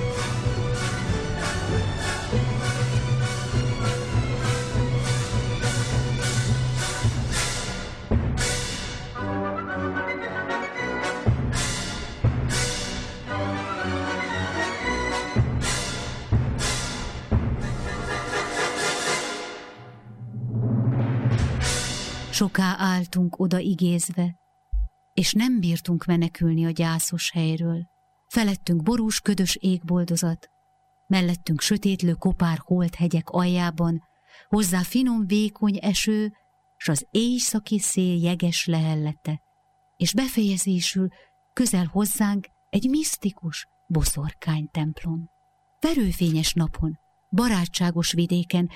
Soká 22.31 22.75
álltunk 22.79 23.39
oda 23.41 23.59
igézve, 23.59 24.44
és 25.15 25.33
nem 25.33 25.61
bírtunk 25.61 26.05
menekülni 26.05 26.65
a 26.65 26.71
gyászos 26.71 27.31
helyről. 27.31 27.87
Felettünk 28.29 28.83
borús, 28.83 29.21
ködös 29.21 29.57
égboldozat, 29.61 30.49
mellettünk 31.07 31.61
sötétlő 31.61 32.13
kopár 32.13 32.59
holt 32.63 32.95
hegyek 32.95 33.29
aljában, 33.29 34.03
hozzá 34.49 34.83
finom, 34.83 35.27
vékony 35.27 35.79
eső, 35.83 36.33
s 36.77 36.89
az 36.89 37.07
éjszaki 37.11 37.79
szél 37.79 38.23
jeges 38.23 38.67
lehellete, 38.67 39.41
és 39.97 40.15
befejezésül 40.15 41.09
közel 41.53 41.87
hozzánk 41.93 42.47
egy 42.71 42.89
misztikus 42.89 43.69
boszorkány 43.87 44.69
templom. 44.71 45.31
Verőfényes 45.81 46.53
napon, 46.53 46.99
barátságos 47.31 48.13
vidéken, 48.13 48.71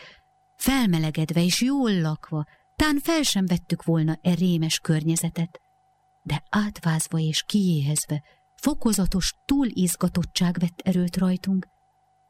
felmelegedve 0.56 1.44
és 1.44 1.60
jól 1.60 2.00
lakva, 2.00 2.46
Tán 2.78 2.98
fel 2.98 3.22
sem 3.22 3.46
vettük 3.46 3.84
volna 3.84 4.18
e 4.22 4.34
rémes 4.34 4.78
környezetet, 4.78 5.60
de 6.28 6.42
átvázva 6.50 7.18
és 7.18 7.42
kiéhezve, 7.42 8.22
fokozatos 8.54 9.34
túlizgatottság 9.44 10.56
vett 10.58 10.80
erőt 10.84 11.16
rajtunk, 11.16 11.66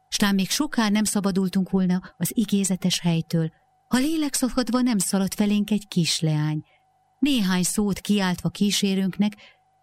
s 0.09 0.31
még 0.31 0.49
soká 0.49 0.89
nem 0.89 1.03
szabadultunk 1.03 1.69
volna 1.69 2.01
az 2.17 2.31
igézetes 2.33 2.99
helytől, 2.99 3.51
ha 3.87 3.97
lélekszakadva 3.97 4.81
nem 4.81 4.97
szaladt 4.97 5.33
felénk 5.33 5.71
egy 5.71 5.87
kis 5.87 6.19
leány, 6.19 6.61
néhány 7.19 7.63
szót 7.63 7.99
kiáltva 7.99 8.49
kísérőnknek, 8.49 9.33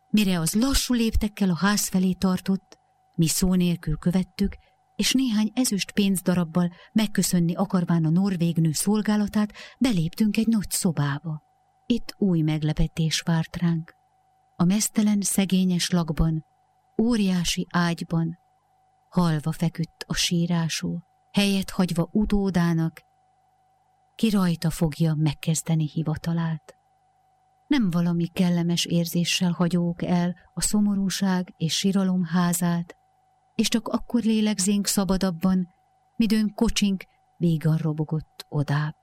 mire 0.09 0.41
az 0.41 0.55
lassú 0.55 0.95
léptekkel 0.95 1.51
a 1.51 1.57
ház 1.57 1.89
felé 1.89 2.13
tartott, 2.13 2.79
mi 3.15 3.27
szó 3.27 3.55
nélkül 3.55 3.97
követtük, 3.97 4.57
és 4.97 5.13
néhány 5.13 5.51
ezüst 5.55 5.91
pénzdarabbal 5.91 6.73
megköszönni 6.93 7.55
akarván 7.55 8.05
a 8.05 8.11
norvégnő 8.11 8.73
szolgálatát, 8.73 9.53
beléptünk 9.79 10.37
egy 10.37 10.47
nagy 10.47 10.71
szobába. 10.71 11.43
Itt 11.87 12.15
új 12.19 12.41
meglepetés 12.41 13.21
várt 13.21 13.57
ránk. 13.57 13.96
A 14.59 14.65
mesztelen, 14.65 15.21
szegényes 15.21 15.91
lakban, 15.91 16.45
óriási 17.03 17.67
ágyban, 17.71 18.39
halva 19.09 19.53
feküdt 19.53 20.05
a 20.07 20.15
sírásó, 20.15 21.03
helyet 21.33 21.71
hagyva 21.71 22.09
utódának, 22.13 23.03
ki 24.15 24.31
rajta 24.31 24.71
fogja 24.71 25.15
megkezdeni 25.15 25.89
hivatalát. 25.89 26.77
Nem 27.67 27.91
valami 27.91 28.27
kellemes 28.27 28.85
érzéssel 28.85 29.51
hagyók 29.51 30.03
el 30.03 30.35
a 30.55 30.61
szomorúság 30.61 31.55
és 31.57 31.77
síralom 31.77 32.25
házát, 32.25 32.97
és 33.55 33.69
csak 33.69 33.89
akkor 33.89 34.23
lélegzénk 34.23 34.87
szabadabban, 34.87 35.69
midőn 36.17 36.55
kocsink 36.55 37.05
vígan 37.37 37.77
robogott 37.77 38.47
odább. 38.49 38.97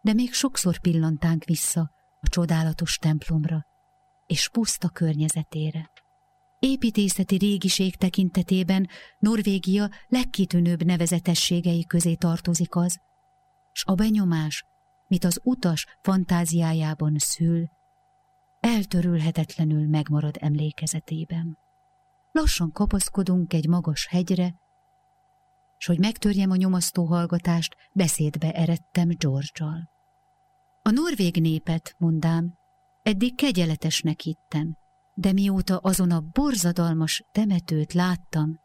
De 0.00 0.12
még 0.12 0.32
sokszor 0.32 0.78
pillantánk 0.78 1.44
vissza 1.44 1.90
a 2.20 2.28
csodálatos 2.28 2.98
templomra 2.98 3.66
és 4.26 4.48
puszta 4.48 4.88
környezetére. 4.88 5.90
Építészeti 6.58 7.36
régiség 7.36 7.96
tekintetében 7.96 8.88
Norvégia 9.18 9.90
legkitűnőbb 10.06 10.82
nevezetességei 10.82 11.84
közé 11.84 12.14
tartozik 12.14 12.76
az, 12.76 13.00
s 13.72 13.84
a 13.84 13.94
benyomás, 13.94 14.64
mit 15.08 15.24
az 15.24 15.40
utas 15.42 15.86
fantáziájában 16.02 17.14
szül, 17.18 17.68
eltörülhetetlenül 18.60 19.88
megmarad 19.88 20.36
emlékezetében. 20.40 21.58
Lassan 22.32 22.72
kapaszkodunk 22.72 23.52
egy 23.52 23.68
magas 23.68 24.06
hegyre, 24.06 24.54
s 25.78 25.86
hogy 25.86 25.98
megtörjem 25.98 26.50
a 26.50 26.56
nyomasztó 26.56 27.04
hallgatást, 27.04 27.76
beszédbe 27.92 28.52
eredtem 28.52 29.08
George-al. 29.18 29.90
A 30.82 30.90
norvég 30.90 31.40
népet, 31.40 31.94
mondám, 31.98 32.54
eddig 33.06 33.34
kegyeletesnek 33.34 34.20
hittem, 34.20 34.76
de 35.14 35.32
mióta 35.32 35.76
azon 35.76 36.10
a 36.10 36.20
borzadalmas 36.32 37.24
temetőt 37.32 37.92
láttam, 37.92 38.60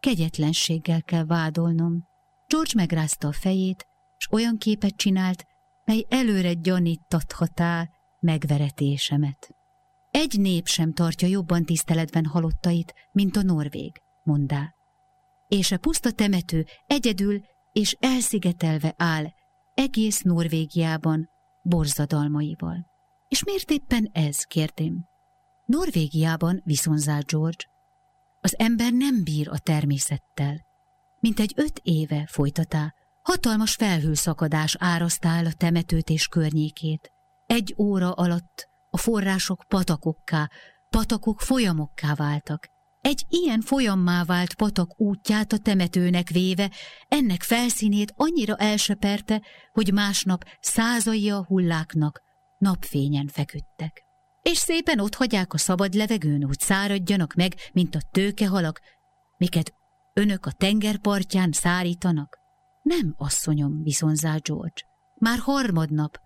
kegyetlenséggel 0.00 1.02
kell 1.02 1.24
vádolnom. 1.24 2.06
George 2.46 2.70
megrázta 2.74 3.28
a 3.28 3.32
fejét, 3.32 3.86
s 4.16 4.28
olyan 4.30 4.56
képet 4.56 4.96
csinált, 4.96 5.44
mely 5.84 6.04
előre 6.08 6.52
gyaníthathatá 6.52 7.88
megveretésemet. 8.20 9.48
Egy 10.10 10.40
nép 10.40 10.66
sem 10.66 10.92
tartja 10.92 11.28
jobban 11.28 11.64
tiszteletben 11.64 12.24
halottait, 12.24 12.94
mint 13.12 13.36
a 13.36 13.42
norvég, 13.42 14.00
mondá. 14.22 14.74
És 15.48 15.72
a 15.72 15.78
puszta 15.78 16.10
temető 16.10 16.66
egyedül 16.86 17.40
és 17.72 17.96
elszigetelve 18.00 18.94
áll 18.96 19.24
egész 19.74 20.20
Norvégiában 20.20 21.30
borzadalmaival. 21.62 22.96
És 23.28 23.44
miért 23.44 23.70
éppen 23.70 24.08
ez, 24.12 24.42
kérdém? 24.42 25.04
Norvégiában 25.64 26.60
viszonzál 26.64 27.22
George. 27.26 27.64
Az 28.40 28.58
ember 28.58 28.92
nem 28.92 29.24
bír 29.24 29.48
a 29.48 29.58
természettel. 29.58 30.66
Mint 31.20 31.40
egy 31.40 31.52
öt 31.56 31.80
éve 31.82 32.26
folytatá, 32.30 32.94
hatalmas 33.22 33.74
felhőszakadás 33.74 34.76
árasztál 34.78 35.46
a 35.46 35.52
temetőt 35.52 36.10
és 36.10 36.26
környékét. 36.26 37.10
Egy 37.46 37.74
óra 37.78 38.12
alatt 38.12 38.68
a 38.90 38.96
források 38.96 39.64
patakokká, 39.68 40.50
patakok 40.88 41.40
folyamokká 41.40 42.14
váltak. 42.14 42.66
Egy 43.00 43.24
ilyen 43.28 43.60
folyammá 43.60 44.24
vált 44.24 44.54
patak 44.54 45.00
útját 45.00 45.52
a 45.52 45.58
temetőnek 45.58 46.28
véve, 46.28 46.70
ennek 47.08 47.42
felszínét 47.42 48.12
annyira 48.16 48.56
elseperte, 48.56 49.42
hogy 49.72 49.92
másnap 49.92 50.44
százai 50.60 51.30
a 51.30 51.44
hulláknak 51.44 52.26
napfényen 52.58 53.26
feküdtek. 53.26 54.04
És 54.42 54.58
szépen 54.58 55.00
ott 55.00 55.14
hagyják 55.14 55.52
a 55.52 55.58
szabad 55.58 55.94
levegőn, 55.94 56.42
hogy 56.42 56.60
száradjanak 56.60 57.34
meg, 57.34 57.54
mint 57.72 57.94
a 57.94 58.00
tőkehalak, 58.10 58.80
miket 59.36 59.72
önök 60.14 60.46
a 60.46 60.52
tengerpartján 60.52 61.52
szárítanak. 61.52 62.38
Nem, 62.82 63.14
asszonyom, 63.16 63.82
viszonzá 63.82 64.36
George. 64.36 64.82
Már 65.14 65.38
harmadnap, 65.38 66.18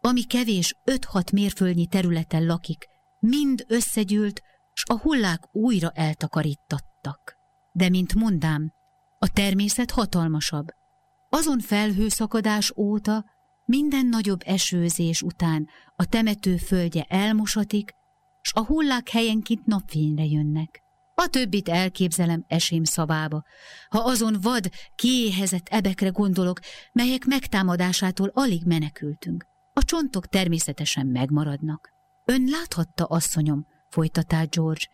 ami 0.00 0.24
kevés 0.24 0.76
öt-hat 0.84 1.30
mérföldnyi 1.30 1.86
területen 1.86 2.46
lakik, 2.46 2.86
mind 3.18 3.64
összegyűlt, 3.68 4.42
s 4.72 4.82
a 4.88 4.98
hullák 4.98 5.48
újra 5.52 5.90
eltakarítattak. 5.94 7.36
De, 7.72 7.88
mint 7.88 8.14
mondám, 8.14 8.72
a 9.18 9.28
természet 9.28 9.90
hatalmasabb. 9.90 10.66
Azon 11.28 11.60
felhőszakadás 11.60 12.72
óta, 12.76 13.24
minden 13.66 14.06
nagyobb 14.06 14.40
esőzés 14.44 15.22
után 15.22 15.68
a 15.96 16.04
temető 16.04 16.56
földje 16.56 17.02
elmosatik, 17.08 17.94
s 18.40 18.52
a 18.54 18.64
hullák 18.64 19.08
helyenként 19.08 19.66
napfényre 19.66 20.24
jönnek. 20.24 20.82
A 21.14 21.26
többit 21.26 21.68
elképzelem 21.68 22.44
esém 22.46 22.84
szavába, 22.84 23.42
ha 23.88 23.98
azon 23.98 24.36
vad, 24.40 24.68
kiéhezett 24.94 25.68
ebekre 25.68 26.08
gondolok, 26.08 26.60
melyek 26.92 27.24
megtámadásától 27.24 28.30
alig 28.34 28.64
menekültünk. 28.64 29.46
A 29.72 29.84
csontok 29.84 30.26
természetesen 30.26 31.06
megmaradnak. 31.06 31.90
Ön 32.24 32.48
láthatta, 32.48 33.04
asszonyom, 33.04 33.66
folytatá 33.88 34.44
George, 34.44 34.84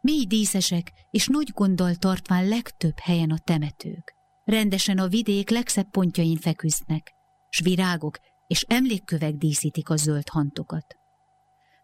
mély 0.00 0.24
díszesek 0.24 0.92
és 1.10 1.26
nagy 1.26 1.50
gonddal 1.52 1.94
tartván 1.94 2.48
legtöbb 2.48 2.98
helyen 2.98 3.30
a 3.30 3.38
temetők. 3.38 4.14
Rendesen 4.44 4.98
a 4.98 5.08
vidék 5.08 5.50
legszebb 5.50 5.90
pontjain 5.90 6.36
feküsznek, 6.36 7.17
s 7.48 7.60
virágok 7.60 8.18
és 8.46 8.64
emlékkövek 8.68 9.34
díszítik 9.34 9.88
a 9.88 9.96
zöld 9.96 10.28
hantokat. 10.28 10.96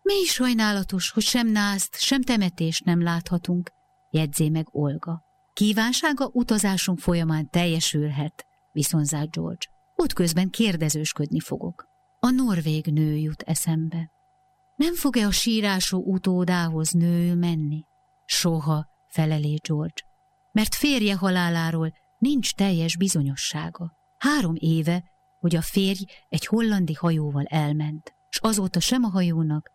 Mély 0.03 0.25
sajnálatos, 0.25 1.11
hogy 1.11 1.23
sem 1.23 1.49
názt, 1.49 2.01
sem 2.01 2.23
temetést 2.23 2.85
nem 2.85 3.03
láthatunk, 3.03 3.73
jegyzé 4.11 4.49
meg 4.49 4.67
Olga. 4.71 5.25
Kívánsága 5.53 6.31
utazásunk 6.33 6.99
folyamán 6.99 7.51
teljesülhet, 7.51 8.47
viszonzá 8.73 9.25
George. 9.25 9.67
Útközben 9.95 10.51
kérdezősködni 10.51 11.41
fogok. 11.41 11.87
A 12.19 12.31
norvég 12.31 12.87
nő 12.87 13.17
jut 13.17 13.43
eszembe. 13.43 14.11
Nem 14.75 14.95
fog-e 14.95 15.27
a 15.27 15.31
sírásó 15.31 16.03
utódához 16.07 16.91
nő 16.91 17.35
menni? 17.35 17.85
Soha, 18.25 18.87
felelé 19.09 19.55
George, 19.69 20.03
mert 20.53 20.75
férje 20.75 21.15
haláláról 21.15 21.93
nincs 22.19 22.55
teljes 22.55 22.97
bizonyossága. 22.97 23.97
Három 24.19 24.55
éve, 24.59 25.05
hogy 25.45 25.57
a 25.57 25.63
férj 25.63 26.05
egy 26.29 26.47
hollandi 26.47 26.95
hajóval 26.95 27.45
elment, 27.45 28.15
s 28.29 28.39
azóta 28.43 28.81
sem 28.81 29.05
a 29.05 29.09
hajónak, 29.09 29.71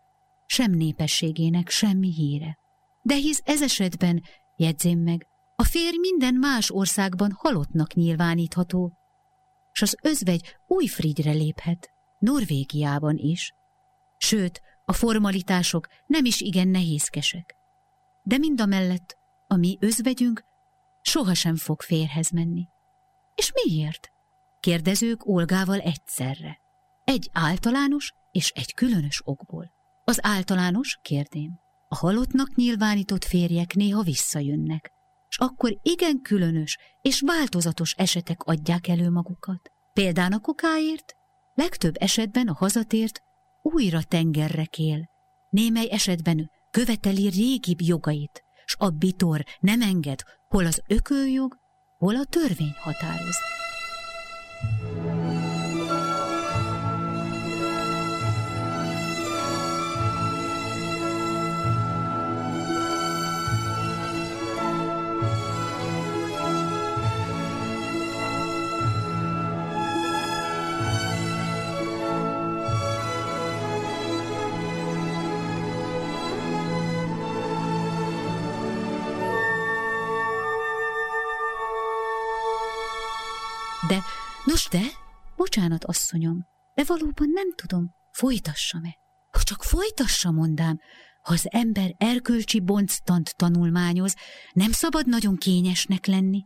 sem 0.46 0.70
népességének 0.70 1.68
semmi 1.68 2.12
híre. 2.12 2.58
De 3.02 3.14
hisz 3.14 3.42
ez 3.44 3.62
esetben, 3.62 4.22
jegyzém 4.56 4.98
meg, 4.98 5.26
a 5.56 5.64
férj 5.64 5.96
minden 5.98 6.34
más 6.34 6.70
országban 6.70 7.32
halottnak 7.36 7.94
nyilvánítható, 7.94 8.92
s 9.72 9.82
az 9.82 9.96
özvegy 10.02 10.56
új 10.66 10.86
frigyre 10.86 11.32
léphet, 11.32 11.90
Norvégiában 12.18 13.16
is. 13.16 13.54
Sőt, 14.18 14.60
a 14.84 14.92
formalitások 14.92 15.86
nem 16.06 16.24
is 16.24 16.40
igen 16.40 16.68
nehézkesek. 16.68 17.56
De 18.22 18.38
mind 18.38 18.60
a 18.60 18.66
mellett 18.66 19.16
a 19.46 19.56
mi 19.56 19.76
özvegyünk 19.80 20.44
sohasem 21.02 21.56
fog 21.56 21.80
férhez 21.80 22.30
menni. 22.30 22.68
És 23.34 23.52
miért? 23.64 24.10
Kérdezők 24.60 25.26
Olgával 25.26 25.78
egyszerre. 25.78 26.58
Egy 27.04 27.30
általános 27.32 28.12
és 28.30 28.50
egy 28.50 28.74
különös 28.74 29.20
okból. 29.24 29.72
Az 30.04 30.18
általános, 30.22 30.98
kérdém, 31.02 31.58
a 31.88 31.96
halottnak 31.96 32.54
nyilvánított 32.54 33.24
férjek 33.24 33.74
néha 33.74 34.02
visszajönnek, 34.02 34.92
és 35.28 35.38
akkor 35.38 35.78
igen 35.82 36.20
különös 36.22 36.78
és 37.02 37.20
változatos 37.20 37.94
esetek 37.96 38.42
adják 38.42 38.88
elő 38.88 39.10
magukat. 39.10 39.70
Például 39.92 40.32
a 40.32 40.38
kokáért, 40.38 41.14
legtöbb 41.54 41.94
esetben 41.98 42.48
a 42.48 42.54
hazatért 42.54 43.20
újra 43.62 44.02
tengerre 44.02 44.64
kél, 44.64 45.08
némely 45.50 45.88
esetben 45.90 46.50
követeli 46.70 47.28
régibb 47.28 47.80
jogait, 47.80 48.42
s 48.64 48.74
a 48.78 48.90
bitor 48.90 49.44
nem 49.60 49.82
enged, 49.82 50.20
hol 50.48 50.66
az 50.66 50.82
ököljog, 50.88 51.56
hol 51.98 52.16
a 52.16 52.24
törvény 52.24 52.74
határoz. 52.78 53.59
Nos 84.50 84.68
de, 84.68 84.82
bocsánat, 85.36 85.84
asszonyom, 85.84 86.46
de 86.74 86.84
valóban 86.86 87.28
nem 87.28 87.54
tudom, 87.54 87.94
folytassam-e? 88.10 88.96
Ha 89.30 89.42
csak 89.42 89.62
folytassa, 89.62 90.30
mondám, 90.30 90.78
ha 91.22 91.32
az 91.32 91.46
ember 91.50 91.94
erkölcsi 91.96 92.60
bonctant 92.60 93.36
tanulmányoz, 93.36 94.14
nem 94.52 94.72
szabad 94.72 95.06
nagyon 95.06 95.36
kényesnek 95.36 96.06
lenni. 96.06 96.44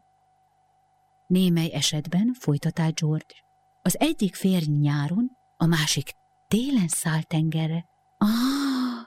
Némely 1.26 1.72
esetben, 1.72 2.34
folytatá 2.40 2.88
George, 2.88 3.34
az 3.82 4.00
egyik 4.00 4.34
férj 4.34 4.70
nyáron, 4.70 5.30
a 5.56 5.66
másik 5.66 6.12
télen 6.48 6.88
száll 6.88 7.22
tengerre. 7.22 7.84
Ah, 8.16 9.06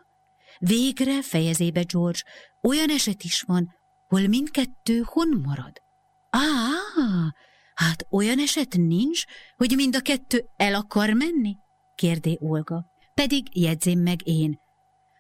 végre, 0.58 1.22
fejezébe 1.22 1.84
George, 1.84 2.20
olyan 2.62 2.90
eset 2.90 3.24
is 3.24 3.42
van, 3.42 3.68
hol 4.08 4.28
mindkettő 4.28 5.02
hon 5.06 5.42
marad. 5.44 5.82
Ah, 6.30 7.32
hát 7.78 8.06
olyan 8.10 8.40
eset 8.40 8.76
nincs, 8.78 9.24
hogy 9.56 9.74
mind 9.76 9.96
a 9.96 10.00
kettő 10.00 10.46
el 10.56 10.76
akar 10.76 11.10
menni? 11.10 11.56
kérdé 11.96 12.38
Olga. 12.40 12.86
Pedig 13.14 13.48
jegyzém 13.52 14.00
meg 14.00 14.28
én. 14.28 14.60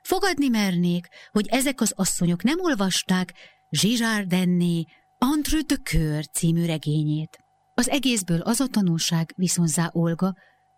Fogadni 0.01 0.47
mernék, 0.47 1.07
hogy 1.31 1.47
ezek 1.47 1.81
az 1.81 1.93
asszonyok 1.95 2.43
nem 2.43 2.59
olvasták 2.59 3.33
Zsizsárdenné 3.69 4.83
Entre 5.17 5.59
de 5.61 5.75
Coeur 5.91 6.27
című 6.27 6.65
regényét. 6.65 7.37
Az 7.73 7.89
egészből 7.89 8.41
az 8.41 8.59
a 8.59 8.67
tanulság 8.67 9.33
viszonzá 9.35 9.89
Olga, 9.91 10.33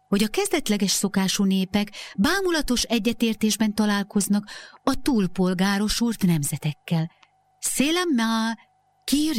hogy 0.07 0.23
a 0.23 0.27
kezdetleges 0.27 0.91
szokású 0.91 1.43
népek 1.43 1.91
bámulatos 2.17 2.83
egyetértésben 2.83 3.73
találkoznak 3.73 4.49
a 4.83 5.01
túlpolgárosult 5.01 6.25
nemzetekkel. 6.25 7.11
Szélem 7.59 8.09
má, 8.15 8.53
ki 9.03 9.31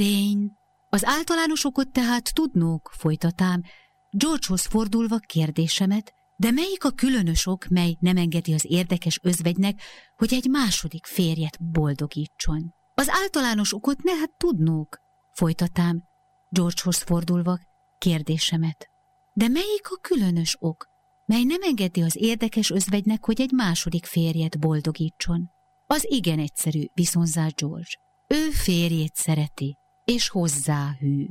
Az 0.93 1.05
általános 1.05 1.64
okot 1.64 1.88
tehát 1.88 2.34
tudnók, 2.34 2.91
folytatám, 2.99 3.62
Georgehoz 4.11 4.66
fordulva 4.66 5.18
kérdésemet, 5.18 6.14
de 6.36 6.51
melyik 6.51 6.84
a 6.84 6.91
különös 6.91 7.47
ok, 7.47 7.66
mely 7.68 7.97
nem 8.01 8.16
engedi 8.16 8.53
az 8.53 8.64
érdekes 8.68 9.18
özvegynek, 9.22 9.80
hogy 10.16 10.34
egy 10.34 10.47
második 10.49 11.07
férjet 11.07 11.64
boldogítson? 11.64 12.74
Az 12.95 13.09
általános 13.09 13.74
okot 13.74 14.03
ne 14.03 14.14
hát 14.14 14.30
tudnók, 14.36 15.01
folytatám, 15.32 16.03
Georgehoz 16.49 17.03
fordulva 17.03 17.59
kérdésemet. 17.99 18.91
De 19.32 19.49
melyik 19.49 19.91
a 19.91 19.99
különös 20.01 20.57
ok, 20.59 20.86
mely 21.26 21.43
nem 21.43 21.62
engedi 21.62 22.03
az 22.03 22.16
érdekes 22.16 22.70
özvegynek, 22.70 23.24
hogy 23.24 23.41
egy 23.41 23.53
második 23.53 24.07
férjet 24.07 24.59
boldogítson? 24.59 25.51
Az 25.86 26.07
igen 26.09 26.38
egyszerű, 26.38 26.84
viszonzá 26.95 27.47
George. 27.57 27.91
Ő 28.26 28.51
férjét 28.51 29.14
szereti, 29.14 29.79
és 30.11 30.28
hozzá 30.28 30.96
hű. 30.98 31.26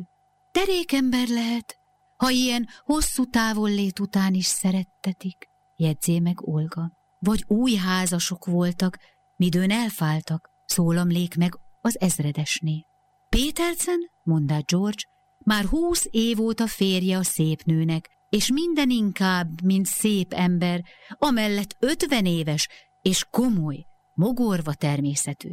Derékember 0.51 1.27
lehet, 1.27 1.77
ha 2.17 2.29
ilyen 2.29 2.67
hosszú 2.83 3.25
távollét 3.25 3.99
után 3.99 4.33
is 4.33 4.45
szerettetik, 4.45 5.47
jegyzé 5.75 6.19
meg 6.19 6.47
Olga. 6.47 6.91
Vagy 7.19 7.43
új 7.47 7.73
házasok 7.73 8.45
voltak, 8.45 8.97
midőn 9.35 9.71
elfáltak, 9.71 10.49
szólamlék 10.65 11.35
meg 11.35 11.59
az 11.81 11.99
ezredesné. 11.99 12.85
Pétercen, 13.29 13.99
mondta 14.23 14.61
George, 14.65 15.03
már 15.39 15.65
húsz 15.65 16.07
év 16.09 16.39
óta 16.39 16.67
férje 16.67 17.17
a 17.17 17.23
szép 17.23 17.63
nőnek, 17.63 18.09
és 18.29 18.51
minden 18.51 18.89
inkább, 18.89 19.61
mint 19.63 19.85
szép 19.85 20.33
ember, 20.33 20.83
amellett 21.09 21.75
ötven 21.79 22.25
éves 22.25 22.67
és 23.01 23.25
komoly, 23.29 23.85
mogorva 24.13 24.73
természetű. 24.73 25.49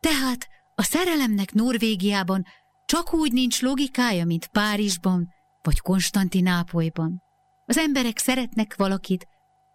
Tehát 0.00 0.48
a 0.78 0.82
szerelemnek 0.82 1.52
Norvégiában 1.52 2.44
csak 2.84 3.14
úgy 3.14 3.32
nincs 3.32 3.62
logikája, 3.62 4.24
mint 4.24 4.46
Párizsban 4.46 5.28
vagy 5.62 5.80
Konstantinápolyban. 5.80 7.22
Az 7.64 7.76
emberek 7.76 8.18
szeretnek 8.18 8.76
valakit, 8.76 9.26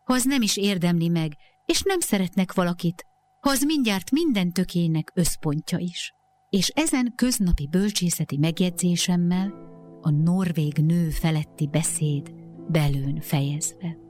ha 0.04 0.14
az 0.14 0.24
nem 0.24 0.42
is 0.42 0.58
érdemli 0.58 1.10
meg, 1.10 1.32
és 1.66 1.82
nem 1.82 2.00
szeretnek 2.00 2.54
valakit, 2.54 3.06
ha 3.40 3.50
az 3.50 3.62
mindjárt 3.62 4.12
minden 4.12 4.52
tökének 4.52 5.12
összpontja 5.14 5.78
is 5.78 6.14
és 6.54 6.68
ezen 6.68 7.14
köznapi 7.16 7.68
bölcsészeti 7.68 8.38
megjegyzésemmel 8.38 9.54
a 10.02 10.10
norvég 10.10 10.74
nő 10.78 11.10
feletti 11.10 11.68
beszéd 11.68 12.34
belőn 12.68 13.22
fejezve. 13.22 14.03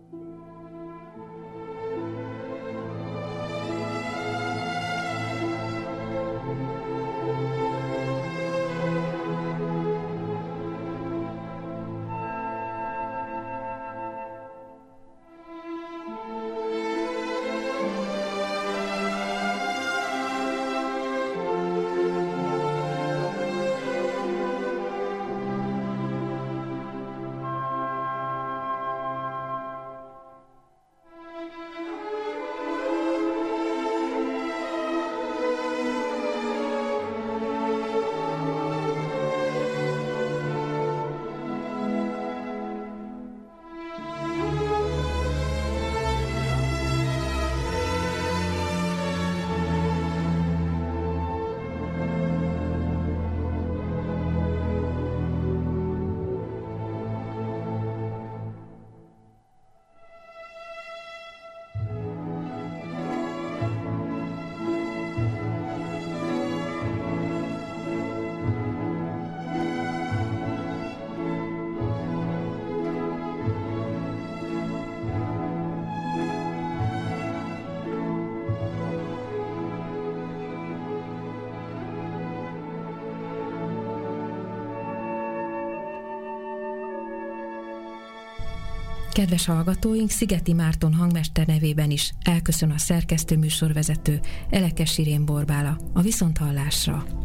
Kedves 89.13 89.45
hallgatóink, 89.45 90.09
Szigeti 90.09 90.53
Márton 90.53 90.93
hangmester 90.93 91.47
nevében 91.47 91.91
is 91.91 92.13
elköszön 92.23 92.71
a 92.71 92.77
szerkesztő 92.77 93.37
műsorvezető 93.37 94.19
Elekes 94.49 94.97
Irén 94.97 95.25
Borbála 95.25 95.77
a 95.93 96.01
Viszonthallásra. 96.01 97.22